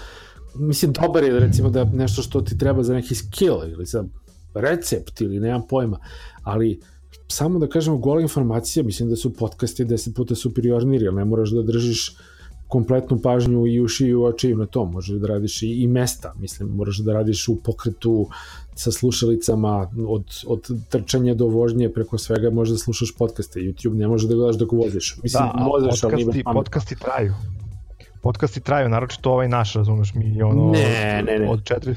mislim, 0.55 0.93
dobar 0.93 1.25
je 1.25 1.41
recimo 1.41 1.71
da 1.71 1.85
nešto 1.85 2.23
što 2.23 2.41
ti 2.41 2.59
treba 2.59 2.83
za 2.83 2.95
neki 2.95 3.15
skill 3.15 3.57
ili 3.65 3.87
za 3.87 4.05
recept 4.55 5.21
ili 5.21 5.41
nemam 5.41 5.63
pojma, 5.69 5.99
ali 6.43 6.81
samo 7.29 7.59
da 7.59 7.69
kažemo 7.69 7.99
gola 7.99 8.21
informacija, 8.21 8.83
mislim 8.83 9.09
da 9.09 9.17
su 9.17 9.35
podcasti 9.35 9.85
10 9.85 10.15
puta 10.15 10.35
superiorniji, 10.35 11.01
jer 11.01 11.15
ne 11.15 11.25
moraš 11.25 11.51
da 11.51 11.63
držiš 11.63 12.17
kompletnu 12.69 13.19
pažnju 13.23 13.67
i 13.67 13.81
uši 13.81 14.07
i 14.07 14.15
u 14.15 14.25
oči 14.25 14.55
na 14.55 14.67
to, 14.67 14.85
možeš 14.85 15.17
da 15.17 15.27
radiš 15.27 15.63
i, 15.63 15.69
i 15.83 15.87
mesta, 15.87 16.33
mislim, 16.39 16.69
moraš 16.69 16.99
da 16.99 17.13
radiš 17.13 17.49
u 17.49 17.57
pokretu 17.63 18.29
sa 18.75 18.93
slušalicama 18.93 19.91
od, 20.09 20.25
od 20.47 20.69
trčanja 20.89 21.35
do 21.35 21.47
vožnje 21.47 21.89
preko 21.93 22.19
svega 22.19 22.51
možeš 22.51 22.73
da 22.73 22.79
slušaš 22.79 23.15
podcaste, 23.19 23.61
YouTube 23.61 23.95
ne 23.95 24.09
možeš 24.09 24.29
da 24.29 24.35
gledaš 24.35 24.57
dok 24.57 24.73
voziš. 24.73 25.17
Mislim, 25.23 25.45
da, 25.55 25.65
možeš, 25.65 26.01
podcasti, 26.01 26.43
ali 26.45 26.55
podcasti 26.55 26.97
traju. 26.97 27.35
Podcasti 28.23 28.61
traju, 28.61 28.89
naročito 28.89 29.33
ovaj 29.33 29.49
naš, 29.49 29.75
razumeš 29.75 30.15
mi, 30.15 30.43
ono, 30.43 30.71
ne, 30.71 31.23
ne, 31.27 31.39
ne. 31.39 31.51
od 31.51 31.65
četiri, 31.65 31.95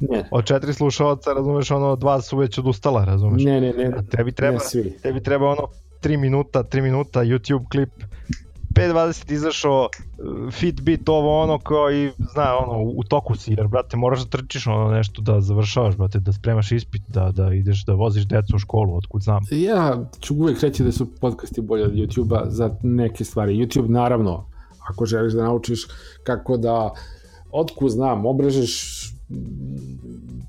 Ne. 0.00 0.28
Od 0.30 0.44
četiri 0.44 0.74
slušalca, 0.74 1.32
razumeš, 1.32 1.70
ono, 1.70 1.96
dva 1.96 2.20
su 2.20 2.36
već 2.36 2.58
odustala, 2.58 3.04
razumeš? 3.04 3.42
Ne, 3.44 3.60
ne, 3.60 3.72
ne. 3.72 3.92
A 3.96 4.02
tebi 4.02 4.32
treba, 4.32 4.58
ne 4.74 4.90
tebi 5.02 5.22
treba 5.22 5.50
ono, 5.50 5.68
3 6.02 6.16
minuta, 6.16 6.64
3 6.64 6.82
minuta 6.82 7.20
YouTube 7.20 7.68
klip 7.70 7.90
5.20 8.80 9.32
izašao 9.32 9.88
Fitbit 10.50 11.08
ovo 11.08 11.42
ono 11.42 11.58
kao 11.58 11.92
i 11.92 12.10
zna 12.32 12.56
ono 12.56 12.82
u 12.82 13.04
toku 13.04 13.36
si 13.36 13.52
jer 13.52 13.68
brate 13.68 13.96
moraš 13.96 14.20
da 14.20 14.38
trčiš 14.38 14.66
ono 14.66 14.90
nešto 14.90 15.22
da 15.22 15.40
završavaš 15.40 15.96
brate 15.96 16.18
da 16.18 16.32
spremaš 16.32 16.72
ispit 16.72 17.02
da, 17.08 17.32
da 17.32 17.54
ideš 17.54 17.84
da 17.84 17.94
voziš 17.94 18.24
decu 18.24 18.56
u 18.56 18.58
školu 18.58 18.96
otkud 18.96 19.22
znam. 19.22 19.42
Ja 19.50 19.98
ću 20.20 20.34
uvek 20.34 20.60
reći 20.60 20.84
da 20.84 20.92
su 20.92 21.06
podcasti 21.20 21.60
bolje 21.60 21.84
od 21.84 21.92
YouTube-a 21.92 22.50
za 22.50 22.76
neke 22.82 23.24
stvari. 23.24 23.56
YouTube 23.56 23.88
naravno 23.88 24.46
ako 24.90 25.06
želiš 25.06 25.32
da 25.32 25.42
naučiš 25.42 25.86
kako 26.24 26.56
da 26.56 26.90
otkud 27.50 27.90
znam 27.90 28.26
obrežeš 28.26 29.00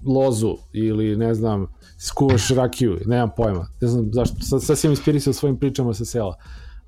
lozu 0.06 0.58
ili 0.74 1.18
ne 1.18 1.34
znam 1.34 1.68
skuvaš 1.98 2.50
rakiju, 2.50 3.00
nemam 3.06 3.30
pojma. 3.38 3.68
Ne 3.82 3.88
znam 3.88 4.10
zašto, 4.14 4.36
sad, 4.60 4.78
sam 4.78 4.90
inspirisao 4.90 5.34
svojim 5.34 5.58
pričama 5.58 5.94
sa 5.94 6.06
sela 6.06 6.36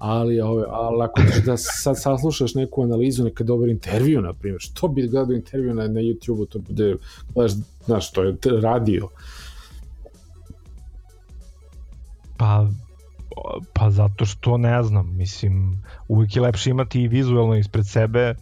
ali, 0.03 0.41
ove, 0.41 0.65
ali 0.69 1.03
ako 1.03 1.21
da 1.45 1.57
sad 1.57 2.01
saslušaš 2.01 2.55
neku 2.55 2.83
analizu, 2.83 3.23
neka 3.23 3.43
dobar 3.43 3.69
intervju, 3.69 4.21
na 4.21 4.33
primjer, 4.33 4.61
što 4.61 4.87
bi 4.87 5.07
gledao 5.07 5.35
intervju 5.35 5.73
na, 5.73 5.87
na 5.87 5.99
YouTube-u, 5.99 6.45
to 6.45 6.59
bude, 6.59 6.95
znaš, 7.33 7.51
znaš, 7.85 8.11
to 8.11 8.23
je 8.23 8.35
radio. 8.61 9.07
Pa, 12.37 12.67
pa 13.73 13.89
zato 13.89 14.25
što 14.25 14.57
ne 14.57 14.83
znam, 14.83 15.17
mislim, 15.17 15.83
uvijek 16.07 16.35
je 16.35 16.41
lepše 16.41 16.69
imati 16.69 17.01
i 17.01 17.07
vizualno 17.07 17.55
ispred 17.55 17.87
sebe, 17.87 18.35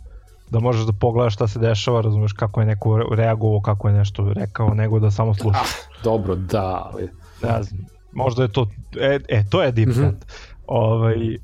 da 0.50 0.60
možeš 0.60 0.86
da 0.86 0.94
pogledaš 0.94 1.34
šta 1.34 1.48
se 1.48 1.60
dešava, 1.60 2.02
razumeš 2.02 2.34
kako 2.34 2.60
je 2.60 2.66
neko 2.66 2.98
reagovao, 2.98 3.62
kako 3.62 3.88
je 3.88 3.94
nešto 3.94 4.34
rekao, 4.34 4.74
nego 4.74 5.00
da 5.00 5.12
samo 5.12 5.34
slušaš. 5.34 5.62
Ah, 5.62 6.04
dobro, 6.04 6.36
da, 6.36 6.90
ali... 6.94 7.10
Ne 7.44 7.64
znam, 7.64 7.86
možda 8.12 8.44
je 8.44 8.52
to, 8.52 8.68
e, 9.00 9.20
e 9.30 9.44
to 9.50 9.64
je 9.64 9.72
deep 9.72 9.90
mm 9.90 9.92
-hmm. 9.92 10.14
Ovaj, 10.68 11.38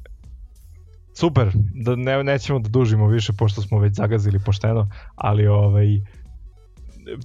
super, 1.18 1.52
da 1.74 1.96
ne, 1.96 2.24
nećemo 2.24 2.60
da 2.60 2.70
dužimo 2.70 3.08
više 3.08 3.34
pošto 3.34 3.62
smo 3.62 3.80
već 3.80 3.94
zagazili 3.94 4.40
pošteno, 4.46 4.90
ali 5.16 5.48
ovaj, 5.48 5.88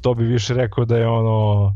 to 0.01 0.15
bi 0.15 0.25
više 0.25 0.55
rekao 0.55 0.85
da 0.85 0.97
je 0.97 1.09
ono, 1.09 1.75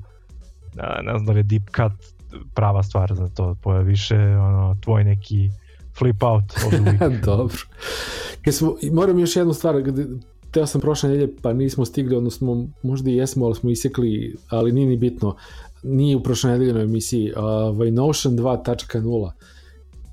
ne 1.02 1.18
znam 1.18 1.26
da 1.26 1.32
je 1.32 1.42
deep 1.42 1.62
cut 1.62 2.16
prava 2.54 2.82
stvar 2.82 3.14
za 3.14 3.28
to, 3.28 3.56
to 3.62 3.76
je 3.76 3.84
više 3.84 4.16
ono, 4.16 4.76
tvoj 4.80 5.04
neki 5.04 5.50
flip 5.98 6.22
out 6.22 6.44
Dobro. 7.24 7.56
Smo, 8.52 8.76
moram 8.92 9.18
još 9.18 9.36
jednu 9.36 9.54
stvar, 9.54 9.82
gde, 9.82 10.06
teo 10.50 10.66
sam 10.66 10.80
prošle 10.80 11.08
nedelje, 11.08 11.32
pa 11.42 11.52
nismo 11.52 11.84
stigli, 11.84 12.16
odnosno 12.16 12.66
možda 12.82 13.10
i 13.10 13.16
jesmo, 13.16 13.46
ali 13.46 13.54
smo 13.54 13.70
isekli, 13.70 14.36
ali 14.48 14.72
nije 14.72 14.88
ni 14.88 14.96
bitno. 14.96 15.36
Nije 15.82 16.16
u 16.16 16.22
prošloj 16.22 16.52
nedeljnoj 16.52 16.82
emisiji, 16.82 17.32
uh, 17.32 17.92
Notion 17.92 18.34
2.0 18.34 19.30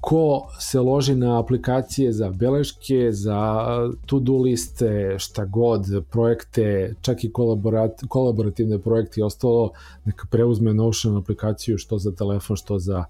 ko 0.04 0.47
se 0.60 0.80
loži 0.80 1.16
na 1.16 1.39
aplikacije 1.39 2.12
za 2.14 2.30
beleške, 2.30 3.12
za 3.12 3.66
to-do 4.06 4.38
liste, 4.38 5.16
šta 5.20 5.45
god, 5.45 5.86
projekte, 6.12 6.95
čak 7.01 7.24
i 7.24 7.32
kolaborat, 7.32 8.01
kolaborativne 8.08 8.80
projekte 8.80 9.22
i 9.22 9.24
ostalo, 9.24 9.72
neka 10.06 10.28
preuzme 10.32 10.74
Notion 10.74 11.18
aplikaciju 11.18 11.78
što 11.78 11.97
za 11.97 12.12
telefon, 12.12 12.56
što 12.56 12.80
za 12.80 13.04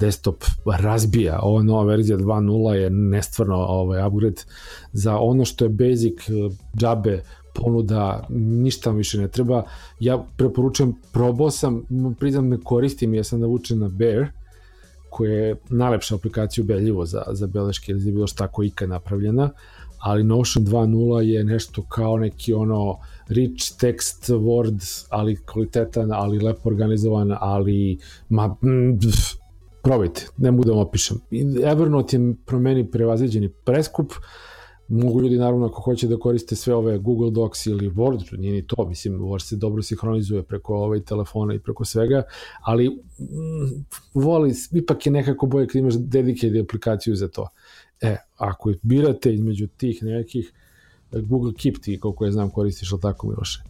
desktop 0.00 0.44
razbija. 0.80 1.40
Ova 1.42 1.62
nova 1.62 1.84
verzija 1.84 2.18
2.0 2.18 2.72
je 2.72 2.90
nestvarno 2.90 3.56
ovaj 3.56 4.06
upgrade 4.06 4.42
za 4.92 5.18
ono 5.18 5.44
što 5.44 5.64
je 5.64 5.68
basic 5.68 6.18
džabe 6.76 7.22
ponuda, 7.54 8.26
ništa 8.28 8.90
više 8.90 9.18
ne 9.18 9.28
treba. 9.28 9.62
Ja 10.00 10.24
preporučujem, 10.36 10.94
probao 11.12 11.50
sam, 11.50 11.82
priznam 12.18 12.48
ne 12.48 12.58
koristim, 12.64 13.14
ja 13.14 13.24
sam 13.24 13.40
navučen 13.40 13.78
na 13.78 13.88
Bear, 13.88 14.26
koja 15.14 15.32
je 15.32 15.56
najlepša 15.70 16.14
aplikacija 16.14 16.64
ubedljivo 16.64 17.04
za, 17.06 17.22
za 17.32 17.46
beleške 17.46 17.92
ili 17.92 18.00
za 18.00 18.10
bilo 18.10 18.26
šta 18.26 18.48
koja 18.48 18.66
ikad 18.66 18.88
napravljena, 18.88 19.50
ali 19.98 20.24
Notion 20.24 20.64
2.0 20.66 21.20
je 21.20 21.44
nešto 21.44 21.82
kao 21.88 22.16
neki 22.18 22.54
ono 22.54 22.98
rich 23.28 23.78
text 23.80 24.32
word, 24.34 25.06
ali 25.10 25.36
kvalitetan, 25.36 26.12
ali 26.12 26.38
lepo 26.38 26.68
organizovan, 26.68 27.36
ali 27.40 27.98
ma, 28.28 28.46
mm, 28.46 28.98
probajte, 29.82 30.26
ne 30.36 30.50
vam 30.50 30.78
opišem. 30.78 31.20
Evernote 31.64 32.16
je 32.16 32.34
promeni 32.46 32.90
prevaziđeni 32.90 33.48
preskup, 33.64 34.10
uh, 34.10 34.16
Mogu 34.88 35.22
ljudi 35.22 35.38
naravno 35.38 35.66
ako 35.66 35.82
hoće 35.82 36.08
da 36.08 36.16
koriste 36.16 36.56
sve 36.56 36.74
ove 36.74 36.98
Google 36.98 37.30
Docs 37.30 37.66
ili 37.66 37.90
Word, 37.90 38.38
nije 38.38 38.52
ni 38.52 38.66
to, 38.66 38.86
mislim 38.88 39.18
Word 39.18 39.42
se 39.42 39.56
dobro 39.56 39.82
sinhronizuje 39.82 40.42
preko 40.42 40.76
ovaj 40.76 41.00
telefona 41.00 41.54
i 41.54 41.58
preko 41.58 41.84
svega, 41.84 42.22
ali 42.60 42.88
mm, 42.88 43.84
voli, 44.14 44.54
ipak 44.72 45.06
je 45.06 45.12
nekako 45.12 45.46
bolje 45.46 45.66
kad 45.66 45.76
imaš 45.76 45.94
dedicated 45.98 46.60
aplikaciju 46.60 47.14
za 47.14 47.28
to. 47.28 47.48
E, 48.00 48.16
ako 48.36 48.72
birate 48.82 49.34
između 49.34 49.66
tih 49.66 50.02
nekih 50.02 50.52
Google 51.12 51.52
Keep 51.62 51.74
ti, 51.82 52.00
koliko 52.00 52.24
je 52.24 52.32
znam, 52.32 52.50
koristiš, 52.50 52.92
ali 52.92 53.00
tako 53.00 53.26
Miloše? 53.26 53.62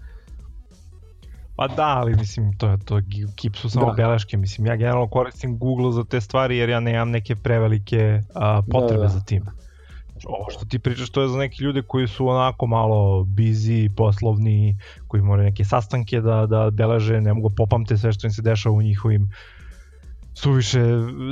Pa 1.57 1.69
da, 1.69 1.87
ali 1.87 2.17
mislim, 2.17 2.59
to, 2.59 2.79
to 2.85 3.01
Keep 3.43 3.57
su 3.57 3.71
samo 3.71 3.87
da. 3.87 3.93
beleške, 3.93 4.37
mislim, 4.37 4.67
ja 4.67 4.77
generalno 4.77 5.09
koristim 5.09 5.59
Google 5.59 5.93
za 5.93 6.05
te 6.05 6.21
stvari 6.21 6.57
jer 6.57 6.69
ja 6.69 6.81
nemam 6.81 7.11
neke 7.11 7.37
prevelike 7.37 8.21
a, 8.35 8.63
potrebe 8.71 9.03
da, 9.03 9.09
da. 9.09 9.09
za 9.09 9.21
tim 9.21 9.45
ovo 10.27 10.51
što 10.51 10.65
ti 10.65 10.79
pričaš 10.79 11.11
to 11.11 11.23
je 11.23 11.29
za 11.29 11.39
neke 11.39 11.65
ljude 11.65 11.83
koji 11.83 12.09
su 12.09 12.29
onako 12.29 12.67
malo 12.67 13.25
busy, 13.25 13.95
poslovni, 13.97 14.79
koji 15.09 15.23
moraju 15.23 15.51
neke 15.51 15.65
sastanke 15.65 16.21
da, 16.21 16.47
da 16.47 16.71
beleže, 16.71 17.21
ne 17.21 17.35
mogu 17.35 17.51
popamte 17.57 17.99
sve 17.99 18.13
što 18.13 18.27
im 18.27 18.31
se 18.31 18.43
dešava 18.43 18.77
u 18.77 18.83
njihovim 18.83 19.31
suviše 20.35 20.81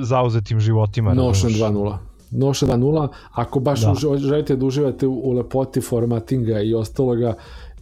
zauzetim 0.02 0.60
životima. 0.60 1.14
Notion 1.14 1.52
2.0. 1.52 1.96
Notion 2.30 2.70
2.0, 2.70 3.08
ako 3.32 3.60
baš 3.60 3.80
da. 3.80 3.92
Uži, 3.92 4.06
želite 4.18 4.56
da 4.56 4.66
uživate 4.66 5.06
u, 5.06 5.20
u 5.24 5.32
lepoti 5.32 5.80
formatinga 5.80 6.60
i 6.60 6.74
ostaloga, 6.74 7.34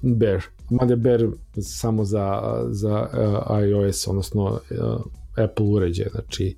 Bear. 0.03 0.43
Mada 0.71 0.97
Bear 0.97 1.27
samo 1.63 2.05
za, 2.05 2.43
za 2.71 3.09
uh, 3.51 3.69
iOS, 3.69 4.09
odnosno 4.09 4.45
uh, 4.45 4.59
Apple 5.45 5.67
uređaje, 5.67 6.11
znači 6.11 6.57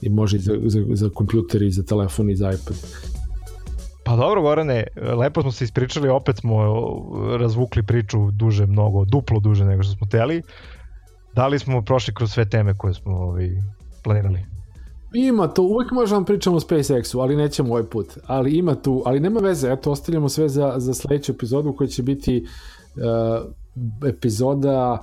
i 0.00 0.08
može 0.08 0.36
i 0.36 0.40
za, 0.40 0.58
za, 0.64 0.84
za 0.94 1.08
kompjuter 1.14 1.62
i 1.62 1.70
za 1.70 1.82
telefon 1.82 2.30
i 2.30 2.36
za 2.36 2.52
iPad. 2.52 2.76
Pa 4.04 4.16
dobro, 4.16 4.42
Gorane, 4.42 4.84
lepo 5.20 5.42
smo 5.42 5.52
se 5.52 5.64
ispričali, 5.64 6.08
opet 6.08 6.36
smo 6.36 6.56
razvukli 7.38 7.82
priču 7.82 8.30
duže, 8.30 8.66
mnogo, 8.66 9.04
duplo 9.04 9.40
duže 9.40 9.64
nego 9.64 9.82
što 9.82 9.92
smo 9.92 10.06
teli. 10.06 10.42
Da 11.34 11.46
li 11.46 11.58
smo 11.58 11.82
prošli 11.82 12.14
kroz 12.14 12.32
sve 12.32 12.50
teme 12.50 12.74
koje 12.78 12.94
smo 12.94 13.16
ovaj, 13.16 13.50
planirali? 14.02 14.44
Ima 15.14 15.48
to, 15.48 15.62
uvek 15.62 15.90
možemo 15.92 16.20
da 16.20 16.26
pričamo 16.26 16.56
o 16.56 16.60
SpaceX-u, 16.60 17.20
ali 17.20 17.36
nećemo 17.36 17.70
ovaj 17.70 17.84
put. 17.84 18.06
Ali 18.26 18.50
ima 18.58 18.74
tu, 18.74 19.02
ali 19.06 19.20
nema 19.20 19.40
veze, 19.40 19.72
eto, 19.72 19.90
ostavljamo 19.90 20.28
sve 20.28 20.48
za, 20.48 20.74
za 20.76 20.94
sledeću 20.94 21.32
epizodu 21.32 21.72
koja 21.72 21.88
će 21.88 22.02
biti 22.02 22.46
uh, 22.96 24.08
epizoda 24.08 25.02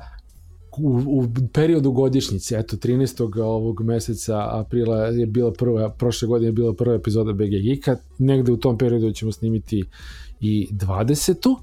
u, 0.77 1.01
u 1.07 1.27
periodu 1.53 1.91
godišnjice, 1.91 2.55
eto 2.59 2.75
13. 2.75 3.41
ovog 3.43 3.81
meseca 3.81 4.47
aprila 4.51 4.97
je 4.97 5.25
bila 5.25 5.53
prva, 5.53 5.89
prošle 5.89 6.27
godine 6.27 6.47
je 6.47 6.51
bila 6.51 6.73
prva 6.73 6.95
epizoda 6.95 7.33
BG 7.33 7.49
Geeka, 7.63 7.97
negde 8.17 8.51
u 8.51 8.57
tom 8.57 8.77
periodu 8.77 9.11
ćemo 9.11 9.31
snimiti 9.31 9.83
i 10.39 10.67
20. 10.71 11.55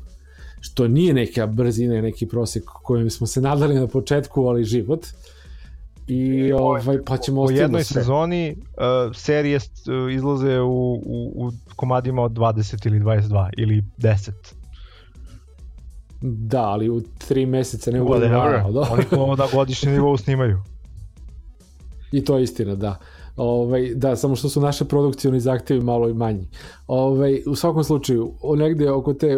što 0.60 0.88
nije 0.88 1.14
neka 1.14 1.46
brzina, 1.46 2.00
neki 2.00 2.26
prosek 2.26 2.62
kojim 2.64 3.10
smo 3.10 3.26
se 3.26 3.40
nadali 3.40 3.74
na 3.74 3.86
početku, 3.86 4.46
ali 4.46 4.64
život. 4.64 5.06
I 6.06 6.52
ovaj, 6.52 6.98
pa 7.06 7.16
ćemo 7.16 7.42
u 7.42 7.50
jednoj 7.50 7.84
sve. 7.84 8.02
sezoni 8.02 8.56
uh, 8.56 9.16
serije 9.16 9.56
uh, 9.56 10.14
izlaze 10.14 10.60
u, 10.60 10.94
u, 10.94 11.46
u 11.46 11.50
komadima 11.76 12.22
od 12.22 12.32
20 12.32 12.86
ili 12.86 13.00
22 13.00 13.50
ili 13.56 13.84
10 13.98 14.30
Da, 16.20 16.62
ali 16.62 16.88
u 16.88 17.00
tri 17.18 17.46
meseca 17.46 17.90
ne 17.90 18.00
mogu 18.00 18.18
da 18.18 18.28
da. 18.72 18.88
Oni 18.90 19.04
ko 19.04 19.36
da 19.36 19.48
godišnje 19.52 19.92
nivou 19.92 20.16
snimaju. 20.16 20.62
I 22.12 22.24
to 22.24 22.36
je 22.36 22.42
istina, 22.42 22.74
da. 22.74 22.98
Ovaj, 23.36 23.94
da, 23.94 24.16
samo 24.16 24.36
što 24.36 24.48
su 24.48 24.60
naše 24.60 24.84
produkcijoni 24.84 25.40
zahtevi 25.40 25.80
malo 25.80 26.08
i 26.08 26.14
manji. 26.14 26.48
Ovaj, 26.86 27.42
u 27.46 27.54
svakom 27.54 27.84
slučaju, 27.84 28.32
negde 28.56 28.90
oko 28.90 29.14
te 29.14 29.36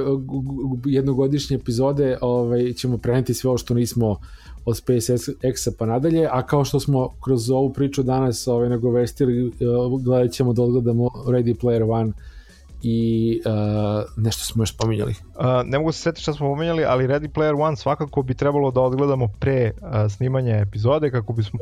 jednogodišnje 0.85 1.57
epizode 1.57 2.19
ovaj, 2.21 2.73
ćemo 2.73 2.99
preneti 2.99 3.35
sve 3.35 3.49
ovo 3.49 3.59
što 3.59 3.75
nismo 3.75 4.17
od 4.65 4.77
SpaceX-a 4.77 5.71
pa 5.79 5.87
nadalje, 5.87 6.29
a 6.31 6.47
kao 6.47 6.65
što 6.65 6.81
smo 6.81 7.09
kroz 7.25 7.51
ovu 7.51 7.73
priču 7.73 8.03
danas 8.03 8.49
ovaj, 8.49 8.69
nagovestili, 8.69 9.49
eh, 9.49 9.53
gledat 10.05 10.33
ćemo 10.33 10.53
da 10.53 10.63
odgledamo 10.63 11.11
Ready 11.27 11.55
Player 11.57 11.91
One 11.91 12.13
i 12.83 13.41
uh, 13.47 14.05
nešto 14.17 14.45
smo 14.45 14.63
još 14.63 14.77
pominjali. 14.77 15.15
Uh, 15.35 15.45
ne 15.65 15.79
mogu 15.79 15.93
se 15.93 16.03
setiti 16.03 16.23
šta 16.23 16.33
smo 16.33 16.49
pominjali, 16.49 16.85
ali 16.85 17.07
Ready 17.07 17.33
Player 17.33 17.63
One 17.63 17.77
svakako 17.77 18.23
bi 18.23 18.35
trebalo 18.35 18.71
da 18.71 18.81
odgledamo 18.81 19.29
pre 19.39 19.71
uh, 19.71 20.13
snimanja 20.13 20.57
epizode 20.57 21.11
kako 21.11 21.33
bismo... 21.33 21.59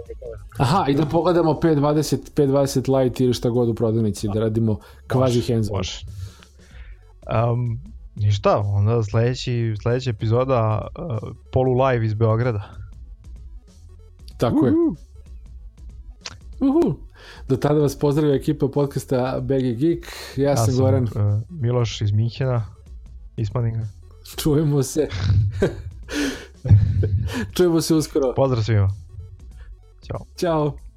Aha, 0.59 0.85
i 0.89 0.95
da 0.95 1.07
pogledamo 1.07 1.53
520, 1.53 2.16
520 2.37 3.03
Lite 3.03 3.25
ili 3.25 3.35
šta 3.35 3.51
god 3.51 3.69
u 3.69 3.75
prodavnici, 3.75 4.29
da 4.35 4.41
radimo 4.41 4.79
kvazi 5.07 5.53
hands 5.53 5.69
on. 5.71 5.83
Um, 7.51 7.81
ništa, 8.14 8.59
onda 8.59 9.03
sledeći, 9.03 9.75
sledeća 9.83 10.11
epizoda 10.11 10.89
uh, 10.99 11.29
polu 11.53 11.83
live 11.83 12.07
iz 12.07 12.14
Beograda. 12.14 12.71
Tako 14.37 14.57
uh 14.57 14.62
-huh. 14.62 14.66
je. 14.66 15.09
Uhu. 16.69 17.07
Do 17.49 17.57
tada 17.57 17.81
vas 17.81 17.99
pozdravlja 17.99 18.35
ekipa 18.35 18.69
podcasta 18.69 19.41
BG 19.41 19.79
Geek. 19.79 20.07
Ja, 20.37 20.51
ja 20.51 20.57
sam, 20.57 20.66
sam 20.66 20.77
Goran. 20.77 21.05
Uh, 21.05 21.11
Miloš 21.51 22.01
iz 22.01 22.12
Minhena, 22.12 22.66
Ismaninga. 23.37 23.87
Čujemo 24.37 24.83
se. 24.83 25.09
Čujemo 27.55 27.81
se 27.81 27.95
uskoro. 27.95 28.35
Pozdrav 28.37 28.62
svima. 28.62 28.89
Ćao. 30.03 30.21
Ćao. 30.37 30.88